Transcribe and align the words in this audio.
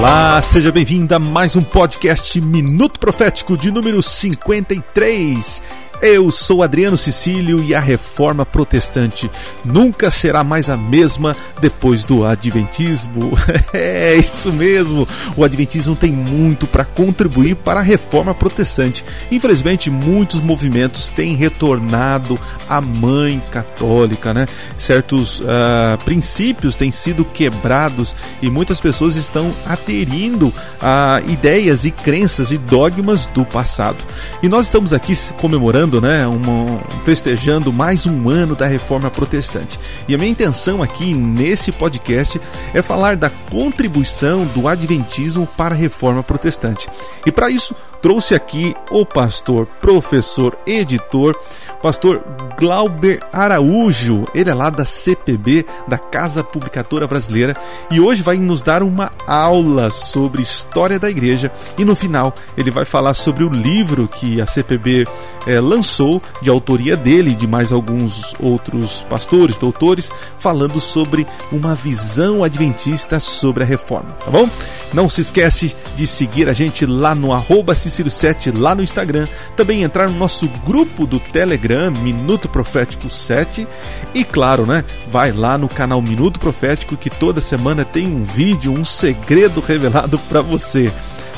Olá, 0.00 0.40
seja 0.40 0.72
bem-vindo 0.72 1.14
a 1.14 1.18
mais 1.18 1.54
um 1.56 1.62
podcast 1.62 2.40
Minuto 2.40 2.98
Profético 2.98 3.54
de 3.54 3.70
número 3.70 4.02
53. 4.02 5.62
Eu 6.02 6.30
sou 6.30 6.62
Adriano 6.62 6.96
Cecílio 6.96 7.62
e 7.62 7.74
a 7.74 7.80
reforma 7.80 8.46
protestante 8.46 9.30
nunca 9.62 10.10
será 10.10 10.42
mais 10.42 10.70
a 10.70 10.76
mesma 10.76 11.36
depois 11.60 12.04
do 12.04 12.24
Adventismo. 12.24 13.32
É 13.72 14.16
isso 14.16 14.52
mesmo, 14.52 15.06
o 15.36 15.44
Adventismo 15.44 15.94
tem 15.94 16.10
muito 16.10 16.66
para 16.66 16.84
contribuir 16.84 17.54
para 17.54 17.80
a 17.80 17.82
reforma 17.82 18.34
protestante. 18.34 19.04
Infelizmente, 19.30 19.90
muitos 19.90 20.40
movimentos 20.40 21.08
têm 21.08 21.36
retornado 21.36 22.38
à 22.68 22.80
mãe 22.80 23.40
católica, 23.52 24.34
né? 24.34 24.46
Certos 24.76 25.40
uh, 25.40 25.98
princípios 26.04 26.74
têm 26.74 26.90
sido 26.90 27.24
quebrados 27.24 28.16
e 28.42 28.50
muitas 28.50 28.80
pessoas 28.80 29.14
estão 29.16 29.54
aderindo 29.64 30.52
a 30.80 31.22
ideias 31.28 31.84
e 31.84 31.90
crenças 31.90 32.50
e 32.50 32.58
dogmas 32.58 33.26
do 33.26 33.44
passado. 33.44 33.98
E 34.42 34.48
nós 34.48 34.66
estamos 34.66 34.92
aqui 34.92 35.16
comemorando 35.38 35.89
comemorando, 35.90 36.00
né, 36.00 36.24
festejando 37.04 37.72
mais 37.72 38.06
um 38.06 38.28
ano 38.28 38.54
da 38.54 38.66
Reforma 38.66 39.10
Protestante. 39.10 39.78
E 40.06 40.14
a 40.14 40.18
minha 40.18 40.30
intenção 40.30 40.82
aqui 40.82 41.12
nesse 41.12 41.72
podcast 41.72 42.40
é 42.72 42.80
falar 42.80 43.16
da 43.16 43.28
contribuição 43.28 44.44
do 44.46 44.68
Adventismo 44.68 45.46
para 45.56 45.74
a 45.74 45.78
Reforma 45.78 46.22
Protestante. 46.22 46.88
E 47.26 47.32
para 47.32 47.50
isso 47.50 47.74
trouxe 48.00 48.34
aqui 48.34 48.74
o 48.90 49.04
pastor, 49.04 49.66
professor, 49.80 50.56
editor, 50.66 51.36
pastor 51.82 52.22
Glauber 52.58 53.20
Araújo. 53.32 54.26
Ele 54.34 54.50
é 54.50 54.54
lá 54.54 54.70
da 54.70 54.84
CPB, 54.84 55.64
da 55.88 55.98
Casa 55.98 56.44
Publicadora 56.44 57.06
Brasileira, 57.06 57.56
e 57.90 58.00
hoje 58.00 58.22
vai 58.22 58.36
nos 58.36 58.62
dar 58.62 58.82
uma 58.82 59.10
aula 59.26 59.90
sobre 59.90 60.42
história 60.42 60.98
da 60.98 61.10
igreja. 61.10 61.50
E 61.78 61.84
no 61.84 61.96
final, 61.96 62.34
ele 62.56 62.70
vai 62.70 62.84
falar 62.84 63.14
sobre 63.14 63.44
o 63.44 63.48
livro 63.48 64.06
que 64.08 64.40
a 64.40 64.46
CPB 64.46 65.06
é, 65.46 65.54
eh, 65.54 65.60
lançou, 65.60 66.22
de 66.42 66.50
autoria 66.50 66.96
dele 66.96 67.30
e 67.30 67.34
de 67.34 67.46
mais 67.46 67.72
alguns 67.72 68.34
outros 68.38 69.02
pastores, 69.08 69.56
doutores, 69.56 70.10
falando 70.38 70.80
sobre 70.80 71.26
uma 71.50 71.74
visão 71.74 72.44
adventista 72.44 73.18
sobre 73.18 73.62
a 73.62 73.66
reforma, 73.66 74.10
tá 74.24 74.30
bom? 74.30 74.48
Não 74.92 75.08
se 75.08 75.20
esquece 75.20 75.74
de 75.96 76.06
seguir 76.06 76.48
a 76.48 76.52
gente 76.52 76.84
lá 76.84 77.14
no 77.14 77.32
arroba 77.32 77.74
Cicílio7 77.74 78.52
lá 78.56 78.74
no 78.74 78.82
Instagram, 78.82 79.26
também 79.56 79.82
entrar 79.82 80.08
no 80.08 80.18
nosso 80.18 80.48
grupo 80.66 81.06
do 81.06 81.20
Telegram, 81.20 81.90
Minuto 81.90 82.48
Profético 82.48 83.08
7, 83.08 83.66
e 84.14 84.24
claro, 84.24 84.66
né, 84.66 84.84
vai 85.08 85.32
lá 85.32 85.56
no 85.56 85.68
canal 85.68 86.02
Minuto 86.02 86.40
Profético 86.40 86.96
que 86.96 87.10
toda 87.10 87.40
semana 87.40 87.84
tem 87.84 88.06
um 88.06 88.24
vídeo, 88.24 88.72
um 88.72 88.84
segredo 88.84 89.60
revelado 89.60 90.18
para 90.18 90.42
você. 90.42 90.92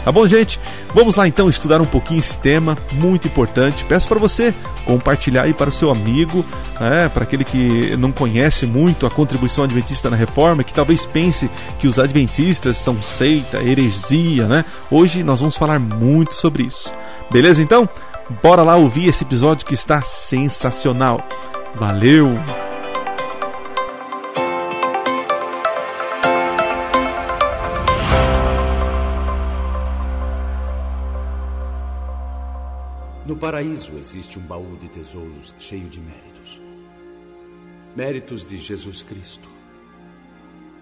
Tá 0.04 0.10
bom, 0.10 0.26
gente? 0.26 0.58
Vamos 0.94 1.14
lá 1.14 1.28
então 1.28 1.48
estudar 1.48 1.80
um 1.80 1.86
pouquinho 1.86 2.18
esse 2.18 2.36
tema 2.36 2.76
muito 2.92 3.28
importante. 3.28 3.84
Peço 3.84 4.08
para 4.08 4.18
você 4.18 4.52
compartilhar 4.84 5.42
aí 5.42 5.54
para 5.54 5.70
o 5.70 5.72
seu 5.72 5.90
amigo, 5.90 6.44
né, 6.80 7.08
para 7.08 7.22
aquele 7.22 7.44
que 7.44 7.96
não 7.96 8.10
conhece 8.10 8.66
muito 8.66 9.06
a 9.06 9.10
contribuição 9.10 9.62
adventista 9.62 10.10
na 10.10 10.16
reforma, 10.16 10.64
que 10.64 10.74
talvez 10.74 11.06
pense 11.06 11.48
que 11.78 11.86
os 11.86 11.98
adventistas 11.98 12.76
são 12.76 13.00
seita, 13.00 13.62
heresia, 13.62 14.46
né? 14.46 14.64
Hoje 14.90 15.22
nós 15.22 15.38
vamos 15.38 15.56
falar 15.56 15.78
muito 15.78 16.34
sobre 16.34 16.64
isso. 16.64 16.92
Beleza 17.30 17.62
então? 17.62 17.88
Bora 18.42 18.62
lá 18.62 18.76
ouvir 18.76 19.08
esse 19.08 19.24
episódio 19.24 19.66
que 19.66 19.74
está 19.74 20.02
sensacional. 20.02 21.24
Valeu! 21.74 22.61
No 33.32 33.38
paraíso 33.38 33.96
existe 33.96 34.38
um 34.38 34.42
baú 34.42 34.76
de 34.76 34.90
tesouros 34.90 35.54
cheio 35.58 35.88
de 35.88 35.98
méritos. 35.98 36.60
Méritos 37.96 38.44
de 38.44 38.58
Jesus 38.58 39.02
Cristo, 39.02 39.48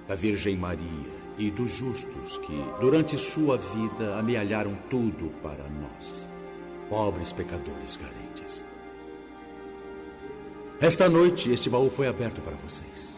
da 0.09 0.16
Virgem 0.16 0.56
Maria 0.56 1.15
e 1.38 1.49
dos 1.49 1.71
justos 1.71 2.38
que, 2.38 2.53
durante 2.81 3.16
sua 3.16 3.56
vida, 3.56 4.19
amealharam 4.19 4.77
tudo 4.91 5.33
para 5.41 5.62
nós, 5.69 6.28
pobres 6.88 7.31
pecadores 7.31 7.97
carentes. 7.97 8.65
Esta 10.81 11.09
noite, 11.09 11.53
este 11.53 11.71
baú 11.71 11.88
foi 11.88 12.09
aberto 12.09 12.41
para 12.41 12.56
vocês. 12.56 13.09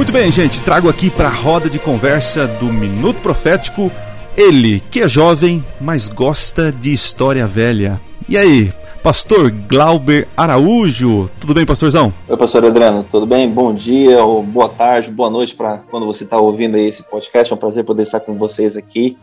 Muito 0.00 0.12
bem, 0.12 0.32
gente, 0.32 0.62
trago 0.62 0.88
aqui 0.88 1.10
para 1.10 1.28
a 1.28 1.30
roda 1.30 1.68
de 1.68 1.78
conversa 1.78 2.46
do 2.46 2.72
Minuto 2.72 3.20
Profético 3.20 3.92
ele, 4.34 4.80
que 4.90 5.00
é 5.00 5.06
jovem, 5.06 5.62
mas 5.78 6.08
gosta 6.08 6.72
de 6.72 6.90
história 6.90 7.46
velha. 7.46 8.00
E 8.26 8.34
aí, 8.34 8.72
Pastor 9.02 9.50
Glauber 9.50 10.26
Araújo. 10.34 11.30
Tudo 11.38 11.52
bem, 11.52 11.66
pastorzão? 11.66 12.14
Oi, 12.26 12.36
pastor 12.36 12.64
Adriano, 12.64 13.04
tudo 13.10 13.26
bem? 13.26 13.46
Bom 13.46 13.74
dia, 13.74 14.24
ou 14.24 14.42
boa 14.42 14.70
tarde, 14.70 15.10
boa 15.10 15.28
noite 15.28 15.54
para 15.54 15.82
quando 15.90 16.06
você 16.06 16.24
está 16.24 16.38
ouvindo 16.38 16.76
aí 16.76 16.88
esse 16.88 17.02
podcast. 17.02 17.52
É 17.52 17.56
um 17.56 17.58
prazer 17.58 17.84
poder 17.84 18.04
estar 18.04 18.20
com 18.20 18.38
vocês 18.38 18.78
aqui. 18.78 19.18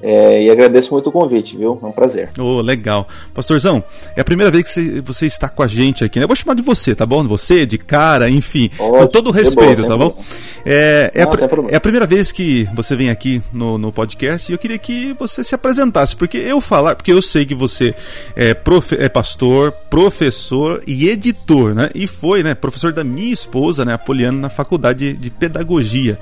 É, 0.00 0.44
e 0.44 0.50
agradeço 0.50 0.92
muito 0.92 1.08
o 1.08 1.12
convite, 1.12 1.56
viu? 1.56 1.78
É 1.82 1.86
um 1.86 1.92
prazer. 1.92 2.30
Oh, 2.38 2.60
legal. 2.60 3.08
Pastorzão, 3.34 3.82
é 4.16 4.20
a 4.20 4.24
primeira 4.24 4.50
vez 4.50 4.72
que 4.72 5.00
você 5.00 5.26
está 5.26 5.48
com 5.48 5.62
a 5.62 5.66
gente 5.66 6.04
aqui, 6.04 6.18
né? 6.18 6.24
Eu 6.24 6.28
vou 6.28 6.36
chamar 6.36 6.54
de 6.54 6.62
você, 6.62 6.94
tá 6.94 7.04
bom? 7.04 7.26
Você, 7.26 7.66
de 7.66 7.78
cara, 7.78 8.30
enfim. 8.30 8.70
Ótimo, 8.78 8.98
com 8.98 9.06
todo 9.08 9.28
o 9.28 9.32
respeito, 9.32 9.84
tá 9.84 9.96
bom? 9.96 10.16
É, 10.64 11.10
é, 11.14 11.24
Não, 11.24 11.32
a, 11.32 11.72
é, 11.72 11.76
a, 11.76 11.80
primeira 11.80 12.06
vez 12.06 12.30
que 12.30 12.68
você 12.74 12.94
vem 12.94 13.10
aqui 13.10 13.42
no, 13.52 13.76
no 13.76 13.92
podcast 13.92 14.50
e 14.50 14.54
eu 14.54 14.58
queria 14.58 14.78
que 14.78 15.14
você 15.18 15.42
se 15.42 15.54
apresentasse, 15.54 16.14
porque 16.14 16.38
eu 16.38 16.60
falar, 16.60 16.94
porque 16.94 17.12
eu 17.12 17.20
sei 17.20 17.44
que 17.44 17.54
você 17.54 17.94
é, 18.36 18.54
profe, 18.54 18.94
é 18.96 19.08
pastor, 19.08 19.72
professor 19.90 20.80
e 20.86 21.08
editor, 21.08 21.74
né? 21.74 21.90
E 21.94 22.06
foi, 22.06 22.42
né, 22.42 22.54
professor 22.54 22.92
da 22.92 23.02
minha 23.02 23.32
esposa, 23.32 23.84
né, 23.84 23.94
Apoliana, 23.94 24.38
na 24.38 24.48
faculdade 24.48 25.14
de 25.14 25.30
pedagogia. 25.30 26.18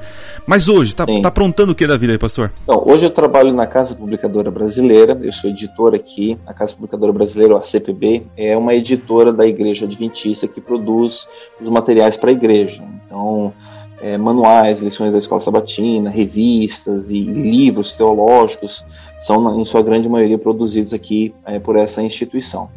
Mas 0.47 0.69
hoje, 0.69 0.95
tá, 0.95 1.05
tá 1.05 1.29
aprontando 1.29 1.73
o 1.73 1.75
que 1.75 1.87
da 1.87 1.97
vida 1.97 2.13
aí, 2.13 2.19
pastor? 2.19 2.51
Então, 2.63 2.83
hoje 2.87 3.05
eu 3.05 3.11
trabalho 3.11 3.53
na 3.53 3.66
Casa 3.67 3.95
Publicadora 3.95 4.51
Brasileira, 4.51 5.19
eu 5.23 5.33
sou 5.33 5.51
editor 5.51 5.95
aqui. 5.95 6.39
A 6.47 6.53
Casa 6.53 6.75
Publicadora 6.75 7.13
Brasileira, 7.13 7.57
a 7.57 7.63
CPB, 7.63 8.27
é 8.37 8.57
uma 8.57 8.75
editora 8.75 9.33
da 9.33 9.47
Igreja 9.47 9.85
Adventista 9.85 10.47
que 10.47 10.61
produz 10.61 11.27
os 11.61 11.69
materiais 11.71 12.17
para 12.17 12.31
a 12.31 12.33
igreja. 12.33 12.83
Então, 13.05 13.53
é, 14.01 14.17
manuais, 14.19 14.81
lições 14.81 15.13
da 15.13 15.19
escola 15.19 15.41
sabatina, 15.41 16.11
revistas 16.11 17.11
e 17.11 17.21
livros 17.21 17.93
teológicos 17.93 18.85
são, 19.21 19.61
em 19.61 19.65
sua 19.65 19.83
grande 19.83 20.09
maioria, 20.09 20.39
produzidos 20.39 20.93
aqui 20.93 21.35
é, 21.45 21.59
por 21.59 21.77
essa 21.77 22.03
instituição. 22.03 22.69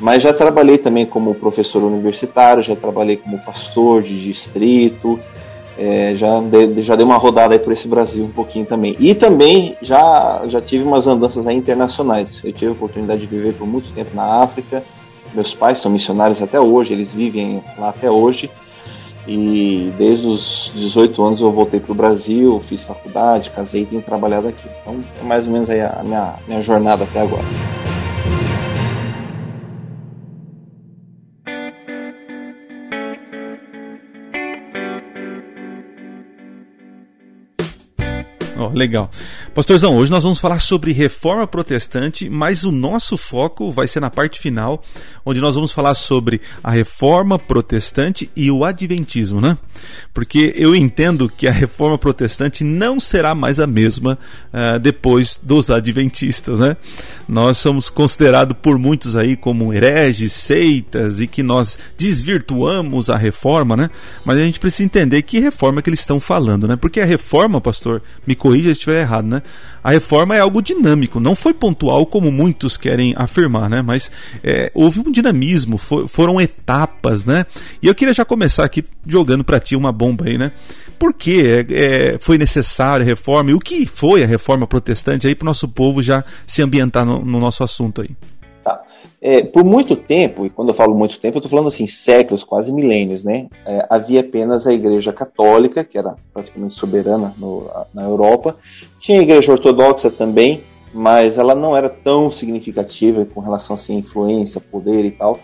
Mas 0.00 0.22
já 0.22 0.32
trabalhei 0.32 0.76
também 0.76 1.06
como 1.06 1.34
professor 1.34 1.82
universitário, 1.82 2.62
já 2.62 2.76
trabalhei 2.76 3.16
como 3.16 3.38
pastor 3.38 4.02
de 4.02 4.22
distrito, 4.22 5.18
é, 5.78 6.14
já, 6.16 6.40
de, 6.40 6.82
já 6.82 6.96
dei 6.96 7.04
uma 7.04 7.16
rodada 7.16 7.54
aí 7.54 7.58
por 7.58 7.72
esse 7.72 7.86
Brasil 7.86 8.24
um 8.24 8.30
pouquinho 8.30 8.64
também. 8.64 8.96
E 8.98 9.14
também 9.14 9.76
já, 9.82 10.42
já 10.48 10.60
tive 10.60 10.84
umas 10.84 11.06
andanças 11.06 11.46
internacionais. 11.46 12.42
Eu 12.44 12.52
tive 12.52 12.70
a 12.70 12.72
oportunidade 12.72 13.20
de 13.20 13.26
viver 13.26 13.54
por 13.54 13.66
muito 13.66 13.92
tempo 13.92 14.14
na 14.14 14.42
África. 14.42 14.82
Meus 15.34 15.54
pais 15.54 15.78
são 15.78 15.90
missionários 15.90 16.40
até 16.40 16.58
hoje, 16.58 16.92
eles 16.92 17.12
vivem 17.12 17.62
lá 17.78 17.90
até 17.90 18.10
hoje. 18.10 18.50
E 19.28 19.92
desde 19.98 20.26
os 20.26 20.72
18 20.74 21.22
anos 21.22 21.40
eu 21.40 21.50
voltei 21.50 21.80
para 21.80 21.92
o 21.92 21.96
Brasil, 21.96 22.60
fiz 22.60 22.84
faculdade, 22.84 23.50
casei 23.50 23.82
e 23.82 23.86
tenho 23.86 24.02
trabalhado 24.02 24.48
aqui. 24.48 24.68
Então 24.80 25.00
é 25.20 25.24
mais 25.24 25.46
ou 25.46 25.52
menos 25.52 25.68
aí 25.68 25.80
a 25.80 26.02
minha, 26.04 26.34
minha 26.46 26.62
jornada 26.62 27.04
até 27.04 27.20
agora. 27.20 27.85
Oh, 38.66 38.76
legal. 38.76 39.10
Pastorzão, 39.54 39.96
hoje 39.96 40.10
nós 40.10 40.22
vamos 40.22 40.40
falar 40.40 40.58
sobre 40.58 40.92
reforma 40.92 41.46
protestante, 41.46 42.28
mas 42.28 42.64
o 42.64 42.72
nosso 42.72 43.16
foco 43.16 43.70
vai 43.70 43.86
ser 43.86 44.00
na 44.00 44.10
parte 44.10 44.40
final, 44.40 44.82
onde 45.24 45.40
nós 45.40 45.54
vamos 45.54 45.72
falar 45.72 45.94
sobre 45.94 46.40
a 46.62 46.70
reforma 46.70 47.38
protestante 47.38 48.28
e 48.34 48.50
o 48.50 48.64
adventismo, 48.64 49.40
né? 49.40 49.56
Porque 50.12 50.52
eu 50.56 50.74
entendo 50.74 51.28
que 51.28 51.46
a 51.46 51.52
reforma 51.52 51.96
protestante 51.98 52.64
não 52.64 52.98
será 52.98 53.34
mais 53.34 53.60
a 53.60 53.66
mesma 53.66 54.18
uh, 54.52 54.78
depois 54.80 55.38
dos 55.42 55.70
adventistas, 55.70 56.58
né? 56.58 56.76
Nós 57.28 57.58
somos 57.58 57.88
considerados 57.88 58.56
por 58.60 58.78
muitos 58.78 59.16
aí 59.16 59.36
como 59.36 59.72
hereges, 59.72 60.32
seitas 60.32 61.20
e 61.20 61.26
que 61.26 61.42
nós 61.42 61.78
desvirtuamos 61.96 63.10
a 63.10 63.16
reforma, 63.16 63.76
né? 63.76 63.90
Mas 64.24 64.38
a 64.38 64.42
gente 64.42 64.58
precisa 64.58 64.84
entender 64.84 65.22
que 65.22 65.38
reforma 65.38 65.82
que 65.82 65.90
eles 65.90 66.00
estão 66.00 66.18
falando, 66.18 66.66
né? 66.66 66.76
Porque 66.76 67.00
a 67.00 67.04
reforma, 67.04 67.60
pastor, 67.60 68.02
me 68.26 68.34
corrija 68.34 68.55
se 68.62 68.70
estiver 68.70 69.00
errado, 69.00 69.26
né? 69.26 69.42
A 69.82 69.90
reforma 69.90 70.36
é 70.36 70.40
algo 70.40 70.60
dinâmico, 70.60 71.20
não 71.20 71.34
foi 71.34 71.54
pontual 71.54 72.06
como 72.06 72.32
muitos 72.32 72.76
querem 72.76 73.14
afirmar, 73.16 73.70
né? 73.70 73.82
Mas 73.82 74.10
é, 74.42 74.70
houve 74.74 75.00
um 75.00 75.10
dinamismo, 75.10 75.78
for, 75.78 76.08
foram 76.08 76.40
etapas, 76.40 77.24
né? 77.24 77.46
E 77.82 77.86
eu 77.86 77.94
queria 77.94 78.14
já 78.14 78.24
começar 78.24 78.64
aqui 78.64 78.84
jogando 79.06 79.44
para 79.44 79.60
ti 79.60 79.76
uma 79.76 79.92
bomba 79.92 80.26
aí, 80.26 80.36
né? 80.36 80.52
Por 80.98 81.12
que 81.12 81.42
é, 81.42 81.66
é, 81.70 82.18
foi 82.18 82.38
necessária 82.38 83.04
a 83.04 83.06
reforma 83.06 83.50
e 83.50 83.54
o 83.54 83.60
que 83.60 83.86
foi 83.86 84.22
a 84.22 84.26
reforma 84.26 84.66
protestante 84.66 85.26
aí 85.26 85.34
para 85.34 85.44
o 85.44 85.46
nosso 85.46 85.68
povo 85.68 86.02
já 86.02 86.24
se 86.46 86.62
ambientar 86.62 87.04
no, 87.04 87.24
no 87.24 87.38
nosso 87.38 87.62
assunto 87.62 88.00
aí? 88.02 88.10
É, 89.20 89.42
por 89.42 89.64
muito 89.64 89.96
tempo, 89.96 90.44
e 90.44 90.50
quando 90.50 90.68
eu 90.68 90.74
falo 90.74 90.94
muito 90.94 91.18
tempo, 91.18 91.36
eu 91.36 91.40
estou 91.40 91.50
falando 91.50 91.68
assim, 91.68 91.86
séculos, 91.86 92.44
quase 92.44 92.70
milênios, 92.70 93.24
né? 93.24 93.48
É, 93.64 93.86
havia 93.88 94.20
apenas 94.20 94.66
a 94.66 94.72
Igreja 94.72 95.12
Católica, 95.12 95.82
que 95.82 95.96
era 95.96 96.16
praticamente 96.32 96.74
soberana 96.74 97.34
no, 97.38 97.68
na 97.94 98.02
Europa. 98.02 98.56
Tinha 99.00 99.18
a 99.18 99.22
Igreja 99.22 99.52
Ortodoxa 99.52 100.10
também, 100.10 100.62
mas 100.92 101.38
ela 101.38 101.54
não 101.54 101.76
era 101.76 101.88
tão 101.88 102.30
significativa 102.30 103.24
com 103.24 103.40
relação 103.40 103.74
assim, 103.74 103.96
à 103.96 103.98
influência, 104.00 104.60
poder 104.60 105.04
e 105.04 105.10
tal, 105.10 105.38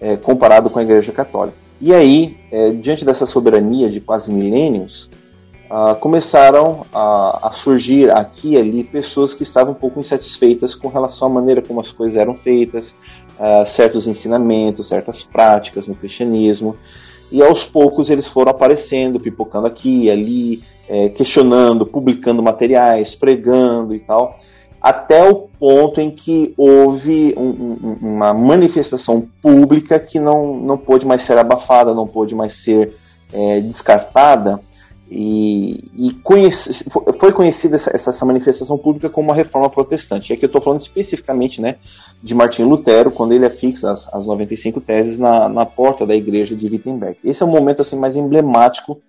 é, 0.00 0.16
comparado 0.16 0.68
com 0.68 0.78
a 0.78 0.82
Igreja 0.82 1.12
Católica. 1.12 1.56
E 1.80 1.94
aí, 1.94 2.36
é, 2.50 2.70
diante 2.70 3.04
dessa 3.04 3.26
soberania 3.26 3.88
de 3.90 4.00
quase 4.00 4.32
milênios, 4.32 5.08
Uh, 5.72 5.94
começaram 5.94 6.84
a, 6.92 7.48
a, 7.48 7.52
surgir 7.52 8.10
aqui 8.10 8.52
e 8.52 8.58
ali 8.58 8.84
pessoas 8.84 9.32
que 9.32 9.42
estavam 9.42 9.72
um 9.72 9.74
pouco 9.74 9.98
insatisfeitas 9.98 10.74
com 10.74 10.88
relação 10.88 11.28
à 11.28 11.30
maneira 11.30 11.62
como 11.62 11.80
as 11.80 11.90
coisas 11.90 12.18
eram 12.18 12.36
feitas, 12.36 12.94
uh, 13.38 13.64
certos 13.64 14.06
ensinamentos, 14.06 14.88
certas 14.88 15.22
práticas 15.22 15.86
no 15.86 15.94
cristianismo. 15.94 16.76
E 17.30 17.42
aos 17.42 17.64
poucos 17.64 18.10
eles 18.10 18.28
foram 18.28 18.50
aparecendo, 18.50 19.18
pipocando 19.18 19.66
aqui 19.66 20.02
e 20.02 20.10
ali, 20.10 20.62
é, 20.86 21.08
questionando, 21.08 21.86
publicando 21.86 22.42
materiais, 22.42 23.14
pregando 23.14 23.94
e 23.94 23.98
tal, 23.98 24.36
até 24.78 25.26
o 25.26 25.48
ponto 25.58 26.02
em 26.02 26.10
que 26.10 26.52
houve 26.54 27.34
um, 27.38 27.48
um, 27.48 27.98
uma 28.02 28.34
manifestação 28.34 29.26
pública 29.40 29.98
que 29.98 30.18
não, 30.18 30.54
não 30.54 30.76
pôde 30.76 31.06
mais 31.06 31.22
ser 31.22 31.38
abafada, 31.38 31.94
não 31.94 32.06
pôde 32.06 32.34
mais 32.34 32.62
ser 32.62 32.94
é, 33.32 33.60
descartada, 33.60 34.60
e, 35.14 35.90
e 35.94 36.14
conheci, 36.22 36.86
foi 37.18 37.32
conhecida 37.32 37.76
essa, 37.76 37.94
essa, 37.94 38.24
manifestação 38.24 38.78
pública 38.78 39.10
como 39.10 39.28
uma 39.28 39.34
reforma 39.34 39.68
protestante. 39.68 40.30
E 40.30 40.34
aqui 40.34 40.46
eu 40.46 40.46
estou 40.46 40.62
falando 40.62 40.80
especificamente 40.80 41.60
né, 41.60 41.76
de 42.22 42.34
Martim 42.34 42.62
Lutero, 42.62 43.10
quando 43.10 43.32
ele 43.32 43.44
afixa 43.44 43.92
as, 43.92 44.08
as 44.12 44.24
95 44.24 44.80
teses 44.80 45.18
na, 45.18 45.50
na 45.50 45.66
porta 45.66 46.06
da 46.06 46.16
igreja 46.16 46.56
de 46.56 46.66
Wittenberg. 46.66 47.18
Esse 47.22 47.42
é 47.42 47.46
o 47.46 47.48
momento 47.48 47.82
assim, 47.82 47.94
mais 47.94 48.16
emblemático 48.16 49.02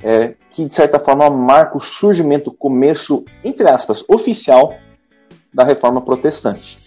é, 0.00 0.34
que, 0.52 0.64
de 0.64 0.72
certa 0.72 1.00
forma, 1.00 1.28
marca 1.28 1.76
o 1.76 1.80
surgimento, 1.80 2.52
começo, 2.52 3.24
entre 3.42 3.68
aspas, 3.68 4.04
oficial 4.06 4.72
da 5.52 5.64
reforma 5.64 6.00
protestante. 6.00 6.78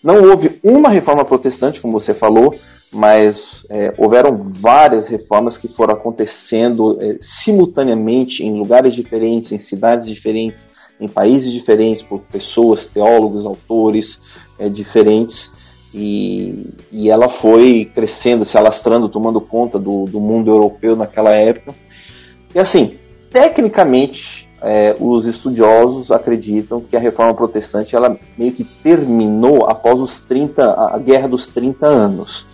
Não 0.00 0.22
houve 0.30 0.60
uma 0.62 0.88
reforma 0.88 1.24
protestante, 1.24 1.80
como 1.80 1.98
você 1.98 2.14
falou, 2.14 2.54
mas 2.92 3.64
é, 3.70 3.94
houveram 3.96 4.36
várias 4.36 5.08
reformas 5.08 5.56
que 5.56 5.66
foram 5.66 5.94
acontecendo 5.94 6.98
é, 7.00 7.16
simultaneamente 7.20 8.44
em 8.44 8.58
lugares 8.58 8.94
diferentes, 8.94 9.50
em 9.50 9.58
cidades 9.58 10.06
diferentes, 10.06 10.60
em 11.00 11.08
países 11.08 11.50
diferentes, 11.50 12.02
por 12.02 12.20
pessoas, 12.20 12.84
teólogos, 12.84 13.46
autores 13.46 14.20
é, 14.58 14.68
diferentes. 14.68 15.50
E, 15.94 16.66
e, 16.90 17.10
ela 17.10 17.28
foi 17.28 17.90
crescendo, 17.94 18.44
se 18.44 18.56
alastrando, 18.56 19.08
tomando 19.08 19.40
conta 19.40 19.78
do, 19.78 20.04
do 20.04 20.20
mundo 20.20 20.50
europeu 20.50 20.94
naquela 20.94 21.30
época. 21.30 21.74
E 22.54 22.58
assim, 22.58 22.96
tecnicamente, 23.30 24.48
é, 24.60 24.94
os 25.00 25.26
estudiosos 25.26 26.12
acreditam 26.12 26.80
que 26.80 26.96
a 26.96 27.00
reforma 27.00 27.34
protestante 27.34 27.96
ela 27.96 28.16
meio 28.38 28.52
que 28.52 28.64
terminou 28.64 29.66
após 29.66 30.00
os 30.00 30.20
30, 30.20 30.72
a 30.72 30.98
guerra 30.98 31.28
dos 31.28 31.46
30 31.46 31.86
anos. 31.86 32.46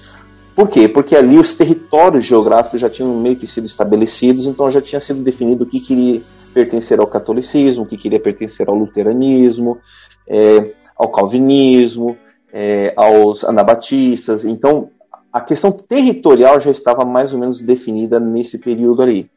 Por 0.59 0.69
quê? 0.69 0.89
Porque 0.89 1.15
ali 1.15 1.39
os 1.39 1.55
territórios 1.55 2.25
geográficos 2.25 2.81
já 2.81 2.91
tinham 2.91 3.15
meio 3.15 3.37
que 3.37 3.47
sido 3.47 3.69
estabelecidos, 3.69 4.45
então 4.45 4.69
já 4.73 4.81
tinha 4.81 5.01
sido 5.01 5.23
definido 5.23 5.63
o 5.63 5.67
que 5.69 5.79
queria 5.79 6.21
pertencer 6.53 6.99
ao 6.99 7.07
catolicismo, 7.07 7.85
o 7.85 7.87
que 7.87 7.97
queria 7.97 8.19
pertencer 8.19 8.69
ao 8.69 8.75
luteranismo, 8.75 9.79
é, 10.27 10.73
ao 10.97 11.13
calvinismo, 11.13 12.17
é, 12.53 12.93
aos 12.97 13.45
anabatistas. 13.45 14.45
Então, 14.45 14.91
a 15.33 15.41
questão 15.41 15.71
territorial 15.71 16.59
já 16.59 16.73
estava 16.73 17.05
mais 17.05 17.33
ou 17.33 17.39
menos 17.39 17.61
definida 17.61 18.19
nesse 18.19 18.59
período 18.59 19.01
ali. 19.01 19.31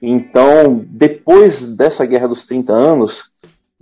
Então, 0.00 0.82
depois 0.88 1.70
dessa 1.70 2.06
Guerra 2.06 2.28
dos 2.28 2.46
30 2.46 2.72
anos, 2.72 3.24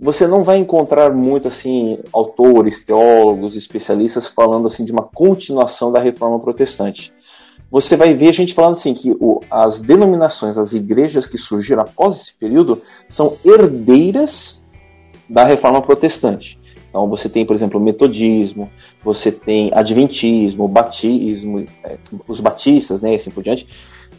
você 0.01 0.25
não 0.25 0.43
vai 0.43 0.57
encontrar 0.57 1.13
muito 1.13 1.47
assim 1.47 1.99
autores, 2.11 2.83
teólogos, 2.83 3.55
especialistas 3.55 4.27
falando 4.27 4.65
assim 4.65 4.83
de 4.83 4.91
uma 4.91 5.03
continuação 5.03 5.91
da 5.91 5.99
reforma 5.99 6.39
protestante. 6.39 7.13
Você 7.69 7.95
vai 7.95 8.15
ver 8.15 8.33
gente 8.33 8.55
falando 8.55 8.73
assim 8.73 8.95
que 8.95 9.11
o, 9.11 9.39
as 9.49 9.79
denominações, 9.79 10.57
as 10.57 10.73
igrejas 10.73 11.27
que 11.27 11.37
surgiram 11.37 11.83
após 11.83 12.19
esse 12.19 12.33
período 12.33 12.81
são 13.07 13.37
herdeiras 13.45 14.63
da 15.29 15.45
reforma 15.45 15.81
protestante. 15.83 16.59
Então 16.89 17.07
você 17.07 17.29
tem, 17.29 17.45
por 17.45 17.55
exemplo, 17.55 17.79
o 17.79 17.83
metodismo, 17.83 18.71
você 19.03 19.31
tem 19.31 19.71
adventismo, 19.71 20.67
batismo, 20.67 21.59
é, 21.83 21.97
os 22.27 22.41
batistas, 22.41 23.01
né, 23.01 23.15
assim 23.15 23.29
por 23.29 23.43
diante 23.43 23.67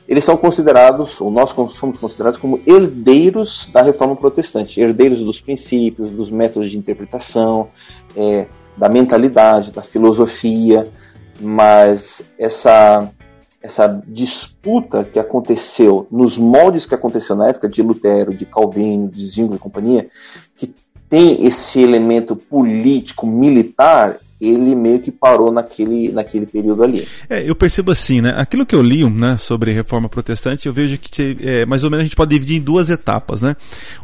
eles 0.08 0.24
são 0.24 0.36
considerados, 0.36 1.20
ou 1.20 1.30
nós 1.30 1.50
somos 1.50 1.96
considerados 1.96 2.38
como 2.38 2.60
herdeiros 2.66 3.68
da 3.72 3.82
reforma 3.82 4.16
protestante, 4.16 4.80
herdeiros 4.80 5.20
dos 5.20 5.40
princípios, 5.40 6.10
dos 6.10 6.30
métodos 6.30 6.70
de 6.70 6.78
interpretação, 6.78 7.68
é, 8.16 8.46
da 8.76 8.88
mentalidade, 8.88 9.70
da 9.70 9.82
filosofia, 9.82 10.90
mas 11.40 12.22
essa 12.38 13.10
essa 13.62 14.02
disputa 14.08 15.04
que 15.04 15.20
aconteceu 15.20 16.06
nos 16.10 16.36
moldes 16.36 16.84
que 16.84 16.96
aconteceu 16.96 17.36
na 17.36 17.48
época 17.48 17.68
de 17.68 17.80
Lutero, 17.80 18.34
de 18.34 18.44
Calvino, 18.44 19.08
de 19.08 19.24
Zwingli 19.24 19.54
e 19.54 19.60
companhia, 19.60 20.08
que 20.56 20.74
tem 21.08 21.46
esse 21.46 21.80
elemento 21.80 22.34
político, 22.34 23.24
militar, 23.24 24.18
ele 24.48 24.74
meio 24.74 24.98
que 24.98 25.12
parou 25.12 25.52
naquele, 25.52 26.10
naquele 26.10 26.46
período 26.46 26.82
ali. 26.82 27.06
É, 27.28 27.48
eu 27.48 27.54
percebo 27.54 27.92
assim, 27.92 28.20
né? 28.20 28.34
Aquilo 28.36 28.66
que 28.66 28.74
eu 28.74 28.82
li 28.82 29.08
né, 29.08 29.36
sobre 29.36 29.72
reforma 29.72 30.08
protestante, 30.08 30.66
eu 30.66 30.72
vejo 30.72 30.98
que 30.98 31.36
é, 31.40 31.66
mais 31.66 31.84
ou 31.84 31.90
menos 31.90 32.00
a 32.00 32.04
gente 32.04 32.16
pode 32.16 32.30
dividir 32.30 32.56
em 32.56 32.60
duas 32.60 32.90
etapas, 32.90 33.40
né? 33.40 33.54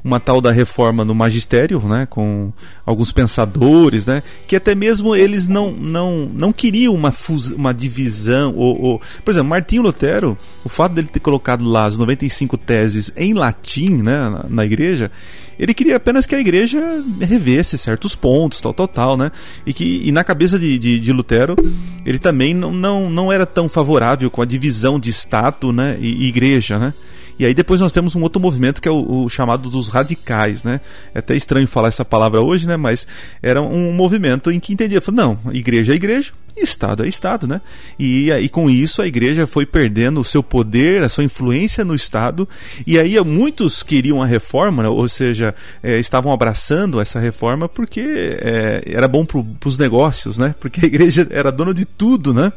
Uma 0.05 0.21
tal 0.21 0.41
da 0.41 0.53
reforma 0.53 1.05
no 1.05 1.15
magistério, 1.15 1.81
né? 1.81 2.07
Com 2.07 2.53
alguns 2.87 3.11
pensadores, 3.11 4.07
né? 4.07 4.23
Que 4.47 4.57
até 4.57 4.75
mesmo 4.75 5.17
eles 5.17 5.49
não, 5.49 5.73
não, 5.73 6.31
não 6.33 6.53
queriam 6.53 6.95
uma, 6.95 7.11
fus 7.11 7.51
uma 7.51 7.73
divisão. 7.73 8.55
Ou, 8.55 8.81
ou, 8.81 9.01
Por 9.25 9.31
exemplo, 9.31 9.49
Martinho 9.49 9.83
Lutero, 9.83 10.39
o 10.65 10.69
fato 10.69 10.93
dele 10.93 11.09
ter 11.09 11.21
colocado 11.21 11.65
lá 11.65 11.87
as 11.87 11.99
95 11.99 12.57
teses 12.59 13.11
em 13.17 13.35
latim, 13.35 14.03
né? 14.03 14.19
na, 14.29 14.47
na 14.49 14.65
igreja, 14.65 15.11
ele 15.59 15.75
queria 15.75 15.97
apenas 15.97 16.25
que 16.25 16.35
a 16.35 16.41
igreja 16.41 16.81
revesse 17.21 17.77
certos 17.77 18.15
pontos, 18.15 18.61
tal, 18.61 18.73
tal, 18.73 18.87
tal, 18.87 19.17
né? 19.17 19.33
E 19.67 19.73
que 19.73 20.03
e 20.05 20.13
na 20.13 20.23
cabeça 20.29 20.59
de, 20.59 20.79
de, 20.79 21.01
de, 21.01 21.11
Lutero, 21.11 21.57
ele 22.05 22.19
também 22.19 22.53
não, 22.53 22.71
não, 22.71 23.09
não 23.09 23.33
era 23.33 23.47
tão 23.47 23.67
favorável 23.67 24.31
com 24.31 24.43
a 24.43 24.45
divisão 24.45 25.01
de 25.01 25.09
Estado 25.09 25.73
né, 25.73 25.97
e, 25.99 26.27
igreja, 26.27 26.79
né? 26.79 26.93
E 27.39 27.47
aí 27.47 27.55
depois 27.55 27.81
nós 27.81 27.93
temos 27.93 28.15
um 28.15 28.21
outro 28.21 28.39
movimento 28.39 28.83
que 28.83 28.89
é 28.89 28.91
o, 28.91 29.25
o, 29.25 29.29
chamado 29.31 29.71
dos 29.71 29.89
radicais, 29.89 30.63
né? 30.63 30.81
É 31.15 31.21
até 31.21 31.35
estranho 31.35 31.67
falar 31.67 31.89
essa 31.89 32.05
palavra 32.05 32.43
hoje, 32.43 32.67
né? 32.67 32.77
Mas 32.77 33.07
era 33.43 33.63
um 33.63 33.91
movimento 33.93 34.51
em 34.51 34.61
que 34.61 34.73
entendia, 34.73 35.01
não, 35.13 35.39
igreja 35.51 35.93
é 35.93 35.97
igreja, 35.97 36.33
Estado 36.63 37.05
é 37.05 37.09
Estado, 37.09 37.47
né? 37.47 37.61
E 37.99 38.31
aí 38.33 38.49
com 38.49 38.69
isso 38.69 39.03
a 39.03 39.07
igreja 39.07 39.47
foi 39.47 39.67
perdendo 39.67 40.21
o 40.21 40.25
seu 40.25 40.43
poder, 40.43 41.03
a 41.03 41.09
sua 41.09 41.25
influência 41.25 41.85
no 41.85 41.95
Estado, 41.95 42.49
e 42.87 42.99
aí 42.99 43.19
muitos 43.25 43.83
queriam 43.83 44.23
a 44.23 44.27
reforma, 44.27 44.83
né? 44.83 44.89
ou 44.89 45.09
seja, 45.09 45.55
é, 45.83 45.99
estavam 45.99 46.33
abraçando 46.33 47.01
essa 47.01 47.19
reforma 47.19 47.69
porque 47.69 48.01
é, 48.01 48.83
era 48.87 49.09
bom 49.09 49.25
para 49.25 49.69
os 49.69 49.79
negócios, 49.79 50.39
né? 50.39 50.55
Porque 50.59 50.81
a 50.85 50.87
igreja 50.87 51.27
era 51.31 51.51
dona 51.51 51.75
de 51.75 51.85
tudo, 51.85 52.33
né? 52.33 52.53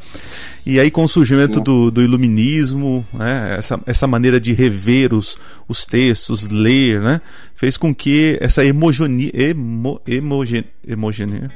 E 0.66 0.80
aí 0.80 0.92
com 0.92 1.04
o 1.04 1.08
surgimento 1.08 1.60
do, 1.60 1.90
do 1.90 2.04
iluminismo, 2.04 3.06
né? 3.12 3.56
essa, 3.58 3.80
essa 3.86 4.06
maneira 4.06 4.40
de 4.40 4.54
rever 4.54 5.14
os, 5.14 5.38
os 5.68 5.86
textos, 5.86 6.48
ler, 6.48 7.02
né? 7.02 7.20
fez 7.56 7.78
com 7.78 7.94
que 7.94 8.38
essa 8.40 8.64
hemogenia, 8.64 9.32
emo, 9.34 10.00
hemogen, 10.06 10.64
hemogenia 10.88 11.50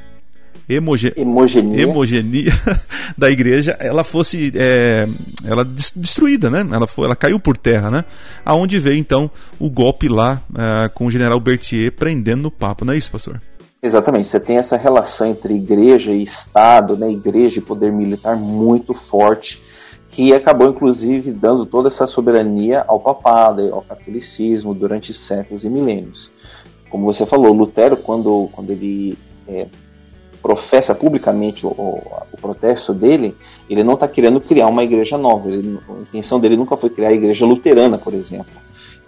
hemoge 0.68 1.12
hemogenia. 1.16 1.82
hemogenia 1.82 2.52
da 3.16 3.30
igreja 3.30 3.76
ela 3.78 4.04
fosse 4.04 4.52
é, 4.54 5.08
ela 5.44 5.64
destruída, 5.64 6.50
né? 6.50 6.66
Ela 6.72 6.86
foi, 6.86 7.04
ela 7.04 7.16
caiu 7.16 7.38
por 7.38 7.56
terra, 7.56 7.90
né? 7.90 8.04
Aonde 8.44 8.78
veio 8.78 8.98
então 8.98 9.30
o 9.58 9.70
golpe 9.70 10.08
lá 10.08 10.42
é, 10.54 10.88
com 10.88 11.06
o 11.06 11.10
general 11.10 11.38
Berthier 11.40 11.92
prendendo 11.92 12.42
no 12.42 12.50
papo, 12.50 12.84
não 12.84 12.92
é 12.92 12.96
isso, 12.96 13.10
pastor? 13.10 13.40
Exatamente, 13.82 14.28
você 14.28 14.40
tem 14.40 14.56
essa 14.56 14.76
relação 14.76 15.28
entre 15.28 15.54
igreja 15.54 16.10
e 16.10 16.22
Estado, 16.22 16.96
né, 16.96 17.10
igreja 17.10 17.58
e 17.58 17.62
poder 17.62 17.92
militar 17.92 18.34
muito 18.34 18.94
forte, 18.94 19.62
que 20.10 20.32
acabou 20.32 20.68
inclusive 20.68 21.30
dando 21.30 21.66
toda 21.66 21.88
essa 21.88 22.06
soberania 22.06 22.84
ao 22.88 22.98
papado, 22.98 23.72
ao 23.72 23.82
catolicismo 23.82 24.74
durante 24.74 25.12
séculos 25.14 25.64
e 25.64 25.70
milênios. 25.70 26.32
como 26.88 27.04
você 27.04 27.26
falou, 27.26 27.52
Lutero, 27.52 27.96
quando, 27.96 28.48
quando 28.52 28.70
ele 28.70 29.16
é, 29.46 29.66
professa 30.46 30.94
publicamente 30.94 31.66
o, 31.66 31.70
o, 31.70 32.02
o, 32.32 32.36
protesto 32.36 32.94
dele, 32.94 33.34
ele 33.68 33.82
não 33.82 33.94
está 33.94 34.06
querendo 34.06 34.40
criar 34.40 34.68
uma 34.68 34.84
igreja 34.84 35.18
nova. 35.18 35.50
Ele, 35.50 35.76
a 35.88 36.00
intenção 36.02 36.38
dele 36.38 36.56
nunca 36.56 36.76
foi 36.76 36.88
criar 36.88 37.08
a 37.08 37.12
igreja 37.12 37.44
luterana, 37.44 37.98
por 37.98 38.14
exemplo. 38.14 38.54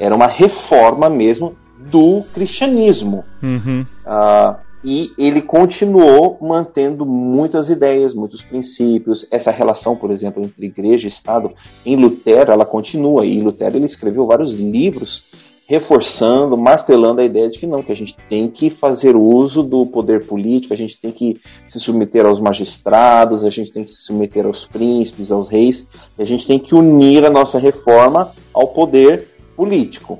Era 0.00 0.16
uma 0.16 0.26
reforma 0.26 1.08
mesmo 1.08 1.54
do 1.78 2.24
cristianismo. 2.34 3.24
Uhum. 3.40 3.86
Uh, 4.04 4.56
e 4.82 5.12
ele 5.16 5.40
continuou 5.40 6.38
mantendo 6.40 7.06
muitas 7.06 7.70
ideias, 7.70 8.12
muitos 8.12 8.42
princípios. 8.42 9.24
Essa 9.30 9.52
relação, 9.52 9.94
por 9.94 10.10
exemplo, 10.10 10.42
entre 10.42 10.66
igreja 10.66 11.06
e 11.06 11.08
Estado, 11.08 11.52
em 11.86 11.94
Lutero, 11.94 12.50
ela 12.50 12.66
continua. 12.66 13.24
E 13.24 13.40
Lutero 13.40 13.76
ele 13.76 13.86
escreveu 13.86 14.26
vários 14.26 14.54
livros 14.54 15.22
reforçando, 15.68 16.56
martelando 16.56 17.20
a 17.20 17.24
ideia 17.24 17.50
de 17.50 17.58
que 17.58 17.66
não, 17.66 17.82
que 17.82 17.92
a 17.92 17.94
gente 17.94 18.16
tem 18.26 18.48
que 18.48 18.70
fazer 18.70 19.14
uso 19.14 19.62
do 19.62 19.84
poder 19.84 20.24
político, 20.24 20.72
a 20.72 20.76
gente 20.76 20.98
tem 20.98 21.12
que 21.12 21.38
se 21.68 21.78
submeter 21.78 22.24
aos 22.24 22.40
magistrados, 22.40 23.44
a 23.44 23.50
gente 23.50 23.70
tem 23.70 23.84
que 23.84 23.90
se 23.90 23.96
submeter 23.96 24.46
aos 24.46 24.66
príncipes, 24.66 25.30
aos 25.30 25.46
reis, 25.46 25.86
a 26.18 26.24
gente 26.24 26.46
tem 26.46 26.58
que 26.58 26.74
unir 26.74 27.22
a 27.26 27.28
nossa 27.28 27.58
reforma 27.58 28.32
ao 28.54 28.68
poder 28.68 29.28
político. 29.54 30.18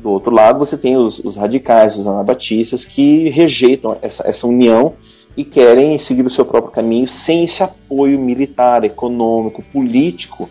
Do 0.00 0.10
outro 0.10 0.34
lado, 0.34 0.58
você 0.58 0.76
tem 0.76 0.96
os, 0.96 1.20
os 1.20 1.36
radicais, 1.36 1.96
os 1.96 2.08
anabatistas, 2.08 2.84
que 2.84 3.28
rejeitam 3.28 3.96
essa, 4.02 4.26
essa 4.26 4.48
união 4.48 4.94
e 5.36 5.44
querem 5.44 5.96
seguir 5.96 6.26
o 6.26 6.30
seu 6.30 6.44
próprio 6.44 6.72
caminho 6.72 7.06
sem 7.06 7.44
esse 7.44 7.62
apoio 7.62 8.18
militar, 8.18 8.82
econômico, 8.82 9.62
político 9.72 10.50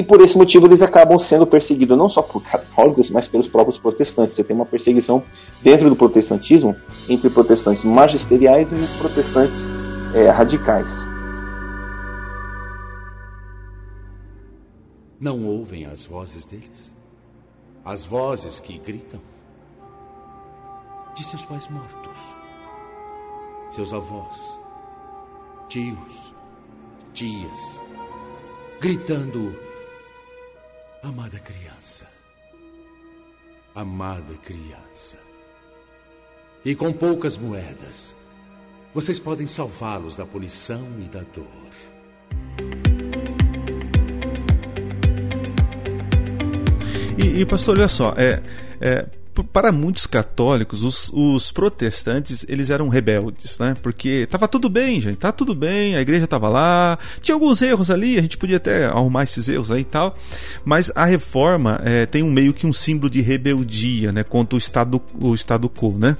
e 0.00 0.02
por 0.02 0.18
esse 0.22 0.36
motivo 0.36 0.66
eles 0.66 0.80
acabam 0.80 1.18
sendo 1.18 1.46
perseguidos 1.46 1.96
não 1.96 2.08
só 2.08 2.22
por 2.22 2.42
católicos, 2.42 3.10
mas 3.10 3.28
pelos 3.28 3.46
próprios 3.46 3.78
protestantes. 3.78 4.34
Você 4.34 4.42
tem 4.42 4.56
uma 4.56 4.64
perseguição 4.64 5.22
dentro 5.62 5.90
do 5.90 5.94
protestantismo 5.94 6.74
entre 7.06 7.28
protestantes 7.28 7.84
magisteriais 7.84 8.72
e 8.72 8.76
protestantes 8.98 9.62
é, 10.14 10.30
radicais. 10.30 10.90
Não 15.20 15.44
ouvem 15.44 15.84
as 15.84 16.02
vozes 16.06 16.46
deles? 16.46 16.90
As 17.84 18.02
vozes 18.02 18.58
que 18.58 18.78
gritam? 18.78 19.20
De 21.14 21.22
seus 21.24 21.44
pais 21.44 21.68
mortos, 21.68 22.20
seus 23.70 23.92
avós, 23.92 24.58
tios, 25.68 26.32
tias, 27.12 27.78
gritando 28.80 29.69
Amada 31.02 31.38
criança, 31.38 32.04
amada 33.74 34.34
criança. 34.44 35.16
E 36.62 36.74
com 36.74 36.92
poucas 36.92 37.38
moedas, 37.38 38.14
vocês 38.92 39.18
podem 39.18 39.46
salvá-los 39.46 40.14
da 40.14 40.26
punição 40.26 40.86
e 41.00 41.08
da 41.08 41.20
dor. 41.20 41.46
E, 47.16 47.40
e 47.40 47.46
pastor, 47.46 47.78
olha 47.78 47.88
só, 47.88 48.12
é, 48.18 48.42
é 48.78 49.06
para 49.44 49.72
muitos 49.72 50.06
católicos, 50.06 50.82
os, 50.82 51.10
os, 51.12 51.50
protestantes 51.50 52.44
eles 52.48 52.70
eram 52.70 52.88
rebeldes, 52.88 53.58
né? 53.58 53.76
Porque 53.82 54.24
estava 54.24 54.48
tudo 54.48 54.68
bem, 54.68 55.00
gente, 55.00 55.16
tá 55.16 55.32
tudo 55.32 55.54
bem, 55.54 55.96
a 55.96 56.00
igreja 56.00 56.24
estava 56.24 56.48
lá, 56.48 56.98
tinha 57.20 57.34
alguns 57.34 57.60
erros 57.62 57.90
ali, 57.90 58.18
a 58.18 58.22
gente 58.22 58.38
podia 58.38 58.56
até 58.56 58.86
arrumar 58.86 59.24
esses 59.24 59.48
erros 59.48 59.70
aí 59.70 59.82
e 59.82 59.84
tal, 59.84 60.16
mas 60.64 60.90
a 60.94 61.04
reforma 61.04 61.80
é, 61.84 62.06
tem 62.06 62.22
um 62.22 62.30
meio 62.30 62.52
que 62.52 62.66
um 62.66 62.72
símbolo 62.72 63.10
de 63.10 63.20
rebeldia, 63.20 64.12
né? 64.12 64.22
Contra 64.22 64.54
o 64.54 64.58
estado 64.58 65.00
o 65.20 65.34
estado 65.34 65.68
quo, 65.68 65.96
né? 65.98 66.16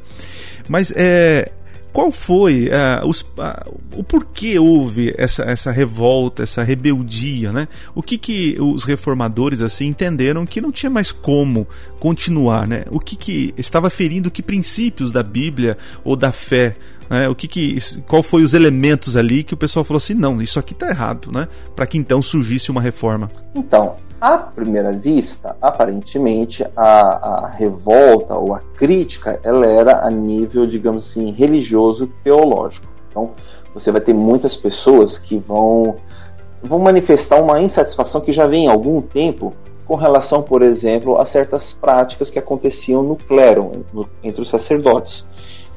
Mas 0.69 0.93
é 0.95 1.53
qual 1.93 2.13
foi 2.13 2.69
uh, 2.69 3.07
os, 3.07 3.23
uh, 3.23 3.79
o 3.97 4.05
porquê 4.05 4.59
houve 4.59 5.13
essa, 5.17 5.43
essa 5.43 5.71
revolta, 5.71 6.43
essa 6.43 6.63
rebeldia, 6.63 7.53
né? 7.53 7.69
O 7.95 8.03
que, 8.03 8.17
que 8.17 8.57
os 8.61 8.85
reformadores 8.85 9.63
assim 9.63 9.87
entenderam 9.87 10.47
que 10.47 10.61
não 10.61 10.71
tinha 10.71 10.91
mais 10.91 11.11
como 11.11 11.67
continuar, 11.99 12.67
né? 12.67 12.85
O 12.91 13.01
que, 13.01 13.17
que 13.17 13.55
estava 13.57 13.91
ferindo 13.91 14.31
que 14.31 14.43
princípios 14.43 15.11
da 15.11 15.23
Bíblia 15.23 15.77
ou 16.05 16.15
da 16.15 16.33
fé, 16.33 16.77
né? 17.09 17.29
O 17.29 17.35
que, 17.35 17.49
que 17.49 17.79
qual 18.07 18.23
foi 18.23 18.43
os 18.43 18.55
elementos 18.55 19.17
ali 19.17 19.43
que 19.43 19.55
o 19.55 19.57
pessoal 19.57 19.85
falou 19.85 19.99
assim, 19.99 20.15
não, 20.15 20.41
isso 20.41 20.59
aqui 20.59 20.73
está 20.73 20.89
errado, 20.89 21.31
né? 21.33 21.49
Para 21.75 21.87
que 21.87 21.99
então 21.99 22.23
surgisse 22.23 22.71
uma 22.71 22.81
reforma. 22.81 23.31
Então, 23.55 23.97
à 24.21 24.37
primeira 24.37 24.93
vista, 24.93 25.57
aparentemente, 25.63 26.65
a, 26.77 27.45
a, 27.45 27.49
revolta 27.49 28.35
ou 28.37 28.55
a 28.55 28.61
crítica, 28.61 29.41
ela 29.43 29.67
era 29.67 30.07
a 30.07 30.11
nível, 30.11 30.67
digamos 30.67 31.09
assim, 31.09 31.31
religioso 31.33 32.07
teológico. 32.23 32.87
Então, 33.09 33.31
você 33.73 33.91
vai 33.91 34.01
ter 34.01 34.13
muitas 34.13 34.57
pessoas 34.57 35.19
que 35.19 35.39
vão, 35.39 35.97
vão 36.63 36.79
manifestar 36.79 37.41
uma 37.41 37.61
insatisfação 37.63 38.21
que 38.21 38.33
já 38.33 38.47
vem 38.47 38.69
há 38.69 38.73
algum 38.73 39.01
tempo 39.01 39.55
com 39.87 39.95
relação, 39.97 40.43
por 40.43 40.63
exemplo, 40.63 41.19
a 41.19 41.25
certas 41.25 41.73
práticas 41.73 42.31
que 42.31 42.39
aconteciam 42.39 43.03
no 43.03 43.17
clero, 43.17 43.73
no, 43.93 44.09
entre 44.23 44.43
os 44.43 44.49
sacerdotes. 44.49 45.27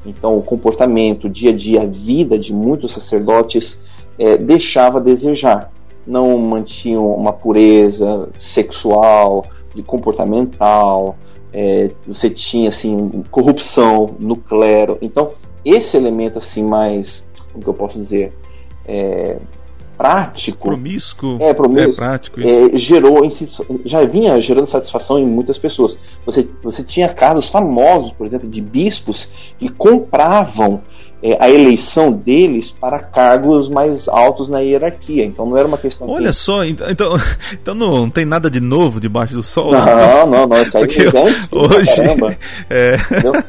Então, 0.04 0.36
o 0.36 0.42
comportamento, 0.42 1.24
o 1.24 1.30
dia 1.30 1.50
a 1.50 1.56
dia, 1.56 1.82
a 1.82 1.86
vida 1.86 2.38
de 2.38 2.52
muitos 2.52 2.92
sacerdotes 2.92 3.78
é, 4.18 4.36
deixava 4.36 4.98
a 4.98 5.02
desejar 5.02 5.72
não 6.06 6.36
mantinham 6.38 7.06
uma 7.14 7.32
pureza 7.32 8.30
sexual, 8.38 9.46
de 9.74 9.82
comportamental, 9.82 11.14
é, 11.52 11.90
você 12.06 12.30
tinha 12.30 12.68
assim 12.68 13.22
corrupção 13.30 14.14
no 14.18 14.36
clero. 14.36 14.98
Então 15.02 15.32
esse 15.64 15.96
elemento 15.96 16.38
assim 16.38 16.62
mais, 16.62 17.24
como 17.52 17.64
que 17.64 17.70
eu 17.70 17.74
posso 17.74 17.98
dizer, 17.98 18.32
é, 18.86 19.38
prático, 19.96 20.68
promíscuo, 20.68 21.38
é 21.40 21.54
promíscuo, 21.54 21.92
é 21.92 21.96
prático, 21.96 22.40
é, 22.40 22.76
gerou 22.76 23.20
já 23.84 24.04
vinha 24.04 24.40
gerando 24.40 24.68
satisfação 24.68 25.18
em 25.18 25.26
muitas 25.26 25.58
pessoas. 25.58 25.96
Você 26.26 26.48
você 26.62 26.82
tinha 26.82 27.08
casos 27.08 27.48
famosos, 27.48 28.12
por 28.12 28.26
exemplo, 28.26 28.48
de 28.48 28.60
bispos 28.60 29.28
que 29.58 29.68
compravam 29.68 30.82
é, 31.24 31.38
a 31.40 31.50
eleição 31.50 32.12
deles 32.12 32.70
para 32.70 32.98
cargos 32.98 33.66
mais 33.66 34.08
altos 34.08 34.50
na 34.50 34.60
hierarquia. 34.60 35.24
Então 35.24 35.46
não 35.46 35.56
era 35.56 35.66
uma 35.66 35.78
questão. 35.78 36.06
Olha 36.06 36.28
que... 36.28 36.36
só, 36.36 36.62
então, 36.62 36.90
então, 36.90 37.16
então 37.50 37.74
não, 37.74 38.10
tem 38.10 38.26
nada 38.26 38.50
de 38.50 38.60
novo 38.60 39.00
debaixo 39.00 39.32
do 39.32 39.42
sol. 39.42 39.72
Não, 39.72 39.80
então, 39.80 40.26
não, 40.26 40.46
não, 40.46 40.60
isso 40.60 40.76
aí 40.76 40.86
Porque 40.86 41.02
hoje, 41.50 42.02
é... 42.68 42.96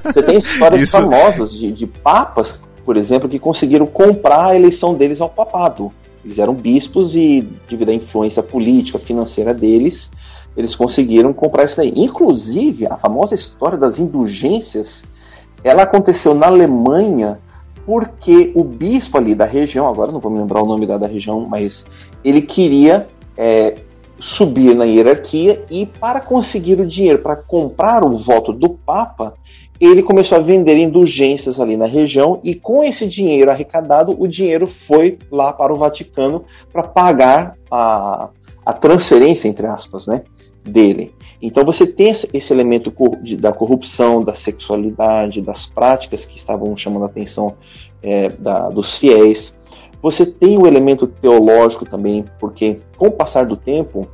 Você 0.06 0.24
tem 0.24 0.38
histórias 0.38 0.84
isso... 0.84 0.94
famosas 0.94 1.52
de, 1.52 1.74
de 1.74 1.86
papas, 1.86 2.58
por 2.86 2.96
exemplo, 2.96 3.28
que 3.28 3.38
conseguiram 3.38 3.86
comprar 3.86 4.52
a 4.52 4.56
eleição 4.56 4.94
deles 4.94 5.20
ao 5.20 5.30
papado. 5.30 5.92
Eles 6.24 6.40
eram 6.40 6.54
bispos 6.54 7.14
e, 7.14 7.46
devido 7.70 7.90
à 7.90 7.94
influência 7.94 8.42
política, 8.42 8.98
financeira 8.98 9.54
deles, 9.54 10.10
eles 10.56 10.74
conseguiram 10.74 11.34
comprar 11.34 11.66
isso 11.66 11.76
daí. 11.76 11.92
Inclusive, 11.94 12.88
a 12.88 12.96
famosa 12.96 13.36
história 13.36 13.78
das 13.78 14.00
indulgências, 14.00 15.04
ela 15.62 15.84
aconteceu 15.84 16.34
na 16.34 16.48
Alemanha 16.48 17.38
porque 17.86 18.52
o 18.56 18.64
bispo 18.64 19.18
ali 19.18 19.36
da 19.36 19.46
região, 19.46 19.88
agora 19.88 20.12
não 20.12 20.20
vou 20.20 20.32
me 20.32 20.40
lembrar 20.40 20.62
o 20.62 20.66
nome 20.66 20.88
da, 20.88 20.98
da 20.98 21.08
região, 21.08 21.42
mas 21.42 21.86
ele 22.24 22.42
queria 22.42 23.08
é, 23.38 23.76
subir 24.20 24.76
na 24.76 24.86
hierarquia 24.86 25.64
e 25.70 25.86
para 25.86 26.20
conseguir 26.20 26.80
o 26.80 26.86
dinheiro 26.86 27.20
para 27.20 27.36
comprar 27.36 28.04
o 28.04 28.16
voto 28.16 28.52
do 28.52 28.70
Papa, 28.70 29.36
ele 29.80 30.02
começou 30.02 30.38
a 30.38 30.42
vender 30.42 30.78
indulgências 30.78 31.60
ali 31.60 31.76
na 31.76 31.86
região 31.86 32.40
e 32.44 32.56
com 32.56 32.84
esse 32.84 33.08
dinheiro 33.08 33.52
arrecadado, 33.52 34.16
o 34.18 34.28
dinheiro 34.28 34.68
foi 34.68 35.20
lá 35.30 35.52
para 35.52 35.74
o 35.74 35.78
Vaticano 35.78 36.46
para 36.72 36.84
pagar 36.84 37.56
a, 37.70 38.30
a 38.66 38.74
transferência, 38.74 39.48
entre 39.48 39.68
aspas, 39.68 40.08
né, 40.08 40.24
dele. 40.66 41.14
Então 41.42 41.64
você 41.64 41.86
tem 41.86 42.14
esse 42.34 42.54
elemento 42.54 42.92
da 43.40 43.54
corrupção, 43.54 44.24
da 44.24 44.34
sexualidade, 44.34 45.42
das 45.42 45.66
práticas 45.66 46.26
que 46.26 46.38
estavam 46.38 46.76
chamando 46.76 47.04
a 47.04 47.08
atenção 47.08 47.56
é, 48.02 48.30
da, 48.30 48.70
dos 48.70 48.98
fiéis. 48.98 49.56
Você 50.02 50.26
tem 50.26 50.58
o 50.58 50.68
elemento 50.68 51.08
teológico 51.08 51.86
também, 51.86 52.26
porque 52.40 52.80
com 52.98 53.08
o 53.08 53.12
passar 53.12 53.46
do 53.46 53.56
tempo, 53.56 54.08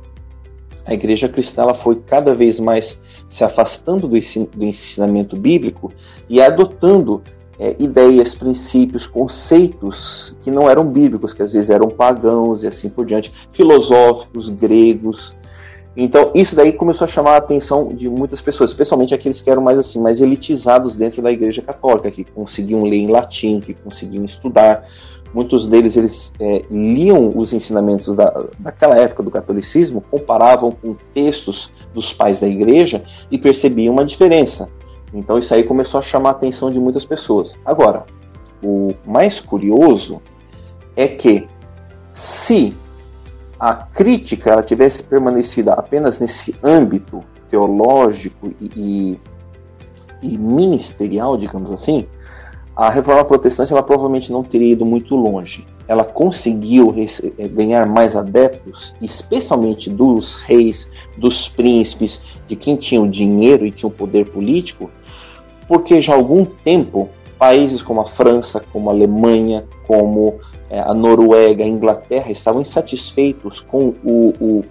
a 0.84 0.94
igreja 0.94 1.28
cristã 1.28 1.62
ela 1.62 1.74
foi 1.74 1.96
cada 2.06 2.34
vez 2.34 2.58
mais 2.58 3.00
se 3.30 3.44
afastando 3.44 4.08
do, 4.08 4.18
do 4.56 4.64
ensinamento 4.64 5.36
bíblico 5.36 5.92
e 6.28 6.40
adotando 6.40 7.22
é, 7.58 7.76
ideias, 7.78 8.34
princípios, 8.34 9.06
conceitos 9.06 10.34
que 10.42 10.50
não 10.50 10.68
eram 10.68 10.84
bíblicos, 10.84 11.32
que 11.32 11.42
às 11.42 11.52
vezes 11.52 11.70
eram 11.70 11.88
pagãos 11.88 12.64
e 12.64 12.66
assim 12.66 12.88
por 12.88 13.06
diante, 13.06 13.32
filosóficos, 13.52 14.48
gregos, 14.48 15.34
então, 15.96 16.30
isso 16.34 16.56
daí 16.56 16.72
começou 16.72 17.04
a 17.04 17.08
chamar 17.08 17.32
a 17.32 17.36
atenção 17.36 17.92
de 17.94 18.08
muitas 18.08 18.40
pessoas, 18.40 18.70
especialmente 18.70 19.12
aqueles 19.12 19.42
que 19.42 19.50
eram 19.50 19.60
mais 19.60 19.78
assim, 19.78 20.00
mais 20.00 20.20
elitizados 20.20 20.96
dentro 20.96 21.20
da 21.20 21.30
Igreja 21.30 21.60
Católica, 21.60 22.10
que 22.10 22.24
conseguiam 22.24 22.82
ler 22.84 22.96
em 22.96 23.08
latim, 23.08 23.60
que 23.60 23.74
conseguiam 23.74 24.24
estudar. 24.24 24.86
Muitos 25.34 25.66
deles 25.66 25.96
eles 25.96 26.32
é, 26.40 26.64
liam 26.70 27.36
os 27.36 27.52
ensinamentos 27.52 28.14
da, 28.16 28.46
daquela 28.58 28.96
época 28.96 29.22
do 29.22 29.30
catolicismo, 29.30 30.02
comparavam 30.10 30.70
com 30.70 30.96
textos 31.14 31.70
dos 31.92 32.12
pais 32.12 32.38
da 32.38 32.48
Igreja 32.48 33.02
e 33.30 33.36
percebiam 33.38 33.92
uma 33.92 34.04
diferença. 34.04 34.70
Então 35.12 35.38
isso 35.38 35.54
aí 35.54 35.62
começou 35.62 36.00
a 36.00 36.02
chamar 36.02 36.30
a 36.30 36.32
atenção 36.32 36.70
de 36.70 36.80
muitas 36.80 37.04
pessoas. 37.04 37.54
Agora, 37.64 38.04
o 38.62 38.94
mais 39.06 39.40
curioso 39.40 40.22
é 40.96 41.06
que 41.06 41.46
se 42.12 42.74
a 43.62 43.74
crítica 43.74 44.50
ela 44.50 44.62
tivesse 44.64 45.04
permanecido 45.04 45.70
apenas 45.70 46.18
nesse 46.18 46.52
âmbito 46.64 47.22
teológico 47.48 48.52
e, 48.60 48.68
e, 48.76 49.20
e 50.20 50.36
ministerial, 50.36 51.36
digamos 51.36 51.70
assim, 51.70 52.08
a 52.74 52.90
reforma 52.90 53.24
protestante 53.24 53.72
ela 53.72 53.84
provavelmente 53.84 54.32
não 54.32 54.42
teria 54.42 54.72
ido 54.72 54.84
muito 54.84 55.14
longe. 55.14 55.64
Ela 55.86 56.04
conseguiu 56.04 56.92
eh, 56.96 57.46
ganhar 57.46 57.86
mais 57.86 58.16
adeptos, 58.16 58.96
especialmente 59.00 59.88
dos 59.88 60.42
reis, 60.42 60.88
dos 61.16 61.48
príncipes, 61.48 62.20
de 62.48 62.56
quem 62.56 62.74
tinha 62.74 63.00
o 63.00 63.08
dinheiro 63.08 63.64
e 63.64 63.70
tinha 63.70 63.88
o 63.88 63.92
poder 63.92 64.32
político, 64.32 64.90
porque 65.68 66.02
já 66.02 66.14
há 66.14 66.16
algum 66.16 66.44
tempo 66.44 67.08
países 67.42 67.82
como 67.82 68.00
a 68.00 68.06
França, 68.06 68.62
como 68.72 68.88
a 68.88 68.92
Alemanha, 68.92 69.64
como 69.84 70.38
é, 70.70 70.78
a 70.78 70.94
Noruega, 70.94 71.64
a 71.64 71.66
Inglaterra 71.66 72.30
estavam 72.30 72.62
insatisfeitos 72.62 73.60
com 73.60 73.92
o, 74.04 74.32
o, 74.40 74.64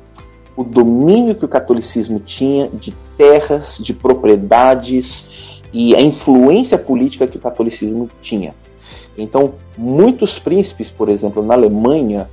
o 0.55 0.63
domínio 0.63 1.35
que 1.35 1.43
o 1.43 1.49
catolicismo 1.49 2.17
tinha 2.17 2.69
de 2.69 2.93
terras, 3.17 3.77
de 3.77 3.93
propriedades 3.93 5.59
e 5.73 5.93
a 5.93 5.99
influência 5.99 6.77
política 6.77 7.27
que 7.27 7.35
o 7.35 7.41
catolicismo 7.41 8.09
tinha. 8.21 8.55
Então, 9.17 9.55
muitos 9.77 10.39
príncipes, 10.39 10.89
por 10.89 11.09
exemplo, 11.09 11.43
na 11.43 11.55
Alemanha, 11.55 12.29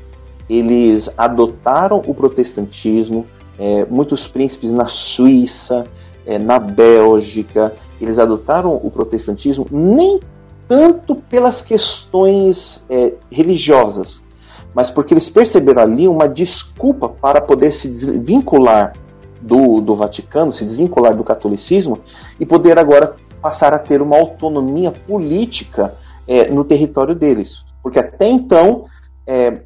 eles 0.49 1.11
adotaram 1.18 2.00
o 2.07 2.14
protestantismo, 2.14 3.26
é, 3.59 3.85
muitos 3.87 4.28
príncipes 4.28 4.71
na 4.71 4.87
Suíça, 4.87 5.83
é, 6.28 6.38
na 6.38 6.58
Bélgica, 6.58 7.73
eles 7.99 8.18
adotaram 8.18 8.76
o 8.76 8.90
protestantismo 8.90 9.64
nem 9.70 10.20
tanto 10.68 11.16
pelas 11.16 11.62
questões 11.62 12.85
é, 12.90 13.14
religiosas, 13.32 14.23
mas 14.75 14.90
porque 14.90 15.14
eles 15.14 15.30
perceberam 15.30 15.80
ali 15.80 16.06
uma 16.06 16.28
desculpa 16.28 17.08
para 17.08 17.40
poder 17.40 17.73
se 17.73 17.88
desvincular 17.88 18.92
do, 19.40 19.80
do 19.80 19.97
Vaticano, 19.97 20.52
se 20.52 20.66
desvincular 20.66 21.16
do 21.16 21.25
catolicismo 21.25 22.00
e 22.38 22.44
poder 22.44 22.78
agora 22.78 23.16
passar 23.40 23.73
a 23.73 23.78
ter 23.78 24.02
uma 24.02 24.18
autonomia 24.18 24.90
política 24.90 25.94
é, 26.26 26.50
no 26.50 26.62
território 26.62 27.14
deles. 27.14 27.64
Porque 27.82 27.99
até 27.99 28.28
então, 28.28 28.85
é, 29.26 29.62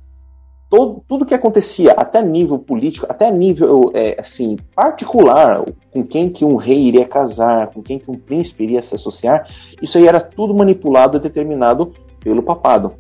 todo, 0.73 1.05
tudo 1.07 1.26
que 1.26 1.35
acontecia, 1.35 1.93
até 1.93 2.23
nível 2.23 2.59
político, 2.59 3.05
até 3.07 3.31
nível 3.31 3.91
é, 3.93 4.17
assim, 4.19 4.57
particular, 4.75 5.62
com 5.91 6.02
quem 6.02 6.31
que 6.31 6.47
um 6.47 6.57
rei 6.57 6.79
iria 6.79 7.05
casar, 7.05 7.67
com 7.67 7.83
quem 7.83 7.99
que 7.99 8.11
um 8.11 8.17
príncipe 8.17 8.64
iria 8.64 8.81
se 8.81 8.95
associar, 8.95 9.47
isso 9.83 9.99
aí 9.99 10.09
era 10.09 10.19
tudo 10.19 10.55
manipulado 10.55 11.19
e 11.19 11.21
determinado 11.21 11.93
pelo 12.21 12.43
papado. 12.43 12.95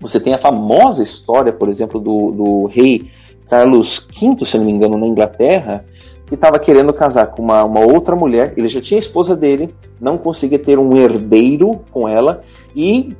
Você 0.00 0.18
tem 0.18 0.34
a 0.34 0.38
famosa 0.38 1.04
história, 1.04 1.52
por 1.52 1.68
exemplo, 1.68 2.00
do, 2.00 2.32
do 2.32 2.64
rei 2.64 3.08
Carlos 3.48 4.04
V, 4.12 4.44
se 4.44 4.58
não 4.58 4.64
me 4.64 4.72
engano, 4.72 4.98
na 4.98 5.06
Inglaterra, 5.06 5.84
que 6.26 6.34
estava 6.34 6.58
querendo 6.58 6.92
casar 6.92 7.28
com 7.28 7.42
uma, 7.42 7.62
uma 7.62 7.80
outra 7.80 8.16
mulher, 8.16 8.54
ele 8.56 8.66
já 8.66 8.80
tinha 8.80 8.98
a 8.98 9.00
esposa 9.00 9.36
dele, 9.36 9.72
não 10.00 10.18
conseguia 10.18 10.58
ter 10.58 10.80
um 10.80 10.96
herdeiro 10.96 11.80
com 11.92 12.08
ela 12.08 12.42
e 12.74 13.14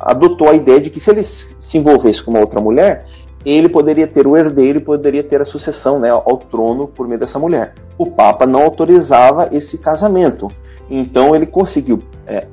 adotou 0.00 0.48
a 0.48 0.54
ideia 0.54 0.80
de 0.80 0.88
que 0.88 1.00
se 1.00 1.10
ele 1.10 1.22
se 1.22 1.76
envolvesse 1.76 2.22
com 2.22 2.30
uma 2.30 2.40
outra 2.40 2.60
mulher, 2.60 3.04
ele 3.46 3.68
poderia 3.68 4.08
ter 4.08 4.26
o 4.26 4.36
herdeiro 4.36 4.80
poderia 4.80 5.22
ter 5.22 5.40
a 5.40 5.44
sucessão 5.44 6.00
né, 6.00 6.10
ao 6.10 6.36
trono 6.36 6.88
por 6.88 7.06
meio 7.06 7.20
dessa 7.20 7.38
mulher. 7.38 7.74
O 7.96 8.06
Papa 8.10 8.44
não 8.44 8.62
autorizava 8.62 9.48
esse 9.52 9.78
casamento, 9.78 10.50
então 10.90 11.34
ele 11.34 11.46
conseguiu 11.46 12.02
é, 12.26 12.46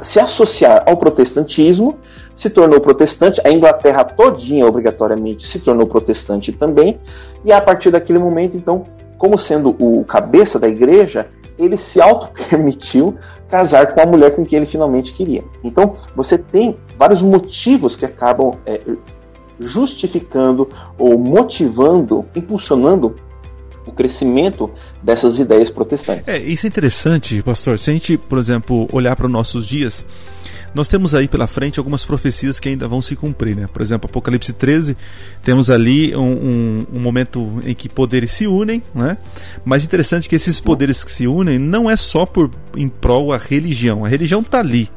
se 0.00 0.20
associar 0.20 0.84
ao 0.86 0.96
protestantismo, 0.96 1.96
se 2.36 2.48
tornou 2.48 2.80
protestante, 2.80 3.40
a 3.44 3.50
Inglaterra 3.50 4.04
todinha 4.04 4.64
obrigatoriamente 4.64 5.48
se 5.48 5.58
tornou 5.58 5.88
protestante 5.88 6.52
também, 6.52 7.00
e 7.44 7.52
a 7.52 7.60
partir 7.60 7.90
daquele 7.90 8.20
momento, 8.20 8.56
então, 8.56 8.86
como 9.18 9.36
sendo 9.36 9.76
o 9.80 10.04
cabeça 10.04 10.58
da 10.58 10.68
igreja, 10.68 11.28
ele 11.58 11.76
se 11.76 12.00
auto-permitiu 12.00 13.16
casar 13.50 13.92
com 13.92 14.00
a 14.00 14.06
mulher 14.06 14.34
com 14.34 14.44
quem 14.44 14.58
ele 14.58 14.66
finalmente 14.66 15.12
queria. 15.12 15.44
Então, 15.62 15.92
você 16.16 16.38
tem 16.38 16.78
vários 16.96 17.20
motivos 17.20 17.94
que 17.96 18.06
acabam 18.06 18.52
é, 18.64 18.80
justificando 19.64 20.68
ou 20.98 21.18
motivando, 21.18 22.24
impulsionando 22.34 23.16
o 23.86 23.92
crescimento 23.92 24.70
dessas 25.02 25.38
ideias 25.38 25.70
protestantes. 25.70 26.28
É, 26.28 26.38
isso 26.38 26.66
é 26.66 26.68
interessante, 26.68 27.42
pastor. 27.42 27.78
Se 27.78 27.90
a 27.90 27.92
gente, 27.92 28.16
por 28.16 28.38
exemplo, 28.38 28.88
olhar 28.92 29.16
para 29.16 29.26
os 29.26 29.32
nossos 29.32 29.66
dias, 29.66 30.04
nós 30.74 30.88
temos 30.88 31.14
aí 31.14 31.28
pela 31.28 31.46
frente 31.46 31.78
algumas 31.78 32.04
profecias 32.04 32.58
que 32.58 32.68
ainda 32.68 32.88
vão 32.88 33.02
se 33.02 33.14
cumprir, 33.14 33.54
né? 33.54 33.68
Por 33.72 33.82
exemplo, 33.82 34.08
Apocalipse 34.08 34.52
13, 34.52 34.96
temos 35.42 35.70
ali 35.70 36.14
um, 36.16 36.20
um, 36.22 36.86
um, 36.94 37.00
momento 37.00 37.60
em 37.64 37.74
que 37.74 37.88
poderes 37.88 38.30
se 38.30 38.46
unem, 38.46 38.82
né? 38.94 39.18
Mas 39.64 39.84
interessante 39.84 40.28
que 40.28 40.36
esses 40.36 40.60
poderes 40.60 41.04
que 41.04 41.10
se 41.10 41.26
unem 41.26 41.58
não 41.58 41.90
é 41.90 41.96
só 41.96 42.24
por 42.24 42.50
em 42.76 42.88
prol 42.88 43.32
a 43.32 43.38
religião. 43.38 44.04
A 44.04 44.08
religião 44.08 44.40
está 44.40 44.60
ali, 44.60 44.88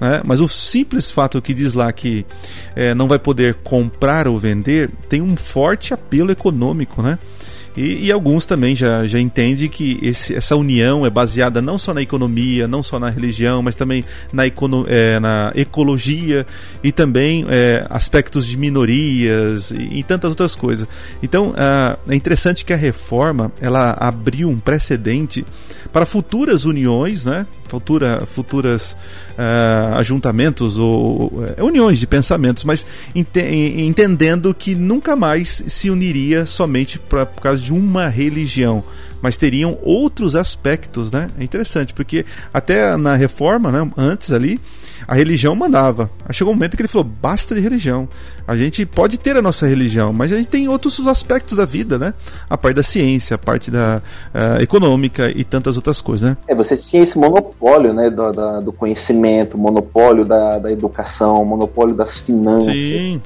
né? 0.00 0.20
Mas 0.24 0.40
o 0.40 0.48
simples 0.48 1.10
fato 1.10 1.40
que 1.40 1.54
diz 1.54 1.74
lá 1.74 1.92
que 1.92 2.26
é, 2.74 2.94
não 2.94 3.06
vai 3.06 3.18
poder 3.18 3.54
comprar 3.54 4.26
ou 4.26 4.38
vender 4.38 4.90
tem 5.08 5.22
um 5.22 5.36
forte 5.36 5.94
apelo 5.94 6.30
econômico, 6.30 7.02
né? 7.02 7.18
E, 7.76 8.06
e, 8.06 8.12
alguns 8.12 8.46
também 8.46 8.74
já, 8.74 9.06
já 9.06 9.20
entendem 9.20 9.68
que 9.68 9.98
esse, 10.02 10.34
essa 10.34 10.56
união 10.56 11.06
é 11.06 11.10
baseada 11.10 11.62
não 11.62 11.78
só 11.78 11.94
na 11.94 12.02
economia, 12.02 12.66
não 12.66 12.82
só 12.82 12.98
na 12.98 13.08
religião, 13.08 13.62
mas 13.62 13.76
também 13.76 14.04
na, 14.32 14.46
econo, 14.46 14.84
é, 14.88 15.20
na 15.20 15.52
ecologia 15.54 16.46
e 16.82 16.90
também 16.90 17.46
é, 17.48 17.86
aspectos 17.88 18.44
de 18.44 18.56
minorias 18.56 19.70
e, 19.70 19.98
e, 19.98 20.02
tantas 20.02 20.30
outras 20.30 20.56
coisas. 20.56 20.88
Então 21.22 21.54
é 22.08 22.14
interessante 22.14 22.64
que 22.64 22.72
a 22.72 22.76
reforma 22.76 23.52
ela 23.60 23.96
abriu 23.98 24.48
um 24.48 24.58
precedente 24.58 25.44
para 25.92 26.04
futuras 26.04 26.64
uniões, 26.64 27.24
né? 27.24 27.46
Futura, 27.70 28.26
futuras 28.26 28.96
uh, 29.38 29.94
ajuntamentos 29.94 30.76
ou 30.76 31.26
uh, 31.26 31.64
uniões 31.64 32.00
de 32.00 32.06
pensamentos, 32.06 32.64
mas 32.64 32.84
ente 33.14 33.40
entendendo 33.40 34.52
que 34.52 34.74
nunca 34.74 35.14
mais 35.14 35.62
se 35.68 35.88
uniria 35.88 36.44
somente 36.46 36.98
pra, 36.98 37.24
por 37.24 37.40
causa 37.40 37.62
de 37.62 37.72
uma 37.72 38.08
religião 38.08 38.82
mas 39.22 39.36
teriam 39.36 39.78
outros 39.82 40.34
aspectos, 40.34 41.12
né? 41.12 41.28
É 41.38 41.44
interessante, 41.44 41.92
porque 41.92 42.24
até 42.52 42.96
na 42.96 43.14
reforma, 43.16 43.70
né, 43.70 43.90
antes 43.94 44.32
ali, 44.32 44.58
a 45.10 45.14
religião 45.14 45.56
mandava. 45.56 46.08
Aí 46.24 46.32
chegou 46.32 46.52
um 46.52 46.56
momento 46.56 46.76
que 46.76 46.82
ele 46.82 46.88
falou: 46.88 47.04
basta 47.04 47.52
de 47.52 47.60
religião. 47.60 48.08
A 48.46 48.56
gente 48.56 48.86
pode 48.86 49.18
ter 49.18 49.36
a 49.36 49.42
nossa 49.42 49.66
religião, 49.66 50.12
mas 50.12 50.32
a 50.32 50.36
gente 50.36 50.46
tem 50.46 50.68
outros 50.68 51.04
aspectos 51.04 51.56
da 51.56 51.64
vida, 51.64 51.98
né? 51.98 52.14
A 52.48 52.56
parte 52.56 52.76
da 52.76 52.82
ciência, 52.84 53.34
a 53.34 53.38
parte 53.38 53.72
da 53.72 54.00
uh, 54.32 54.62
econômica 54.62 55.28
e 55.28 55.42
tantas 55.42 55.74
outras 55.74 56.00
coisas, 56.00 56.28
né? 56.28 56.36
É, 56.46 56.54
você 56.54 56.76
tinha 56.76 57.02
esse 57.02 57.18
monopólio, 57.18 57.92
né, 57.92 58.08
do, 58.08 58.30
da, 58.30 58.60
do 58.60 58.72
conhecimento, 58.72 59.58
monopólio 59.58 60.24
da, 60.24 60.60
da 60.60 60.70
educação, 60.70 61.44
monopólio 61.44 61.96
das 61.96 62.18
finanças. 62.18 62.72
Sim. 62.72 63.20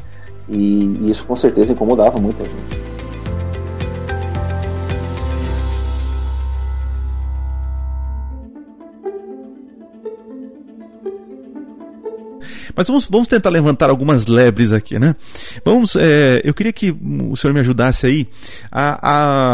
E, 0.48 0.84
e 1.02 1.10
isso 1.10 1.22
com 1.26 1.36
certeza 1.36 1.72
incomodava 1.72 2.18
muita 2.18 2.44
gente. 2.44 2.93
Mas 12.74 12.86
vamos, 12.86 13.06
vamos 13.06 13.28
tentar 13.28 13.50
levantar 13.50 13.90
algumas 13.90 14.26
lebres 14.26 14.72
aqui, 14.72 14.98
né? 14.98 15.14
Vamos, 15.64 15.96
é, 15.96 16.40
eu 16.44 16.52
queria 16.52 16.72
que 16.72 16.90
o 16.90 17.36
senhor 17.36 17.52
me 17.54 17.60
ajudasse 17.60 18.06
aí 18.06 18.28
a, 18.70 18.98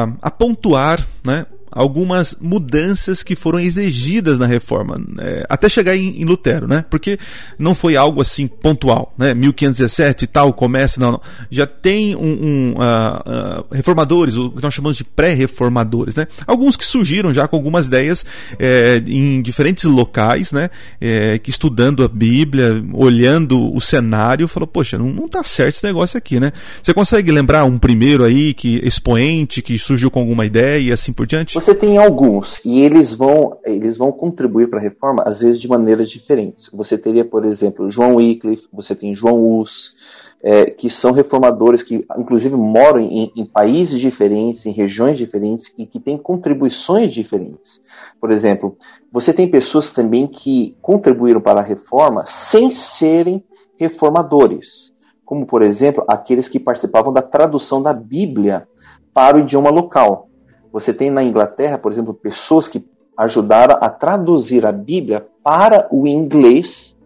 a, 0.02 0.12
a 0.22 0.30
pontuar, 0.30 1.06
né? 1.24 1.46
Algumas 1.70 2.36
mudanças 2.40 3.22
que 3.22 3.36
foram 3.36 3.60
exigidas 3.60 4.38
na 4.38 4.46
reforma, 4.46 5.00
é, 5.18 5.46
até 5.48 5.68
chegar 5.68 5.96
em, 5.96 6.20
em, 6.20 6.24
Lutero, 6.24 6.66
né? 6.66 6.84
Porque 6.90 7.18
não 7.58 7.74
foi 7.74 7.96
algo 7.96 8.20
assim 8.20 8.46
pontual, 8.46 9.14
né? 9.16 9.34
1517 9.34 10.24
e 10.24 10.26
tal, 10.26 10.52
começa, 10.52 11.00
não, 11.00 11.12
não. 11.12 11.20
Já 11.50 11.66
tem 11.66 12.16
um, 12.16 12.20
um 12.20 12.70
uh, 12.72 13.60
uh, 13.60 13.74
reformadores, 13.74 14.36
o 14.36 14.50
que 14.50 14.62
nós 14.62 14.74
chamamos 14.74 14.96
de 14.96 15.04
pré-reformadores, 15.04 16.14
né? 16.16 16.26
Alguns 16.46 16.76
que 16.76 16.84
surgiram 16.84 17.32
já 17.32 17.46
com 17.46 17.56
algumas 17.56 17.86
ideias 17.86 18.24
é, 18.58 19.02
em 19.06 19.40
diferentes 19.42 19.84
locais, 19.84 20.52
né? 20.52 20.70
É, 21.00 21.38
que 21.38 21.50
estudando 21.50 22.02
a 22.02 22.08
Bíblia, 22.08 22.82
olhando 22.92 23.74
o 23.74 23.80
cenário, 23.80 24.48
falou, 24.48 24.66
poxa, 24.66 24.98
não, 24.98 25.06
não 25.06 25.28
tá 25.28 25.42
certo 25.44 25.76
esse 25.76 25.84
negócio 25.84 26.18
aqui, 26.18 26.40
né? 26.40 26.52
Você 26.82 26.92
consegue 26.92 27.30
lembrar 27.30 27.64
um 27.64 27.78
primeiro 27.78 28.24
aí, 28.24 28.52
que 28.54 28.80
expoente, 28.84 29.62
que 29.62 29.78
surgiu 29.78 30.10
com 30.10 30.20
alguma 30.20 30.44
ideia 30.44 30.80
e 30.80 30.92
assim 30.92 31.12
por 31.12 31.26
diante? 31.26 31.59
Você 31.60 31.74
tem 31.74 31.98
alguns 31.98 32.64
e 32.64 32.80
eles 32.80 33.12
vão, 33.12 33.58
eles 33.66 33.98
vão 33.98 34.10
contribuir 34.10 34.70
para 34.70 34.78
a 34.78 34.82
reforma 34.82 35.22
às 35.26 35.40
vezes 35.40 35.60
de 35.60 35.68
maneiras 35.68 36.08
diferentes. 36.08 36.70
Você 36.72 36.96
teria, 36.96 37.22
por 37.22 37.44
exemplo, 37.44 37.90
João 37.90 38.14
Wycliffe, 38.14 38.66
você 38.72 38.94
tem 38.94 39.14
João 39.14 39.46
Hus, 39.46 39.94
é, 40.42 40.70
que 40.70 40.88
são 40.88 41.12
reformadores, 41.12 41.82
que 41.82 42.06
inclusive 42.18 42.56
moram 42.56 42.98
em, 42.98 43.30
em 43.36 43.44
países 43.44 44.00
diferentes, 44.00 44.64
em 44.64 44.70
regiões 44.70 45.18
diferentes, 45.18 45.70
e 45.76 45.84
que 45.84 46.00
têm 46.00 46.16
contribuições 46.16 47.12
diferentes. 47.12 47.82
Por 48.18 48.30
exemplo, 48.30 48.78
você 49.12 49.30
tem 49.30 49.46
pessoas 49.46 49.92
também 49.92 50.26
que 50.26 50.74
contribuíram 50.80 51.42
para 51.42 51.60
a 51.60 51.64
reforma 51.64 52.24
sem 52.24 52.70
serem 52.70 53.44
reformadores, 53.78 54.94
como 55.26 55.44
por 55.44 55.60
exemplo 55.60 56.02
aqueles 56.08 56.48
que 56.48 56.58
participavam 56.58 57.12
da 57.12 57.20
tradução 57.20 57.82
da 57.82 57.92
Bíblia 57.92 58.66
para 59.12 59.36
o 59.36 59.40
idioma 59.40 59.68
local. 59.68 60.29
Você 60.72 60.92
tem 60.92 61.10
na 61.10 61.22
Inglaterra, 61.22 61.78
por 61.78 61.90
exemplo, 61.92 62.14
pessoas 62.14 62.68
que 62.68 62.88
ajudaram 63.16 63.76
a 63.80 63.88
traduzir 63.88 64.64
a 64.64 64.72
Bíblia 64.72 65.26
para 65.42 65.88
o 65.90 66.06
inglês, 66.06 66.96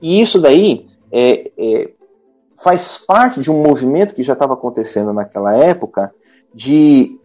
e 0.00 0.20
isso 0.20 0.40
daí 0.40 0.86
é, 1.12 1.50
é, 1.56 1.90
faz 2.62 2.98
parte 3.06 3.40
de 3.40 3.50
um 3.50 3.62
movimento 3.62 4.14
que 4.14 4.22
já 4.22 4.32
estava 4.32 4.54
acontecendo 4.54 5.12
naquela 5.12 5.54
época 5.56 6.12
de 6.54 7.18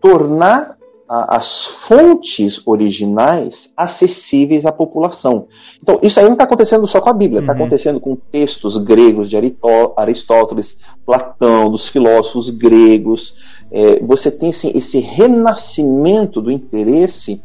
tornar 0.00 0.78
a, 1.10 1.36
as 1.36 1.66
fontes 1.66 2.62
originais 2.64 3.72
acessíveis 3.76 4.64
à 4.64 4.70
população. 4.70 5.48
Então, 5.82 5.98
isso 6.02 6.20
aí 6.20 6.24
não 6.24 6.34
está 6.34 6.44
acontecendo 6.44 6.86
só 6.86 7.00
com 7.00 7.10
a 7.10 7.14
Bíblia, 7.14 7.40
está 7.40 7.52
uhum. 7.52 7.58
acontecendo 7.58 8.00
com 8.00 8.14
textos 8.14 8.78
gregos 8.78 9.28
de 9.28 9.36
Aristóteles, 9.96 10.78
Platão, 11.04 11.68
dos 11.68 11.88
filósofos 11.88 12.50
gregos. 12.50 13.34
É, 13.70 14.00
você 14.00 14.30
tem 14.30 14.50
assim, 14.50 14.72
esse 14.74 14.98
renascimento 14.98 16.40
do 16.40 16.50
interesse 16.50 17.42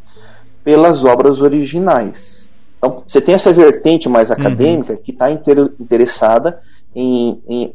pelas 0.64 1.06
obras 1.06 1.42
originais. 1.42 2.50
Então, 2.78 3.04
você 3.08 3.22
tem 3.22 3.36
essa 3.36 3.54
vertente 3.54 4.10
mais 4.10 4.30
uhum. 4.30 4.36
acadêmica 4.36 4.94
uhum. 4.94 5.00
que 5.02 5.12
está 5.12 5.32
interessada 5.32 6.60
em, 6.96 7.42
em 7.48 7.74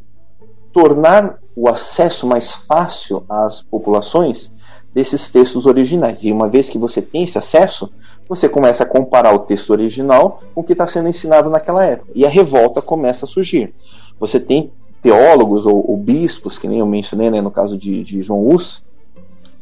tornar 0.73 1.39
o 1.55 1.69
acesso 1.69 2.27
mais 2.27 2.55
fácil 2.55 3.25
às 3.29 3.63
populações 3.63 4.53
desses 4.95 5.31
textos 5.31 5.67
originais. 5.67 6.25
E 6.25 6.33
uma 6.33 6.49
vez 6.49 6.69
que 6.69 6.79
você 6.79 7.01
tem 7.01 7.23
esse 7.23 7.39
acesso, 7.39 7.91
você 8.29 8.49
começa 8.49 8.83
a 8.83 8.87
comparar 8.87 9.35
o 9.35 9.41
texto 9.41 9.71
original 9.71 10.43
com 10.55 10.61
o 10.61 10.65
que 10.65 10.73
está 10.73 10.87
sendo 10.87 11.09
ensinado 11.09 11.49
naquela 11.49 11.85
época. 11.85 12.11
E 12.15 12.25
a 12.25 12.29
revolta 12.29 12.83
começa 12.83 13.25
a 13.25 13.29
surgir. 13.29 13.75
Você 14.19 14.41
tem 14.41 14.73
teólogos 15.01 15.67
ou, 15.67 15.91
ou 15.91 15.97
bispos, 15.97 16.59
que 16.59 16.69
nem 16.69 16.81
eu 16.81 16.87
mencionei 16.87 17.31
né, 17.31 17.41
no 17.41 17.51
caso 17.51 17.77
de, 17.77 18.03
de 18.05 18.23
João 18.23 18.49
Hus, 18.49 18.83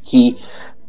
que 0.03 0.39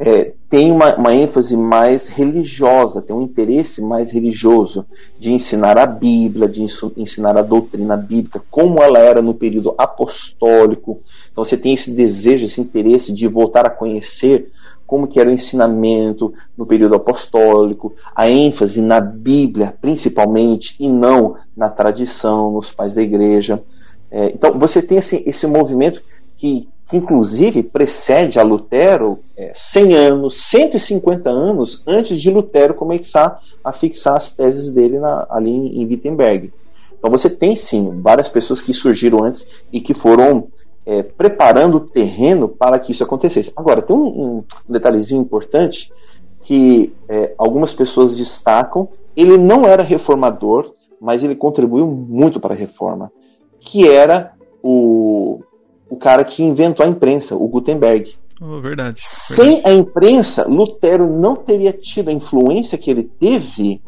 é, 0.02 0.32
tem 0.50 0.72
uma, 0.72 0.96
uma, 0.96 1.14
ênfase 1.14 1.58
mais 1.58 2.08
religiosa, 2.08 3.02
tem 3.02 3.14
um 3.14 3.22
interesse 3.22 3.82
mais 3.82 4.12
religioso 4.12 4.86
de 5.20 5.32
ensinar 5.32 5.78
a 5.78 5.86
Bíblia, 5.86 6.48
de 6.48 6.66
ensinar 6.96 7.38
a 7.38 7.42
doutrina 7.42 7.98
bíblica, 7.98 8.42
como 8.50 8.82
ela 8.82 8.98
era 8.98 9.22
no 9.22 9.34
período 9.34 9.76
apostólico. 9.78 11.02
Então 11.30 11.44
você 11.44 11.58
tem 11.58 11.74
esse 11.74 11.92
desejo, 11.92 12.46
esse 12.46 12.62
interesse 12.62 13.12
de 13.12 13.28
voltar 13.28 13.66
a 13.66 13.70
conhecer 13.70 14.50
como 14.88 15.06
que 15.06 15.20
era 15.20 15.30
o 15.30 15.34
ensinamento 15.34 16.34
no 16.58 16.66
período 16.66 16.96
apostólico, 16.96 17.94
a 18.16 18.28
ênfase 18.28 18.82
na 18.82 19.00
Bíblia, 19.00 19.76
principalmente, 19.80 20.76
e 20.80 20.90
não 20.90 21.36
na 21.56 21.70
tradição, 21.70 22.52
nos 22.54 22.72
pais 22.72 22.96
da 22.96 23.02
igreja. 23.02 23.62
É, 24.12 24.28
então 24.28 24.58
você 24.58 24.82
tem 24.82 24.98
esse, 24.98 25.24
esse 25.26 25.46
movimento 25.48 26.02
que 26.36 26.68
que 26.90 26.98
inclusive 26.98 27.62
precede 27.62 28.40
a 28.40 28.44
Lutero 28.44 29.20
é, 29.38 29.52
100 29.54 29.94
anos, 29.94 30.42
150 30.50 31.30
anos 31.30 31.84
antes 31.86 32.20
de 32.20 32.32
Lutero 32.32 32.74
começar 32.74 33.40
a 33.64 33.72
fixar 33.72 34.18
as 34.18 34.34
teses 34.34 34.72
dele 34.72 35.00
na, 35.00 35.28
ali 35.30 35.52
em, 35.52 35.86
Wittenberg. 35.86 36.52
Então 36.98 37.12
você 37.12 37.30
tem 37.30 37.56
sim 37.56 38.02
várias 38.02 38.28
pessoas 38.28 38.60
que 38.60 38.74
surgiram 38.74 39.24
antes 39.24 39.46
e 39.72 39.80
que 39.80 39.94
foram 39.94 40.48
é, 40.84 41.04
preparando 41.04 41.78
o 41.78 41.80
terreno 41.80 42.50
para 42.50 42.80
que 42.80 42.92
isso 42.92 43.04
acontecesse. 43.04 43.54
Agora, 43.56 43.84
tem 43.84 43.96
um, 43.96 44.38
um 44.38 44.44
detalhezinho 44.68 45.22
importante 45.22 45.94
que 46.42 46.92
é, 47.08 47.36
algumas 47.38 47.72
pessoas 47.72 48.16
destacam. 48.16 48.90
Ele 49.16 49.38
não 49.38 49.68
era 49.68 49.84
reformador, 49.84 50.74
mas 51.00 51.24
ele 51.24 51.36
contribuiu 51.36 51.86
muito 51.86 52.40
para 52.40 52.56
a 52.56 52.58
reforma, 52.58 53.12
que 53.60 53.88
era 53.88 54.34
o 54.62 55.42
o 55.90 55.98
cara 55.98 56.24
que 56.24 56.44
inventou 56.44 56.86
a 56.86 56.90
imprensa, 56.90 57.36
o 57.36 57.48
Gutenberg. 57.48 58.14
Oh, 58.40 58.62
verdade, 58.62 58.62
verdade. 58.62 59.02
Sem 59.02 59.62
a 59.66 59.74
imprensa, 59.74 60.48
Lutero 60.48 61.10
não 61.10 61.36
teria 61.36 61.74
tido 61.74 62.10
a 62.10 62.14
influência 62.14 62.78
que 62.78 62.90
ele 62.92 63.04
teve 63.04 63.82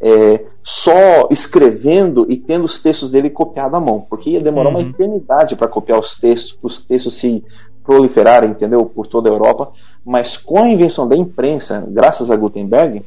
é, 0.00 0.44
só 0.62 1.28
escrevendo 1.30 2.26
e 2.28 2.36
tendo 2.36 2.64
os 2.64 2.80
textos 2.82 3.10
dele 3.10 3.30
copiados 3.30 3.74
à 3.74 3.80
mão, 3.80 4.04
porque 4.10 4.30
ia 4.30 4.40
demorar 4.40 4.70
uhum. 4.70 4.80
uma 4.80 4.88
eternidade 4.88 5.56
para 5.56 5.68
copiar 5.68 5.98
os 5.98 6.18
textos, 6.18 6.52
para 6.52 6.66
os 6.66 6.84
textos 6.84 7.14
se 7.14 7.42
proliferarem, 7.84 8.50
entendeu, 8.50 8.84
por 8.84 9.06
toda 9.06 9.30
a 9.30 9.32
Europa. 9.32 9.72
Mas 10.04 10.36
com 10.36 10.62
a 10.62 10.68
invenção 10.68 11.08
da 11.08 11.16
imprensa, 11.16 11.86
graças 11.88 12.30
a 12.30 12.36
Gutenberg, 12.36 13.02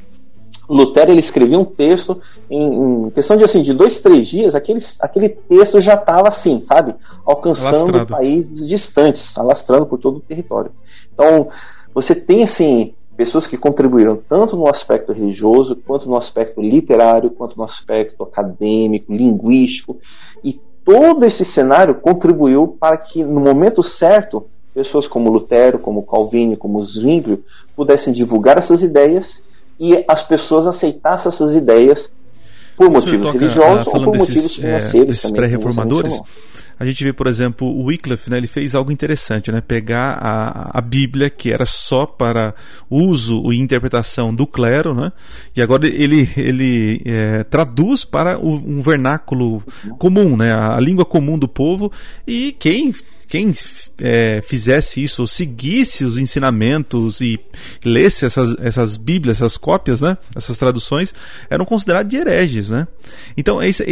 Lutero 0.70 1.12
ele 1.12 1.20
escrevia 1.20 1.58
um 1.58 1.66
texto 1.66 2.22
em, 2.50 3.06
em, 3.08 3.10
questão 3.10 3.36
de 3.36 3.44
assim 3.44 3.64
de 3.64 3.74
dois 3.74 4.00
três 4.00 4.28
dias 4.28 4.54
aquele, 4.54 4.80
aquele 5.00 5.30
texto 5.30 5.82
já 5.82 5.96
estava 5.96 6.28
assim 6.28 6.62
sabe 6.62 6.94
alcançando 7.26 7.68
Alastrado. 7.68 8.14
países 8.14 8.68
distantes 8.68 9.36
alastrando 9.36 9.88
por 9.88 9.98
todo 9.98 10.18
o 10.18 10.22
território 10.22 10.72
então 11.12 11.48
você 11.94 12.14
tem 12.14 12.44
assim 12.44 12.94
pessoas 13.18 13.48
que 13.48 13.58
contribuíram 13.58 14.16
tanto 14.16 14.56
no 14.56 14.70
aspecto 14.70 15.12
religioso 15.12 15.76
quanto 15.76 16.08
no 16.08 16.16
aspecto 16.16 16.62
literário 16.62 17.32
quanto 17.32 17.58
no 17.58 17.64
aspecto 17.64 18.24
acadêmico 18.24 19.12
linguístico 19.12 19.98
e 20.44 20.62
todo 20.86 21.26
esse 21.26 21.44
cenário 21.44 21.96
contribuiu 21.96 22.78
para 22.80 22.96
que 22.96 23.24
no 23.24 23.42
momento 23.42 23.82
certo 23.82 24.46
pessoas 24.72 25.08
como 25.08 25.32
Lutero 25.32 25.80
como 25.80 26.04
Calvino 26.04 26.56
como 26.56 26.84
Zwinglio 26.86 27.44
pudessem 27.76 28.14
divulgar 28.14 28.60
essas 28.60 28.84
ideias 28.84 29.42
e 29.80 30.04
as 30.08 30.24
pessoas 30.24 30.68
aceitassem 30.68 31.30
essas 31.30 31.56
ideias 31.56 32.12
por 32.76 32.90
motivos 32.90 33.28
toca, 33.28 33.40
religiosos 33.40 33.88
ah, 33.88 33.98
ou 33.98 34.04
por 34.06 34.12
desses, 34.12 34.30
motivos 34.30 34.52
é, 34.52 34.62
financeiros. 34.62 35.02
É, 35.02 35.06
desses 35.06 35.32
pré-reformadores, 35.32 36.22
a 36.80 36.86
gente 36.86 37.04
vê, 37.04 37.12
por 37.12 37.28
exemplo, 37.28 37.68
o 37.68 37.86
Wycliffe, 37.86 38.30
né, 38.30 38.38
ele 38.38 38.48
fez 38.48 38.74
algo 38.74 38.90
interessante, 38.90 39.52
né, 39.52 39.60
pegar 39.60 40.18
a, 40.22 40.78
a 40.78 40.82
Bíblia, 40.82 41.30
que 41.30 41.52
era 41.52 41.66
só 41.66 42.06
para 42.06 42.56
uso 42.90 43.52
e 43.52 43.60
interpretação 43.60 44.34
do 44.34 44.48
clero, 44.48 44.94
né, 44.94 45.12
e 45.54 45.62
agora 45.62 45.86
ele, 45.86 46.30
ele 46.38 47.02
é, 47.04 47.44
traduz 47.44 48.06
para 48.06 48.40
um 48.40 48.80
vernáculo 48.80 49.62
comum, 49.98 50.38
né, 50.38 50.54
a 50.54 50.80
língua 50.80 51.04
comum 51.04 51.38
do 51.38 51.50
povo, 51.50 51.92
e 52.26 52.54
quem 52.54 52.94
quem 53.30 53.54
é, 54.00 54.44
fizesse 54.46 55.04
isso, 55.04 55.22
ou 55.22 55.28
seguisse 55.28 56.04
os 56.04 56.18
ensinamentos 56.18 57.22
e 57.22 57.40
lesse 57.86 58.26
essas, 58.26 58.56
essas 58.60 58.98
bíblias, 58.98 59.38
essas 59.38 59.56
cópias, 59.56 60.02
né, 60.02 60.18
essas 60.36 60.58
traduções, 60.58 61.14
eram 61.50 61.64
considerados 61.64 62.10
de 62.10 62.18
hereges. 62.18 62.72
Né? 62.72 62.88
Então, 63.38 63.62
é 63.62 63.70
isso, 63.70 63.84
é 63.84 63.92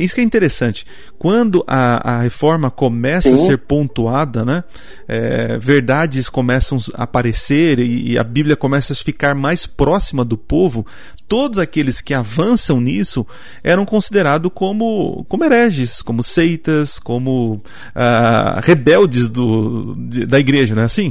isso 0.00 0.14
que 0.14 0.20
é 0.20 0.24
interessante. 0.24 0.84
Quando 1.16 1.64
a, 1.66 2.16
a 2.16 2.20
reforma 2.22 2.70
começa 2.70 3.28
Sim. 3.28 3.34
a 3.34 3.46
ser 3.46 3.58
pontuada, 3.58 4.44
né, 4.44 4.64
é, 5.06 5.58
verdades 5.58 6.28
começam 6.28 6.78
a 6.94 7.04
aparecer 7.04 7.78
e, 7.78 8.12
e 8.12 8.18
a 8.18 8.24
Bíblia 8.24 8.56
começa 8.56 8.92
a 8.92 8.96
ficar 8.96 9.34
mais 9.34 9.64
próxima 9.64 10.24
do 10.24 10.36
povo, 10.36 10.84
todos 11.32 11.58
aqueles 11.58 12.02
que 12.02 12.12
avançam 12.12 12.78
nisso 12.78 13.26
eram 13.64 13.86
considerados 13.86 14.52
como, 14.54 15.24
como 15.30 15.42
hereges, 15.42 16.02
como 16.02 16.22
seitas, 16.22 16.98
como 16.98 17.54
uh, 17.54 18.60
rebeldes 18.60 19.30
do, 19.30 19.94
de, 19.94 20.26
da 20.26 20.38
igreja, 20.38 20.74
não 20.74 20.82
é 20.82 20.84
assim? 20.84 21.10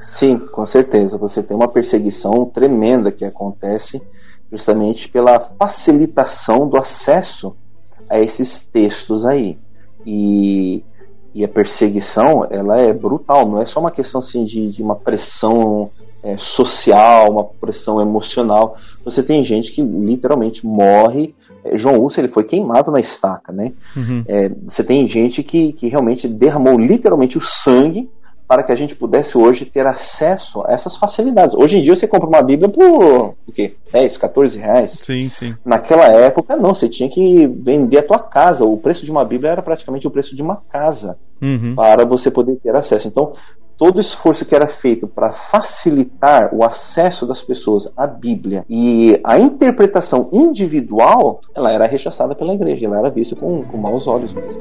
Sim, 0.00 0.38
com 0.38 0.66
certeza. 0.66 1.16
Você 1.18 1.40
tem 1.40 1.56
uma 1.56 1.68
perseguição 1.68 2.46
tremenda 2.46 3.12
que 3.12 3.24
acontece 3.24 4.02
justamente 4.50 5.08
pela 5.08 5.38
facilitação 5.38 6.68
do 6.68 6.76
acesso 6.76 7.54
a 8.10 8.18
esses 8.18 8.64
textos 8.64 9.24
aí. 9.24 9.56
E 10.04 10.82
e 11.34 11.44
a 11.44 11.48
perseguição 11.48 12.46
ela 12.50 12.78
é 12.78 12.92
brutal, 12.92 13.48
não 13.48 13.60
é 13.60 13.66
só 13.66 13.80
uma 13.80 13.90
questão 13.90 14.20
assim 14.20 14.44
de, 14.44 14.70
de 14.70 14.82
uma 14.82 14.96
pressão 14.96 15.90
é, 16.22 16.36
social, 16.38 17.32
uma 17.32 17.44
pressão 17.44 18.00
emocional. 18.00 18.76
Você 19.04 19.22
tem 19.22 19.44
gente 19.44 19.72
que 19.72 19.82
literalmente 19.82 20.64
morre. 20.64 21.34
É, 21.64 21.76
João 21.76 21.98
Urso 21.98 22.20
ele 22.20 22.28
foi 22.28 22.44
queimado 22.44 22.90
na 22.90 23.00
estaca, 23.00 23.52
né? 23.52 23.72
Uhum. 23.96 24.24
É, 24.26 24.48
você 24.64 24.84
tem 24.84 25.06
gente 25.06 25.42
que, 25.42 25.72
que 25.72 25.88
realmente 25.88 26.28
derramou 26.28 26.78
literalmente 26.78 27.36
o 27.36 27.40
sangue 27.40 28.08
para 28.52 28.62
que 28.62 28.70
a 28.72 28.74
gente 28.74 28.94
pudesse 28.94 29.38
hoje 29.38 29.64
ter 29.64 29.86
acesso 29.86 30.62
a 30.66 30.72
essas 30.72 30.94
facilidades. 30.94 31.56
Hoje 31.56 31.78
em 31.78 31.80
dia 31.80 31.96
você 31.96 32.06
compra 32.06 32.28
uma 32.28 32.42
Bíblia 32.42 32.68
por 32.68 33.34
o 33.48 33.52
quê? 33.54 33.76
10, 33.90 34.18
14 34.18 34.58
reais? 34.58 34.90
Sim, 34.90 35.30
sim. 35.30 35.54
Naquela 35.64 36.04
época, 36.04 36.54
não, 36.54 36.74
você 36.74 36.86
tinha 36.86 37.08
que 37.08 37.46
vender 37.46 37.96
a 37.96 38.02
tua 38.02 38.18
casa. 38.18 38.62
O 38.62 38.76
preço 38.76 39.06
de 39.06 39.10
uma 39.10 39.24
Bíblia 39.24 39.52
era 39.52 39.62
praticamente 39.62 40.06
o 40.06 40.10
preço 40.10 40.36
de 40.36 40.42
uma 40.42 40.56
casa 40.70 41.16
uhum. 41.40 41.74
para 41.74 42.04
você 42.04 42.30
poder 42.30 42.56
ter 42.56 42.76
acesso. 42.76 43.08
Então, 43.08 43.32
todo 43.78 43.96
o 43.96 44.00
esforço 44.00 44.44
que 44.44 44.54
era 44.54 44.68
feito 44.68 45.08
para 45.08 45.32
facilitar 45.32 46.54
o 46.54 46.62
acesso 46.62 47.26
das 47.26 47.40
pessoas 47.40 47.90
à 47.96 48.06
Bíblia 48.06 48.66
e 48.68 49.18
a 49.24 49.38
interpretação 49.38 50.28
individual, 50.30 51.40
ela 51.54 51.72
era 51.72 51.86
rechaçada 51.86 52.34
pela 52.34 52.52
igreja, 52.52 52.84
ela 52.84 52.98
era 52.98 53.08
vista 53.08 53.34
com, 53.34 53.62
com 53.62 53.78
maus 53.78 54.06
olhos 54.06 54.30
mesmo. 54.34 54.60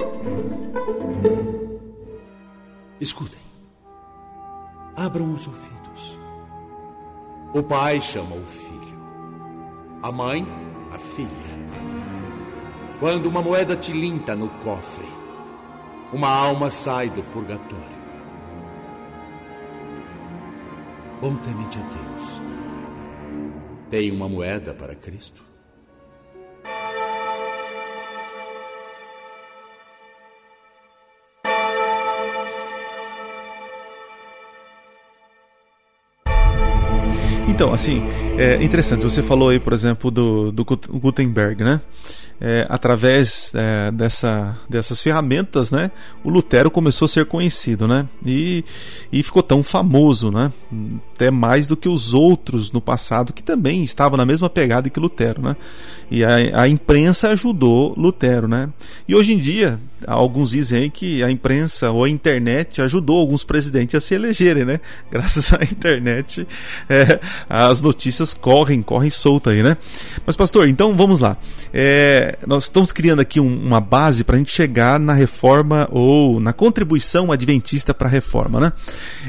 Escutem. 3.01 3.40
Abram 4.95 5.33
os 5.33 5.47
ouvidos. 5.47 6.19
O 7.53 7.63
pai 7.63 8.01
chama 8.01 8.35
o 8.35 8.45
filho. 8.45 9.01
A 10.01 10.11
mãe, 10.11 10.45
a 10.91 10.97
filha. 10.97 11.29
Quando 12.99 13.27
uma 13.27 13.41
moeda 13.41 13.75
tilinta 13.75 14.35
no 14.35 14.49
cofre, 14.63 15.07
uma 16.13 16.29
alma 16.29 16.69
sai 16.69 17.09
do 17.09 17.23
purgatório. 17.23 18.01
Bom 21.21 21.35
temente 21.37 21.77
a 21.77 21.81
Deus. 21.81 22.41
Tem 23.89 24.11
uma 24.11 24.27
moeda 24.27 24.73
para 24.73 24.95
Cristo? 24.95 25.50
Então, 37.47 37.73
assim, 37.73 38.03
é 38.37 38.63
interessante. 38.63 39.03
Você 39.03 39.21
falou 39.21 39.49
aí, 39.49 39.59
por 39.59 39.73
exemplo, 39.73 40.09
do, 40.09 40.51
do 40.51 40.63
Gutenberg, 40.63 41.63
né? 41.63 41.81
É, 42.39 42.65
através 42.69 43.51
é, 43.53 43.91
dessa, 43.91 44.57
dessas 44.67 45.01
ferramentas, 45.01 45.69
né? 45.69 45.91
O 46.23 46.29
Lutero 46.29 46.71
começou 46.71 47.05
a 47.05 47.09
ser 47.09 47.25
conhecido, 47.25 47.87
né? 47.87 48.07
E, 48.25 48.65
e 49.11 49.21
ficou 49.21 49.43
tão 49.43 49.61
famoso, 49.61 50.31
né? 50.31 50.51
Até 51.21 51.29
mais 51.29 51.67
do 51.67 51.77
que 51.77 51.87
os 51.87 52.15
outros 52.15 52.71
no 52.71 52.81
passado 52.81 53.31
que 53.31 53.43
também 53.43 53.83
estavam 53.83 54.17
na 54.17 54.25
mesma 54.25 54.49
pegada 54.49 54.89
que 54.89 54.99
Lutero, 54.99 55.39
né? 55.39 55.55
E 56.09 56.23
a, 56.23 56.63
a 56.63 56.67
imprensa 56.67 57.29
ajudou 57.29 57.93
Lutero, 57.95 58.47
né? 58.47 58.69
E 59.07 59.13
hoje 59.13 59.31
em 59.31 59.37
dia, 59.37 59.79
alguns 60.07 60.49
dizem 60.49 60.89
que 60.89 61.23
a 61.23 61.29
imprensa 61.29 61.91
ou 61.91 62.03
a 62.03 62.09
internet 62.09 62.81
ajudou 62.81 63.19
alguns 63.19 63.43
presidentes 63.43 63.93
a 63.93 64.01
se 64.01 64.15
elegerem, 64.15 64.65
né? 64.65 64.79
Graças 65.11 65.53
à 65.53 65.63
internet, 65.63 66.47
é, 66.89 67.19
as 67.47 67.83
notícias 67.83 68.33
correm, 68.33 68.81
correm 68.81 69.11
solta 69.11 69.51
aí, 69.51 69.61
né? 69.61 69.77
Mas, 70.25 70.35
pastor, 70.35 70.67
então 70.67 70.95
vamos 70.95 71.19
lá. 71.19 71.37
É, 71.71 72.37
nós 72.47 72.63
estamos 72.63 72.91
criando 72.91 73.19
aqui 73.19 73.39
um, 73.39 73.61
uma 73.63 73.79
base 73.79 74.23
para 74.23 74.35
a 74.35 74.39
gente 74.39 74.51
chegar 74.51 74.99
na 74.99 75.13
reforma 75.13 75.87
ou 75.91 76.39
na 76.39 76.51
contribuição 76.51 77.31
adventista 77.31 77.93
para 77.93 78.07
a 78.07 78.11
reforma, 78.11 78.59
né? 78.59 78.73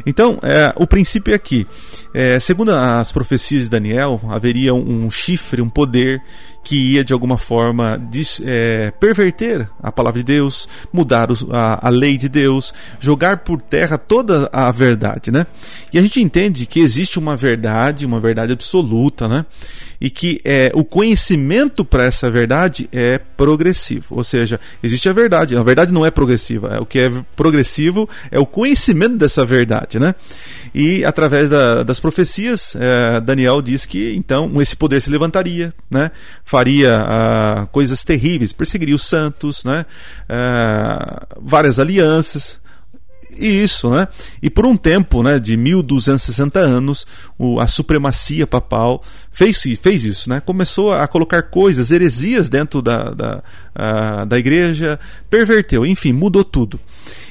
Então, 0.06 0.38
é, 0.42 0.72
o 0.76 0.86
princípio 0.86 1.32
é 1.32 1.34
aqui. 1.34 1.66
É, 2.14 2.38
segundo 2.38 2.72
as 2.72 3.10
profecias 3.10 3.64
de 3.64 3.70
Daniel, 3.70 4.20
haveria 4.28 4.74
um, 4.74 5.04
um 5.06 5.10
chifre, 5.10 5.62
um 5.62 5.68
poder 5.68 6.22
que 6.62 6.94
ia 6.94 7.04
de 7.04 7.12
alguma 7.12 7.36
forma 7.36 8.00
é, 8.44 8.92
perverter 8.98 9.68
a 9.82 9.90
palavra 9.90 10.20
de 10.20 10.24
Deus, 10.24 10.68
mudar 10.92 11.28
a, 11.50 11.88
a, 11.88 11.90
lei 11.90 12.16
de 12.16 12.28
Deus, 12.28 12.72
jogar 13.00 13.38
por 13.38 13.60
terra 13.60 13.98
toda 13.98 14.48
a 14.52 14.70
verdade, 14.70 15.30
né? 15.30 15.46
E 15.92 15.98
a 15.98 16.02
gente 16.02 16.20
entende 16.20 16.66
que 16.66 16.80
existe 16.80 17.18
uma 17.18 17.36
verdade, 17.36 18.06
uma 18.06 18.20
verdade 18.20 18.52
absoluta, 18.52 19.26
né? 19.26 19.44
E 20.00 20.10
que 20.10 20.40
é, 20.44 20.70
o 20.74 20.84
conhecimento 20.84 21.84
para 21.84 22.04
essa 22.04 22.30
verdade 22.30 22.88
é 22.92 23.18
progressivo, 23.18 24.16
ou 24.16 24.24
seja, 24.24 24.60
existe 24.82 25.08
a 25.08 25.12
verdade, 25.12 25.56
a 25.56 25.62
verdade 25.62 25.92
não 25.92 26.04
é 26.04 26.10
progressiva, 26.10 26.76
é, 26.76 26.80
o 26.80 26.86
que 26.86 26.98
é 26.98 27.12
progressivo 27.36 28.08
é 28.30 28.38
o 28.38 28.46
conhecimento 28.46 29.16
dessa 29.16 29.44
verdade, 29.44 29.98
né? 29.98 30.14
E 30.74 31.04
através 31.04 31.50
da, 31.50 31.82
das 31.82 32.00
profecias, 32.00 32.74
é, 32.76 33.20
Daniel 33.20 33.60
diz 33.60 33.84
que 33.84 34.14
então 34.14 34.60
esse 34.60 34.76
poder 34.76 35.02
se 35.02 35.10
levantaria, 35.10 35.74
né? 35.90 36.10
Faria 36.52 37.00
uh, 37.00 37.66
coisas 37.68 38.04
terríveis, 38.04 38.52
perseguiria 38.52 38.94
os 38.94 39.06
santos, 39.06 39.64
né? 39.64 39.86
Uh, 40.28 41.40
várias 41.40 41.78
alianças. 41.78 42.60
E 43.34 43.62
isso, 43.62 43.88
né? 43.88 44.06
E 44.42 44.50
por 44.50 44.66
um 44.66 44.76
tempo, 44.76 45.22
né, 45.22 45.38
de 45.38 45.56
1260 45.56 46.58
anos, 46.58 47.06
o, 47.38 47.58
a 47.58 47.66
supremacia 47.66 48.46
papal 48.46 49.02
fez, 49.32 49.62
fez 49.80 50.04
isso, 50.04 50.28
né? 50.28 50.40
Começou 50.40 50.92
a 50.92 51.08
colocar 51.08 51.42
coisas, 51.42 51.90
heresias 51.90 52.48
dentro 52.48 52.82
da, 52.82 53.10
da, 53.10 53.42
uh, 53.74 54.26
da 54.26 54.38
igreja, 54.38 55.00
perverteu, 55.28 55.84
enfim, 55.86 56.12
mudou 56.12 56.44
tudo. 56.44 56.78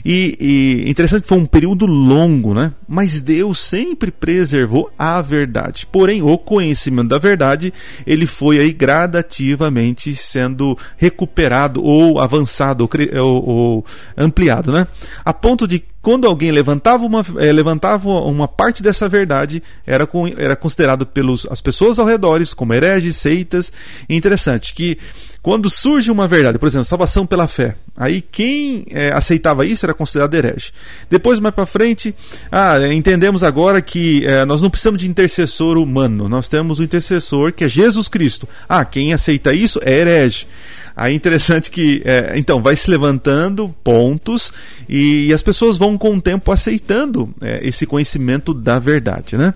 E, 0.03 0.37
e 0.39 0.89
interessante 0.89 1.27
foi 1.27 1.37
um 1.37 1.45
período 1.45 1.85
longo, 1.85 2.53
né? 2.53 2.73
Mas 2.87 3.21
Deus 3.21 3.59
sempre 3.59 4.11
preservou 4.11 4.91
a 4.97 5.21
verdade. 5.21 5.85
Porém, 5.85 6.21
o 6.21 6.37
conhecimento 6.37 7.09
da 7.09 7.19
verdade 7.19 7.73
ele 8.05 8.25
foi 8.25 8.59
aí 8.59 8.73
gradativamente 8.73 10.15
sendo 10.15 10.77
recuperado 10.97 11.83
ou 11.83 12.19
avançado 12.19 12.89
ou, 12.89 13.23
ou, 13.23 13.49
ou 13.49 13.85
ampliado, 14.17 14.71
né? 14.71 14.87
A 15.23 15.33
ponto 15.33 15.67
de 15.67 15.83
quando 16.01 16.27
alguém 16.27 16.51
levantava 16.51 17.05
uma, 17.05 17.23
é, 17.37 17.51
levantava 17.51 18.09
uma 18.09 18.47
parte 18.47 18.81
dessa 18.81 19.07
verdade, 19.07 19.61
era, 19.85 20.07
com, 20.07 20.27
era 20.27 20.55
considerado 20.55 21.05
pelas 21.05 21.45
pessoas 21.61 21.99
ao 21.99 22.05
redor 22.05 22.41
como 22.55 22.73
hereges, 22.73 23.17
seitas. 23.17 23.71
E 24.09 24.15
interessante 24.15 24.73
que 24.73 24.97
quando 25.41 25.69
surge 25.69 26.09
uma 26.11 26.27
verdade, 26.27 26.57
por 26.57 26.67
exemplo, 26.67 26.85
salvação 26.85 27.25
pela 27.25 27.47
fé, 27.47 27.75
aí 27.95 28.21
quem 28.21 28.85
é, 28.89 29.11
aceitava 29.11 29.65
isso 29.65 29.85
era 29.85 29.93
considerado 29.93 30.33
herege. 30.33 30.71
Depois, 31.09 31.39
mais 31.39 31.53
para 31.53 31.65
frente, 31.65 32.15
ah, 32.51 32.75
entendemos 32.91 33.43
agora 33.43 33.81
que 33.81 34.25
é, 34.25 34.45
nós 34.45 34.61
não 34.61 34.69
precisamos 34.69 35.01
de 35.01 35.09
intercessor 35.09 35.77
humano, 35.77 36.29
nós 36.29 36.47
temos 36.47 36.79
o 36.79 36.83
intercessor 36.83 37.53
que 37.53 37.63
é 37.63 37.69
Jesus 37.69 38.07
Cristo. 38.07 38.47
Ah, 38.67 38.85
quem 38.85 39.13
aceita 39.13 39.53
isso 39.53 39.79
é 39.83 39.99
herege. 39.99 40.47
Aí 40.95 41.15
interessante 41.15 41.71
que, 41.71 42.01
é, 42.05 42.33
então, 42.37 42.61
vai 42.61 42.75
se 42.75 42.89
levantando 42.89 43.73
pontos 43.83 44.51
e, 44.87 45.27
e, 45.27 45.33
as 45.33 45.41
pessoas 45.41 45.77
vão 45.77 45.97
com 45.97 46.15
o 46.15 46.21
tempo 46.21 46.51
aceitando 46.51 47.33
é, 47.41 47.59
esse 47.67 47.85
conhecimento 47.85 48.53
da 48.53 48.77
verdade, 48.77 49.37
né? 49.37 49.53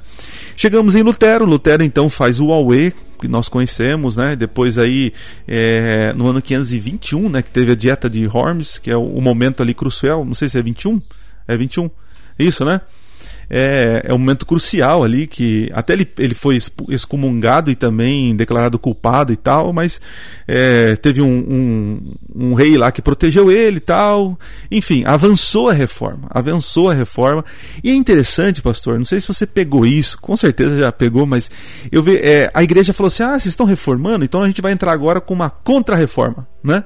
Chegamos 0.55 0.95
em 0.95 1.01
Lutero, 1.01 1.45
Lutero 1.45 1.83
então 1.83 2.09
faz 2.09 2.39
o 2.39 2.51
Aue, 2.51 2.93
que 3.19 3.27
nós 3.27 3.49
conhecemos, 3.49 4.15
né? 4.17 4.35
Depois 4.35 4.77
aí, 4.77 5.13
é, 5.47 6.13
no 6.13 6.27
ano 6.27 6.41
521, 6.41 7.29
né, 7.29 7.41
que 7.41 7.51
teve 7.51 7.71
a 7.71 7.75
dieta 7.75 8.09
de 8.09 8.27
Hormes, 8.27 8.77
que 8.77 8.89
é 8.89 8.97
o, 8.97 9.03
o 9.03 9.21
momento 9.21 9.61
ali 9.61 9.73
crucial, 9.73 10.23
não 10.23 10.33
sei 10.33 10.49
se 10.49 10.57
é 10.57 10.61
21, 10.61 11.01
é 11.47 11.57
21, 11.57 11.89
isso, 12.39 12.63
né? 12.63 12.81
É, 13.49 14.03
é 14.05 14.13
um 14.13 14.17
momento 14.17 14.45
crucial 14.45 15.03
ali, 15.03 15.27
que 15.27 15.69
até 15.73 15.93
ele, 15.93 16.07
ele 16.17 16.33
foi 16.33 16.57
excomungado 16.89 17.71
e 17.71 17.75
também 17.75 18.35
declarado 18.35 18.79
culpado 18.79 19.31
e 19.31 19.35
tal, 19.35 19.71
mas 19.71 19.99
é, 20.47 20.95
teve 20.95 21.21
um, 21.21 21.27
um, 21.27 22.13
um, 22.35 22.53
rei 22.53 22.77
lá 22.77 22.91
que 22.91 23.01
protegeu 23.01 23.51
ele 23.51 23.77
e 23.77 23.81
tal. 23.81 24.37
Enfim, 24.71 25.03
avançou 25.05 25.69
a 25.69 25.73
reforma, 25.73 26.27
avançou 26.29 26.89
a 26.89 26.93
reforma. 26.93 27.43
E 27.83 27.89
é 27.89 27.93
interessante, 27.93 28.61
pastor, 28.61 28.97
não 28.97 29.05
sei 29.05 29.19
se 29.19 29.27
você 29.27 29.45
pegou 29.45 29.85
isso, 29.85 30.19
com 30.19 30.35
certeza 30.35 30.77
já 30.77 30.91
pegou, 30.91 31.25
mas 31.25 31.49
eu 31.91 32.01
vi, 32.01 32.17
é, 32.17 32.49
a 32.53 32.63
igreja 32.63 32.93
falou 32.93 33.07
assim: 33.07 33.23
ah, 33.23 33.31
vocês 33.31 33.45
estão 33.45 33.65
reformando, 33.65 34.25
então 34.25 34.41
a 34.41 34.47
gente 34.47 34.61
vai 34.61 34.71
entrar 34.71 34.91
agora 34.91 35.21
com 35.21 35.33
uma 35.33 35.49
contra-reforma 35.49 36.47
né? 36.65 36.83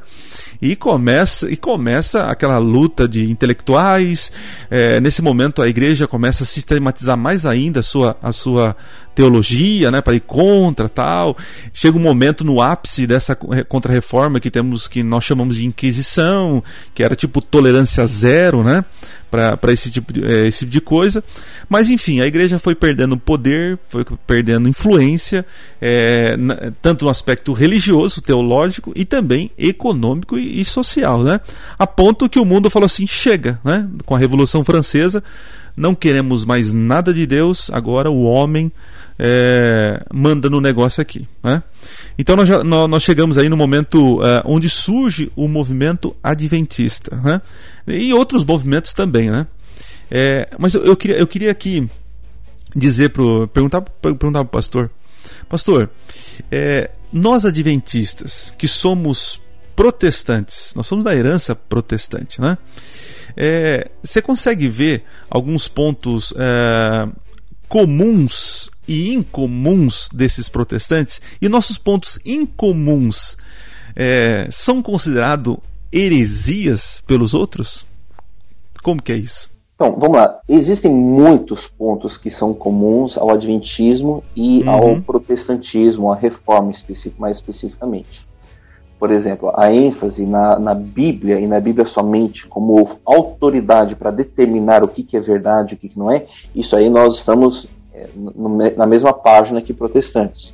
E 0.62 0.76
começa 0.76 1.50
e 1.50 1.56
começa 1.56 2.24
aquela 2.24 2.58
luta 2.58 3.08
de 3.08 3.30
intelectuais. 3.30 4.32
É, 4.69 5.00
nesse 5.00 5.22
momento 5.22 5.62
a 5.62 5.69
igreja 5.69 6.08
começa 6.08 6.43
a 6.43 6.45
sistematizar 6.45 7.17
mais 7.17 7.45
ainda 7.45 7.80
a 7.80 7.84
sua, 7.84 8.17
a 8.22 8.32
sua 8.32 8.76
teologia, 9.19 9.91
né, 9.91 9.99
para 9.99 10.15
ir 10.15 10.21
contra 10.21 10.88
tal. 10.88 11.36
Chega 11.73 11.97
um 11.97 12.01
momento 12.01 12.45
no 12.45 12.62
ápice 12.62 13.05
dessa 13.05 13.36
contra-reforma 13.36 14.39
que 14.39 14.49
temos 14.49 14.88
que 14.88 15.03
nós 15.03 15.25
chamamos 15.25 15.58
de 15.58 15.67
inquisição, 15.67 16.63
que 16.95 17.03
era 17.03 17.17
tipo 17.17 17.41
tolerância 17.41 18.08
zero, 18.08 18.63
né, 18.63 18.86
para 19.29 19.73
esse, 19.73 19.91
tipo 19.91 20.13
de, 20.13 20.23
é, 20.23 20.47
esse 20.47 20.60
tipo 20.60 20.71
de 20.71 20.79
coisa. 20.79 21.21
Mas 21.67 21.89
enfim, 21.89 22.21
a 22.21 22.27
igreja 22.27 22.60
foi 22.60 22.73
perdendo 22.73 23.17
poder, 23.17 23.77
foi 23.89 24.05
perdendo 24.25 24.69
influência, 24.69 25.45
é, 25.82 26.38
tanto 26.82 27.03
no 27.03 27.12
aspecto 27.12 27.51
religioso, 27.51 28.21
teológico 28.21 28.93
e 28.95 29.03
também 29.03 29.51
econômico 29.58 30.38
e, 30.38 30.62
e 30.62 30.63
social, 30.63 31.23
né, 31.23 31.41
a 31.77 31.86
ponto 31.86 32.29
que 32.29 32.39
o 32.39 32.45
mundo 32.45 32.69
falou 32.69 32.86
assim: 32.86 33.05
chega, 33.05 33.60
né, 33.65 33.86
com 34.05 34.15
a 34.15 34.17
Revolução 34.17 34.63
Francesa 34.63 35.21
não 35.79 35.95
queremos 35.95 36.43
mais 36.43 36.73
nada 36.73 37.13
de 37.13 37.25
Deus, 37.25 37.71
agora 37.71 38.12
o 38.12 38.23
homem 38.23 38.69
é, 39.19 40.01
manda 40.13 40.49
no 40.49 40.62
negócio 40.62 41.01
aqui. 41.01 41.27
Né? 41.43 41.62
Então 42.17 42.38
nós, 42.38 42.47
já, 42.47 42.63
nós, 42.63 43.03
chegamos 43.03 43.38
aí 43.38 43.49
no 43.49 43.58
momento 43.58 44.23
é, 44.23 44.41
onde 44.45 44.69
surge 44.69 45.29
o 45.36 45.47
movimento 45.47 46.15
adventista. 46.23 47.17
Né? 47.17 47.41
E 47.88 48.13
outros 48.13 48.45
movimentos 48.45 48.93
também. 48.93 49.29
Né? 49.29 49.45
É, 50.10 50.49
mas 50.58 50.73
eu, 50.73 50.86
eu, 50.86 50.95
queria, 50.95 51.17
eu 51.17 51.27
queria 51.27 51.51
aqui 51.51 51.88
dizer 52.73 53.10
pro, 53.10 53.47
perguntar, 53.49 53.82
perguntar 53.82 54.39
para 54.39 54.41
o 54.41 54.45
pastor, 54.45 54.89
pastor, 55.49 55.89
é, 56.49 56.89
nós 57.12 57.45
adventistas 57.45 58.53
que 58.58 58.67
somos 58.67 59.41
protestantes. 59.75 60.73
Nós 60.75 60.88
somos 60.88 61.03
da 61.03 61.15
herança 61.15 61.55
protestante, 61.55 62.39
né? 62.39 62.58
É, 63.36 63.89
você 64.03 64.21
consegue 64.21 64.67
ver 64.67 65.03
alguns 65.29 65.67
pontos 65.67 66.34
é, 66.38 67.08
comuns 67.67 68.69
e 68.89 69.13
incomuns 69.13 70.10
desses 70.12 70.49
protestantes? 70.49 71.21
E 71.39 71.47
nossos 71.47 71.78
pontos 71.78 72.19
incomuns 72.25 73.38
é, 73.95 74.47
são 74.49 74.82
considerados 74.82 75.58
heresias 75.91 77.02
pelos 77.06 77.36
outros? 77.36 77.86
Como 78.82 79.02
que 79.02 79.12
é 79.12 79.15
isso? 79.15 79.52
Então, 79.75 79.95
vamos 79.97 80.17
lá. 80.17 80.41
Existem 80.49 80.91
muitos 80.91 81.67
pontos 81.67 82.17
que 82.17 82.32
são 82.32 82.54
comuns 82.54 83.15
ao 83.15 83.30
Adventismo 83.30 84.23
e 84.36 84.63
uhum. 84.63 84.69
ao 84.69 85.02
protestantismo, 85.02 86.12
à 86.12 86.15
reforma 86.15 86.71
mais 87.17 87.38
especificamente. 87.38 88.28
Por 88.99 89.12
exemplo, 89.12 89.54
a 89.56 89.71
ênfase 89.71 90.25
na, 90.25 90.60
na 90.60 90.73
Bíblia 90.75 91.39
e 91.39 91.47
na 91.47 91.60
Bíblia 91.62 91.86
somente 91.86 92.45
como 92.47 92.99
autoridade 93.06 93.95
para 93.95 94.12
determinar 94.12 94.84
o 94.84 94.88
que, 94.89 95.04
que 95.04 95.15
é 95.15 95.21
verdade 95.21 95.73
e 95.73 95.78
o 95.78 95.80
que, 95.80 95.89
que 95.89 95.97
não 95.97 96.12
é, 96.12 96.25
isso 96.54 96.75
aí 96.75 96.89
nós 96.89 97.17
estamos 97.17 97.69
na 98.75 98.85
mesma 98.85 99.13
página 99.13 99.62
que 99.62 99.73
protestantes. 99.73 100.53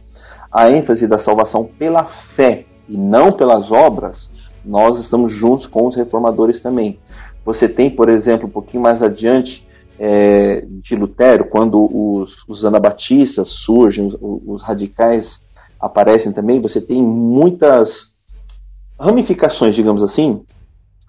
A 0.51 0.69
ênfase 0.69 1.07
da 1.07 1.17
salvação 1.17 1.69
pela 1.77 2.05
fé 2.05 2.65
e 2.87 2.97
não 2.97 3.31
pelas 3.31 3.71
obras, 3.71 4.29
nós 4.63 4.97
estamos 4.99 5.31
juntos 5.31 5.67
com 5.67 5.85
os 5.85 5.95
reformadores 5.95 6.61
também. 6.61 6.99
Você 7.43 7.67
tem, 7.67 7.89
por 7.89 8.09
exemplo, 8.09 8.47
um 8.47 8.51
pouquinho 8.51 8.81
mais 8.81 9.03
adiante 9.03 9.67
é, 9.99 10.65
de 10.81 10.95
Lutero, 10.95 11.45
quando 11.49 11.89
os, 11.93 12.43
os 12.47 12.65
anabatistas 12.65 13.49
surgem, 13.49 14.05
os, 14.05 14.17
os 14.21 14.63
radicais 14.63 15.41
aparecem 15.79 16.31
também, 16.31 16.59
você 16.59 16.81
tem 16.81 17.01
muitas 17.01 18.13
ramificações, 18.99 19.75
digamos 19.75 20.01
assim, 20.03 20.41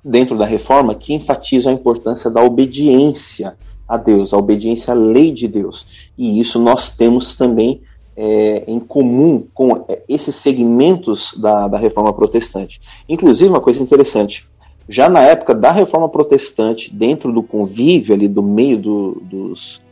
dentro 0.05 0.37
da 0.37 0.45
reforma 0.45 0.95
que 0.95 1.15
enfatizam 1.15 1.73
a 1.73 1.75
importância 1.75 2.31
da 2.31 2.43
obediência 2.43 3.57
a 3.89 3.97
Deus, 3.97 4.33
a 4.33 4.39
obediência 4.39 4.93
à 4.93 4.95
lei 4.95 5.33
de 5.33 5.49
Deus. 5.49 5.87
E 6.17 6.41
isso 6.41 6.59
nós 6.59 6.97
temos 6.97 7.37
também 7.37 7.83
é, 8.17 8.65
em 8.67 8.81
comum 8.81 9.47
com 9.53 9.85
é, 9.89 10.03
esses 10.09 10.35
segmentos 10.37 11.35
da, 11.39 11.69
da 11.69 11.79
reforma 11.79 12.13
protestante. 12.13 12.81
Inclusive, 13.09 13.51
uma 13.51 13.61
coisa 13.61 13.83
interessante, 13.83 14.47
já 14.89 15.09
na 15.09 15.21
época 15.21 15.55
da 15.55 15.71
reforma 15.71 16.09
protestante, 16.09 16.95
dentro 16.95 17.33
do 17.33 17.43
convívio 17.43 18.15
ali 18.15 18.29
do 18.29 18.43
meio 18.43 18.79
do, 18.79 19.23
dos, 19.23 19.83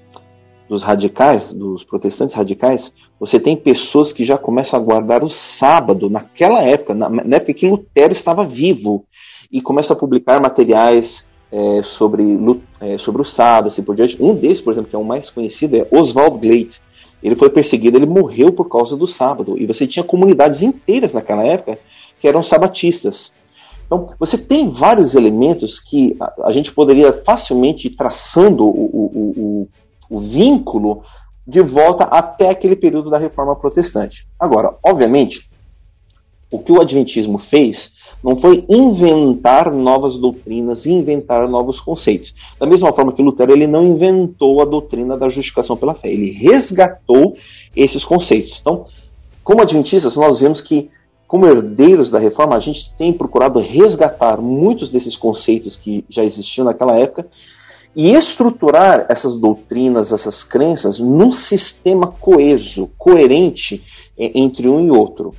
dos 0.68 0.82
radicais, 0.82 1.52
dos 1.52 1.84
protestantes 1.84 2.34
radicais, 2.34 2.92
você 3.18 3.38
tem 3.38 3.56
pessoas 3.56 4.12
que 4.12 4.24
já 4.24 4.38
começam 4.38 4.78
a 4.78 4.82
guardar 4.82 5.22
o 5.22 5.30
sábado, 5.30 6.08
naquela 6.08 6.62
época, 6.62 6.94
na, 6.94 7.08
na 7.08 7.36
época 7.36 7.54
que 7.54 7.68
Lutero 7.68 8.12
estava 8.12 8.44
vivo, 8.44 9.04
e 9.50 9.60
começa 9.60 9.92
a 9.92 9.96
publicar 9.96 10.40
materiais 10.40 11.24
é, 11.54 11.82
sobre, 11.84 12.36
é, 12.80 12.98
sobre 12.98 13.22
o 13.22 13.24
sábado, 13.24 13.68
assim 13.68 13.82
por 13.82 13.94
diante. 13.94 14.20
Um 14.20 14.34
desses, 14.34 14.60
por 14.60 14.72
exemplo, 14.72 14.90
que 14.90 14.96
é 14.96 14.98
o 14.98 15.04
mais 15.04 15.30
conhecido, 15.30 15.76
é 15.76 15.86
Oswald 15.92 16.38
Glade. 16.38 16.82
Ele 17.22 17.36
foi 17.36 17.48
perseguido, 17.48 17.96
ele 17.96 18.06
morreu 18.06 18.52
por 18.52 18.68
causa 18.68 18.96
do 18.96 19.06
sábado. 19.06 19.56
E 19.56 19.64
você 19.64 19.86
tinha 19.86 20.04
comunidades 20.04 20.62
inteiras 20.62 21.12
naquela 21.12 21.44
época 21.44 21.78
que 22.20 22.26
eram 22.26 22.42
sabatistas. 22.42 23.32
Então, 23.86 24.08
você 24.18 24.36
tem 24.36 24.68
vários 24.68 25.14
elementos 25.14 25.78
que 25.78 26.16
a, 26.20 26.48
a 26.48 26.52
gente 26.52 26.72
poderia 26.72 27.12
facilmente 27.12 27.86
ir 27.86 27.90
traçando 27.90 28.64
o, 28.64 28.68
o, 28.68 29.68
o, 30.10 30.16
o 30.16 30.18
vínculo 30.18 31.04
de 31.46 31.60
volta 31.60 32.04
até 32.04 32.50
aquele 32.50 32.74
período 32.74 33.10
da 33.10 33.18
reforma 33.18 33.54
protestante. 33.54 34.26
Agora, 34.40 34.76
obviamente, 34.84 35.48
o 36.50 36.58
que 36.58 36.72
o 36.72 36.80
Adventismo 36.80 37.38
fez 37.38 37.92
não 38.24 38.36
foi 38.36 38.64
inventar 38.70 39.70
novas 39.70 40.16
doutrinas, 40.16 40.86
inventar 40.86 41.46
novos 41.46 41.78
conceitos. 41.78 42.34
Da 42.58 42.66
mesma 42.66 42.90
forma 42.90 43.12
que 43.12 43.22
Lutero 43.22 43.52
ele 43.52 43.66
não 43.66 43.84
inventou 43.84 44.62
a 44.62 44.64
doutrina 44.64 45.14
da 45.14 45.28
justificação 45.28 45.76
pela 45.76 45.94
fé, 45.94 46.10
ele 46.10 46.30
resgatou 46.30 47.36
esses 47.76 48.02
conceitos. 48.02 48.58
Então, 48.58 48.86
como 49.42 49.60
adventistas, 49.60 50.16
nós 50.16 50.40
vemos 50.40 50.62
que 50.62 50.88
como 51.26 51.46
herdeiros 51.46 52.10
da 52.10 52.18
reforma, 52.18 52.54
a 52.54 52.60
gente 52.60 52.94
tem 52.94 53.12
procurado 53.12 53.58
resgatar 53.58 54.40
muitos 54.40 54.90
desses 54.90 55.16
conceitos 55.16 55.76
que 55.76 56.04
já 56.08 56.22
existiam 56.24 56.64
naquela 56.64 56.96
época 56.96 57.26
e 57.94 58.12
estruturar 58.12 59.06
essas 59.08 59.34
doutrinas, 59.34 60.12
essas 60.12 60.42
crenças, 60.42 60.98
num 60.98 61.32
sistema 61.32 62.06
coeso, 62.06 62.90
coerente 62.96 63.82
eh, 64.18 64.32
entre 64.34 64.68
um 64.68 64.86
e 64.86 64.90
outro. 64.90 65.34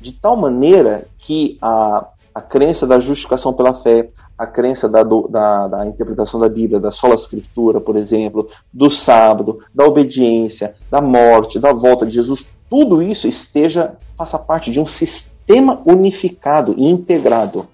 De 0.00 0.12
tal 0.12 0.36
maneira 0.36 1.08
que 1.18 1.58
a, 1.60 2.08
a 2.34 2.40
crença 2.40 2.86
da 2.86 2.98
justificação 2.98 3.52
pela 3.52 3.74
fé, 3.74 4.10
a 4.38 4.46
crença 4.46 4.88
da, 4.88 5.02
da, 5.02 5.68
da, 5.68 5.86
interpretação 5.86 6.38
da 6.38 6.48
Bíblia, 6.48 6.78
da 6.78 6.92
sola 6.92 7.14
escritura, 7.14 7.80
por 7.80 7.96
exemplo, 7.96 8.48
do 8.72 8.88
sábado, 8.88 9.58
da 9.74 9.84
obediência, 9.84 10.74
da 10.90 11.00
morte, 11.00 11.58
da 11.58 11.72
volta 11.72 12.06
de 12.06 12.12
Jesus, 12.12 12.46
tudo 12.68 13.02
isso 13.02 13.26
esteja 13.26 13.96
faça 14.16 14.38
parte 14.38 14.70
de 14.70 14.78
um 14.78 14.84
sistema 14.84 15.80
unificado 15.86 16.74
e 16.76 16.86
integrado 16.86 17.66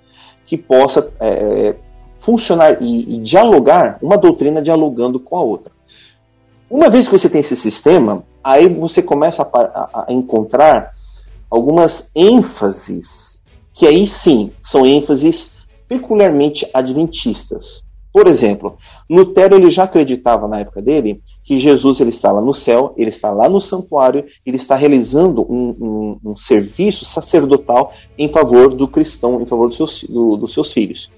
que 0.46 0.56
possa 0.56 1.10
é, 1.18 1.74
funcionar 2.20 2.80
e, 2.80 3.16
e 3.16 3.18
dialogar, 3.18 3.98
uma 4.00 4.16
doutrina 4.16 4.62
dialogando 4.62 5.18
com 5.18 5.36
a 5.36 5.42
outra. 5.42 5.72
Uma 6.70 6.88
vez 6.88 7.08
que 7.08 7.18
você 7.18 7.28
tem 7.28 7.40
esse 7.40 7.56
sistema, 7.56 8.22
aí 8.42 8.68
você 8.68 9.02
começa 9.02 9.42
a, 9.42 9.58
a, 9.58 10.04
a 10.08 10.12
encontrar 10.12 10.92
algumas 11.50 12.10
ênfases, 12.14 13.35
que 13.76 13.86
aí 13.86 14.06
sim 14.06 14.50
são 14.62 14.86
ênfases 14.86 15.52
peculiarmente 15.86 16.66
adventistas. 16.72 17.84
Por 18.12 18.26
exemplo, 18.26 18.78
Lutero 19.10 19.56
ele 19.56 19.70
já 19.70 19.84
acreditava 19.84 20.48
na 20.48 20.60
época 20.60 20.80
dele 20.80 21.20
que 21.44 21.58
Jesus 21.58 22.00
ele 22.00 22.08
está 22.08 22.32
lá 22.32 22.40
no 22.40 22.54
céu, 22.54 22.94
ele 22.96 23.10
está 23.10 23.30
lá 23.30 23.46
no 23.46 23.60
santuário, 23.60 24.24
ele 24.44 24.56
está 24.56 24.74
realizando 24.74 25.42
um, 25.42 25.76
um, 25.78 26.30
um 26.30 26.36
serviço 26.36 27.04
sacerdotal 27.04 27.92
em 28.16 28.28
favor 28.30 28.74
do 28.74 28.88
cristão, 28.88 29.42
em 29.42 29.44
favor 29.44 29.68
dos 29.68 29.76
seus, 29.76 30.04
do, 30.04 30.38
dos 30.38 30.54
seus 30.54 30.72
filhos. 30.72 31.10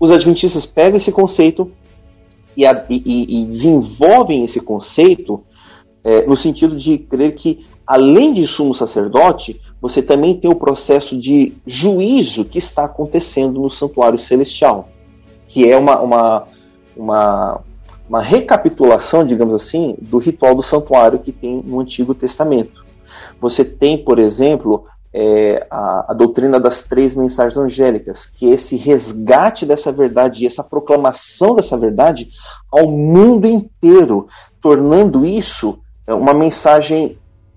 Os 0.00 0.10
adventistas 0.10 0.66
pegam 0.66 0.96
esse 0.96 1.12
conceito 1.12 1.70
e, 2.56 2.66
a, 2.66 2.84
e, 2.90 3.42
e 3.42 3.46
desenvolvem 3.46 4.44
esse 4.44 4.58
conceito 4.58 5.40
é, 6.02 6.26
no 6.26 6.36
sentido 6.36 6.76
de 6.76 6.98
crer 6.98 7.36
que, 7.36 7.64
além 7.86 8.32
de 8.32 8.44
sumo 8.48 8.74
sacerdote, 8.74 9.60
você 9.84 10.00
também 10.00 10.34
tem 10.34 10.50
o 10.50 10.56
processo 10.56 11.14
de 11.18 11.56
juízo 11.66 12.44
que 12.44 12.56
está 12.56 12.84
acontecendo 12.86 13.60
no 13.60 13.68
santuário 13.68 14.18
celestial 14.18 14.88
que 15.54 15.70
é 15.70 15.76
uma, 15.76 16.00
uma, 16.00 16.48
uma, 16.96 17.60
uma 18.08 18.20
recapitulação, 18.20 19.24
digamos 19.24 19.54
assim, 19.54 19.96
do 20.00 20.18
ritual 20.18 20.54
do 20.54 20.62
santuário 20.62 21.18
que 21.18 21.32
tem 21.32 21.62
no 21.62 21.80
Antigo 21.80 22.14
Testamento. 22.14 22.84
Você 23.40 23.64
tem, 23.64 24.02
por 24.02 24.18
exemplo, 24.18 24.84
é, 25.12 25.66
a, 25.70 26.06
a, 26.10 26.14
doutrina 26.14 26.58
das 26.58 26.82
três 26.82 27.14
mensagens 27.14 27.56
angélicas, 27.56 28.26
que 28.26 28.50
é 28.50 28.54
esse 28.54 28.74
resgate 28.76 29.64
dessa 29.64 29.92
verdade 29.92 30.42
e 30.42 30.46
essa 30.46 30.64
proclamação 30.64 31.54
dessa 31.54 31.76
verdade 31.76 32.30
ao 32.72 32.90
mundo 32.90 33.46
inteiro, 33.46 34.26
tornando 34.60 35.24
isso 35.24 35.78
é, 36.06 36.12
uma 36.12 36.34
mensagem 36.34 37.16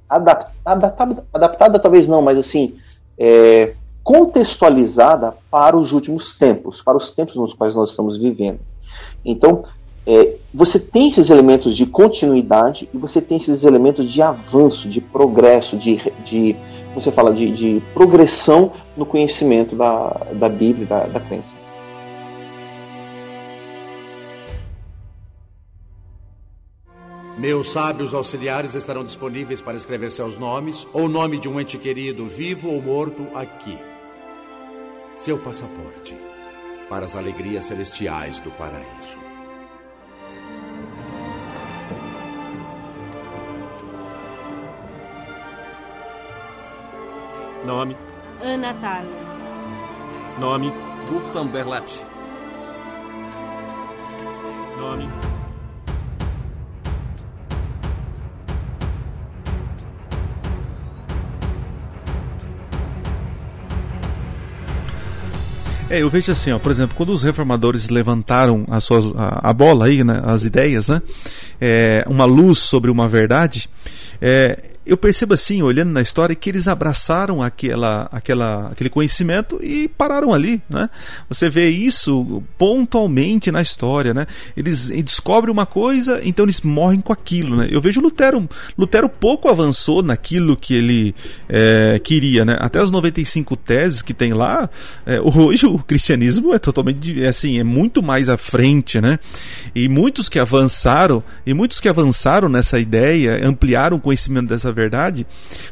adaptada, 0.09 1.25
adaptada, 1.33 1.79
talvez 1.79 2.07
não, 2.07 2.21
mas 2.21 2.37
assim, 2.37 2.75
é, 3.17 3.75
contextualizada 4.03 5.35
para 5.51 5.75
os 5.75 5.91
últimos 5.91 6.37
tempos, 6.37 6.81
para 6.81 6.97
os 6.97 7.11
tempos 7.11 7.35
nos 7.35 7.53
quais 7.53 7.75
nós 7.75 7.89
estamos 7.89 8.17
vivendo. 8.17 8.59
Então, 9.25 9.63
é, 10.05 10.35
você 10.53 10.79
tem 10.79 11.09
esses 11.09 11.29
elementos 11.29 11.75
de 11.75 11.85
continuidade 11.85 12.89
e 12.93 12.97
você 12.97 13.21
tem 13.21 13.37
esses 13.37 13.65
elementos 13.65 14.09
de 14.09 14.21
avanço, 14.21 14.87
de 14.87 15.01
progresso, 15.01 15.75
de, 15.75 15.99
de 16.23 16.55
você 16.95 17.11
fala, 17.11 17.33
de, 17.33 17.51
de 17.51 17.83
progressão 17.93 18.71
no 18.95 19.05
conhecimento 19.05 19.75
da, 19.75 20.09
da 20.33 20.47
Bíblia, 20.47 20.87
da, 20.87 21.07
da 21.07 21.19
crença. 21.19 21.53
Meus 27.37 27.69
sábios 27.69 28.13
auxiliares 28.13 28.73
estarão 28.73 29.03
disponíveis 29.03 29.61
para 29.61 29.77
escrever 29.77 30.11
seus 30.11 30.37
nomes 30.37 30.87
ou 30.91 31.03
o 31.05 31.09
nome 31.09 31.37
de 31.37 31.47
um 31.47 31.59
ente 31.59 31.77
querido, 31.77 32.25
vivo 32.25 32.69
ou 32.69 32.81
morto, 32.81 33.27
aqui 33.35 33.77
seu 35.17 35.37
passaporte 35.39 36.15
para 36.87 37.05
as 37.05 37.15
alegrias 37.15 37.65
celestiais 37.65 38.39
do 38.39 38.51
paraíso. 38.51 39.17
Nome? 47.65 47.97
Ana 48.41 48.73
Thaler. 48.75 49.11
Nome? 50.39 50.71
Wurtemberlepsch. 51.11 52.03
Nome? 54.77 55.36
É, 65.89 66.01
eu 66.01 66.09
vejo 66.09 66.31
assim, 66.31 66.51
ó, 66.51 66.59
por 66.59 66.69
exemplo, 66.69 66.95
quando 66.97 67.13
os 67.13 67.23
reformadores 67.23 67.87
levantaram 67.87 68.65
as 68.69 68.83
suas, 68.83 69.05
a, 69.15 69.49
a 69.49 69.53
bola 69.53 69.85
aí, 69.85 70.03
né, 70.03 70.21
as 70.25 70.43
ideias, 70.43 70.89
né, 70.89 71.01
é, 71.61 72.03
uma 72.07 72.25
luz 72.25 72.59
sobre 72.59 72.91
uma 72.91 73.07
verdade, 73.07 73.69
é, 74.21 74.71
eu 74.87 74.97
percebo 74.97 75.33
assim, 75.33 75.61
olhando 75.61 75.91
na 75.91 76.01
história, 76.01 76.35
que 76.35 76.49
eles 76.49 76.67
abraçaram 76.67 77.43
aquela, 77.43 78.07
aquela, 78.11 78.67
aquele 78.69 78.89
conhecimento 78.89 79.59
e 79.61 79.87
pararam 79.89 80.33
ali. 80.33 80.61
Né? 80.69 80.89
Você 81.27 81.49
vê 81.49 81.69
isso 81.69 82.41
pontualmente 82.57 83.51
na 83.51 83.61
história. 83.61 84.13
Né? 84.13 84.25
Eles 84.55 84.89
descobrem 85.03 85.51
uma 85.51 85.65
coisa, 85.65 86.21
então 86.23 86.45
eles 86.45 86.61
morrem 86.61 87.01
com 87.01 87.11
aquilo. 87.11 87.57
Né? 87.57 87.67
Eu 87.69 87.81
vejo 87.81 87.99
Lutero. 87.99 88.47
Lutero 88.77 89.09
pouco 89.09 89.49
avançou 89.49 90.01
naquilo 90.01 90.55
que 90.55 90.73
ele 90.73 91.13
é, 91.49 91.99
queria. 92.01 92.45
Né? 92.45 92.55
Até 92.59 92.79
as 92.79 92.89
95 92.89 93.55
teses 93.57 94.01
que 94.01 94.13
tem 94.13 94.33
lá, 94.33 94.69
é, 95.05 95.19
hoje 95.21 95.65
o 95.65 95.77
cristianismo 95.79 96.53
é 96.53 96.59
totalmente 96.59 97.23
assim, 97.25 97.59
é 97.59 97.63
muito 97.63 98.01
mais 98.01 98.29
à 98.29 98.37
frente. 98.37 99.01
Né? 99.01 99.19
E 99.75 99.89
muitos 99.89 100.29
que 100.29 100.39
avançaram, 100.39 101.21
e 101.45 101.53
muitos 101.53 101.81
que 101.81 101.89
avançaram 101.89 102.47
nessa 102.47 102.79
ideia, 102.79 103.45
ampliaram 103.45 103.97
o 103.97 103.99
conhecimento 103.99 104.47
dessa 104.47 104.71
verdade, 104.77 105.25